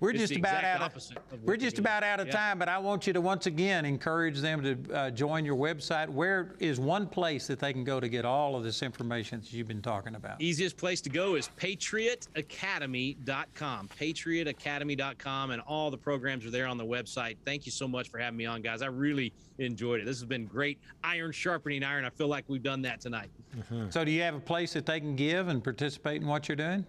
We're 0.00 0.10
It's 0.10 0.18
just 0.28 0.36
about 0.36 0.64
out 0.64 0.82
of 0.82 0.96
of 0.96 1.42
we're 1.44 1.56
just 1.56 1.78
about 1.78 2.02
out 2.02 2.18
of 2.20 2.26
Yeah. 2.26 2.32
time, 2.32 2.58
but 2.58 2.68
I 2.68 2.78
want 2.78 3.06
you 3.06 3.12
to 3.12 3.20
once 3.20 3.46
again 3.46 3.84
encourage 3.84 4.38
them 4.40 4.62
to 4.62 4.76
uh, 4.94 5.10
join 5.10 5.44
your 5.44 5.56
website. 5.56 6.08
Where 6.08 6.54
is 6.58 6.80
one 6.80 7.06
place 7.06 7.46
that 7.46 7.60
they 7.60 7.72
can 7.72 7.84
go 7.84 8.00
to 8.00 8.08
get 8.08 8.24
all 8.24 8.56
of 8.56 8.64
this 8.64 8.82
information 8.82 9.40
that 9.40 9.52
you've 9.52 9.68
been 9.68 9.82
talking 9.82 10.14
about? 10.16 10.40
Easiest 10.40 10.76
place 10.76 11.00
to 11.02 11.10
go 11.10 11.36
is 11.36 11.48
patriotacademy.com. 11.56 13.88
Patriotacademy.com, 13.98 15.50
and 15.52 15.62
all 15.62 15.90
the 15.90 15.98
programs 15.98 16.44
are 16.44 16.50
there 16.50 16.66
on 16.66 16.76
the 16.76 16.84
website. 16.84 17.36
Thank 17.44 17.66
you 17.66 17.72
so 17.72 17.86
much 17.88 18.08
for 18.10 18.18
having 18.18 18.36
me 18.36 18.46
on, 18.46 18.62
guys. 18.62 18.82
I 18.82 18.86
really 18.86 19.32
enjoyed 19.58 20.00
it. 20.00 20.06
This 20.06 20.18
has 20.18 20.26
been 20.26 20.46
great. 20.46 20.78
Iron 21.02 21.32
sharpening 21.32 21.82
iron. 21.84 22.04
I 22.04 22.10
feel 22.10 22.28
like 22.28 22.44
we've 22.48 22.62
done 22.62 22.82
that 22.82 23.00
tonight. 23.00 23.30
So, 23.90 24.04
do 24.04 24.10
you 24.10 24.22
have 24.22 24.34
a 24.34 24.40
place 24.40 24.72
that 24.72 24.86
they 24.86 25.00
can 25.00 25.16
give 25.16 25.48
and 25.48 25.62
participate 25.62 26.20
in 26.20 26.26
what 26.28 26.48
you're 26.48 26.56
doing? 26.56 26.84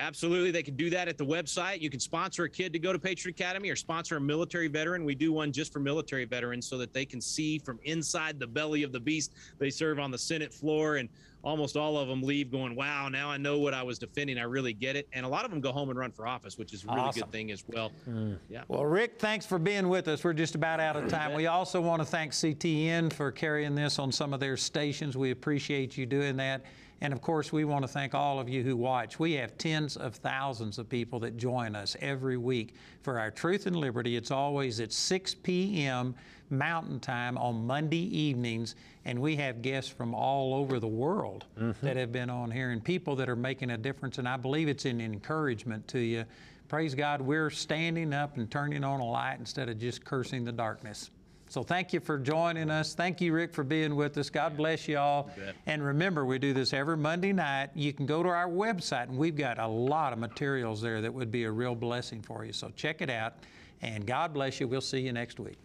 Absolutely. 0.00 0.50
They 0.50 0.62
can 0.62 0.76
do 0.76 0.88
that 0.90 1.08
at 1.08 1.18
the 1.18 1.26
website. 1.26 1.80
You 1.80 1.90
can 1.90 2.00
sponsor 2.00 2.44
a 2.44 2.48
kid 2.50 2.72
to 2.72 2.78
go 2.78 2.92
to 2.92 2.98
Patriot 2.98 3.38
Academy 3.38 3.68
or 3.68 3.76
sponsor 3.76 4.16
a 4.16 4.20
military 4.20 4.66
veteran. 4.66 5.04
We 5.04 5.14
do 5.14 5.32
one 5.32 5.52
just 5.52 5.72
for 5.72 5.78
military 5.78 6.24
veterans 6.24 6.66
so 6.66 6.78
that 6.78 6.94
they 6.94 7.04
can 7.04 7.20
see 7.20 7.58
from 7.58 7.78
inside 7.84 8.38
the 8.40 8.46
belly 8.46 8.82
of 8.82 8.92
the 8.92 9.00
beast. 9.00 9.34
They 9.58 9.68
serve 9.68 9.98
on 9.98 10.10
the 10.10 10.16
Senate 10.18 10.54
floor, 10.54 10.96
and 10.96 11.08
almost 11.42 11.76
all 11.76 11.98
of 11.98 12.08
them 12.08 12.22
leave 12.22 12.50
going, 12.50 12.74
Wow, 12.74 13.08
now 13.10 13.28
I 13.30 13.36
know 13.36 13.58
what 13.58 13.74
I 13.74 13.82
was 13.82 13.98
defending. 13.98 14.38
I 14.38 14.42
really 14.44 14.72
get 14.72 14.96
it. 14.96 15.06
And 15.12 15.26
a 15.26 15.28
lot 15.28 15.44
of 15.44 15.50
them 15.50 15.60
go 15.60 15.70
home 15.70 15.90
and 15.90 15.98
run 15.98 16.12
for 16.12 16.26
office, 16.26 16.56
which 16.56 16.72
is 16.72 16.84
a 16.84 16.86
really 16.88 17.00
Awesome. 17.00 17.22
good 17.22 17.32
thing 17.32 17.50
as 17.50 17.62
well. 17.68 17.92
Mm. 18.08 18.38
Yeah. 18.48 18.62
Well, 18.68 18.86
Rick, 18.86 19.18
thanks 19.18 19.44
for 19.44 19.58
being 19.58 19.88
with 19.88 20.08
us. 20.08 20.24
We're 20.24 20.32
just 20.32 20.54
about 20.54 20.80
out 20.80 20.96
of 20.96 21.08
time. 21.08 21.34
We 21.34 21.46
also 21.46 21.80
want 21.80 22.00
to 22.00 22.06
thank 22.06 22.32
CTN 22.32 23.12
for 23.12 23.30
carrying 23.30 23.74
this 23.74 23.98
on 23.98 24.12
some 24.12 24.32
of 24.32 24.40
their 24.40 24.56
stations. 24.56 25.16
We 25.16 25.30
appreciate 25.30 25.96
you 25.98 26.06
doing 26.06 26.36
that. 26.38 26.62
And 27.02 27.12
of 27.12 27.22
course, 27.22 27.50
we 27.52 27.64
want 27.64 27.82
to 27.82 27.88
thank 27.88 28.14
all 28.14 28.38
of 28.38 28.48
you 28.48 28.62
who 28.62 28.76
watch. 28.76 29.18
We 29.18 29.32
have 29.34 29.56
tens 29.56 29.96
of 29.96 30.16
thousands 30.16 30.78
of 30.78 30.88
people 30.88 31.18
that 31.20 31.38
join 31.38 31.74
us 31.74 31.96
every 32.00 32.36
week 32.36 32.74
for 33.02 33.18
our 33.18 33.30
Truth 33.30 33.66
and 33.66 33.76
Liberty. 33.76 34.16
It's 34.16 34.30
always 34.30 34.80
at 34.80 34.92
6 34.92 35.34
p.m. 35.36 36.14
Mountain 36.50 37.00
Time 37.00 37.38
on 37.38 37.66
Monday 37.66 38.14
evenings, 38.16 38.74
and 39.06 39.18
we 39.18 39.34
have 39.36 39.62
guests 39.62 39.90
from 39.90 40.14
all 40.14 40.54
over 40.54 40.78
the 40.78 40.88
world 40.88 41.46
mm-hmm. 41.58 41.86
that 41.86 41.96
have 41.96 42.12
been 42.12 42.28
on 42.28 42.50
here 42.50 42.70
and 42.70 42.84
people 42.84 43.16
that 43.16 43.28
are 43.28 43.36
making 43.36 43.70
a 43.70 43.78
difference. 43.78 44.18
And 44.18 44.28
I 44.28 44.36
believe 44.36 44.68
it's 44.68 44.84
an 44.84 45.00
encouragement 45.00 45.88
to 45.88 46.00
you. 46.00 46.24
Praise 46.68 46.94
God, 46.94 47.20
we're 47.20 47.50
standing 47.50 48.12
up 48.12 48.36
and 48.36 48.50
turning 48.50 48.84
on 48.84 49.00
a 49.00 49.04
light 49.04 49.36
instead 49.38 49.68
of 49.68 49.78
just 49.78 50.04
cursing 50.04 50.44
the 50.44 50.52
darkness. 50.52 51.10
So 51.50 51.64
thank 51.64 51.92
you 51.92 51.98
for 51.98 52.16
joining 52.16 52.70
us. 52.70 52.94
Thank 52.94 53.20
you, 53.20 53.32
Rick, 53.32 53.52
for 53.52 53.64
being 53.64 53.96
with 53.96 54.16
us. 54.18 54.30
God 54.30 54.56
bless 54.56 54.86
you 54.86 54.98
all. 54.98 55.32
bet. 55.36 55.56
And 55.66 55.84
remember, 55.84 56.24
we 56.24 56.38
do 56.38 56.52
this 56.52 56.72
every 56.72 56.96
Monday 56.96 57.32
night. 57.32 57.70
You 57.74 57.92
can 57.92 58.06
go 58.06 58.22
to 58.22 58.28
our 58.28 58.48
website, 58.48 59.08
and 59.08 59.18
we've 59.18 59.34
got 59.34 59.58
a 59.58 59.66
lot 59.66 60.12
of 60.12 60.20
materials 60.20 60.80
there 60.80 61.00
that 61.00 61.12
would 61.12 61.32
be 61.32 61.42
a 61.42 61.50
real 61.50 61.74
blessing 61.74 62.22
for 62.22 62.44
you. 62.44 62.52
So 62.52 62.70
check 62.76 63.02
it 63.02 63.10
out. 63.10 63.34
And 63.82 64.06
God 64.06 64.32
bless 64.32 64.60
you. 64.60 64.68
We'll 64.68 64.80
see 64.80 65.00
you 65.00 65.12
next 65.12 65.40
week. 65.40 65.58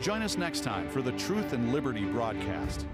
Join 0.00 0.22
us 0.22 0.36
next 0.36 0.64
time 0.64 0.88
for 0.88 1.00
the 1.00 1.12
Truth 1.12 1.52
and 1.52 1.72
Liberty 1.72 2.06
broadcast. 2.06 2.86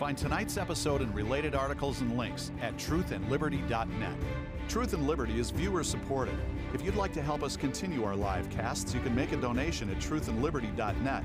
Find 0.00 0.18
tonight's 0.18 0.56
episode 0.56 1.02
and 1.02 1.14
related 1.14 1.54
articles 1.54 2.00
and 2.00 2.18
links 2.18 2.50
at 2.60 2.76
truthandliberty.net. 2.78 4.16
Truth 4.68 4.94
and 4.94 5.06
Liberty 5.06 5.38
is 5.38 5.50
viewer 5.50 5.84
supported. 5.84 6.36
If 6.72 6.82
you'd 6.82 6.96
like 6.96 7.12
to 7.12 7.22
help 7.22 7.42
us 7.42 7.56
continue 7.56 8.04
our 8.04 8.16
live 8.16 8.48
casts, 8.50 8.92
you 8.94 9.00
can 9.00 9.14
make 9.14 9.32
a 9.32 9.36
donation 9.36 9.90
at 9.90 9.98
truthandliberty.net 9.98 11.24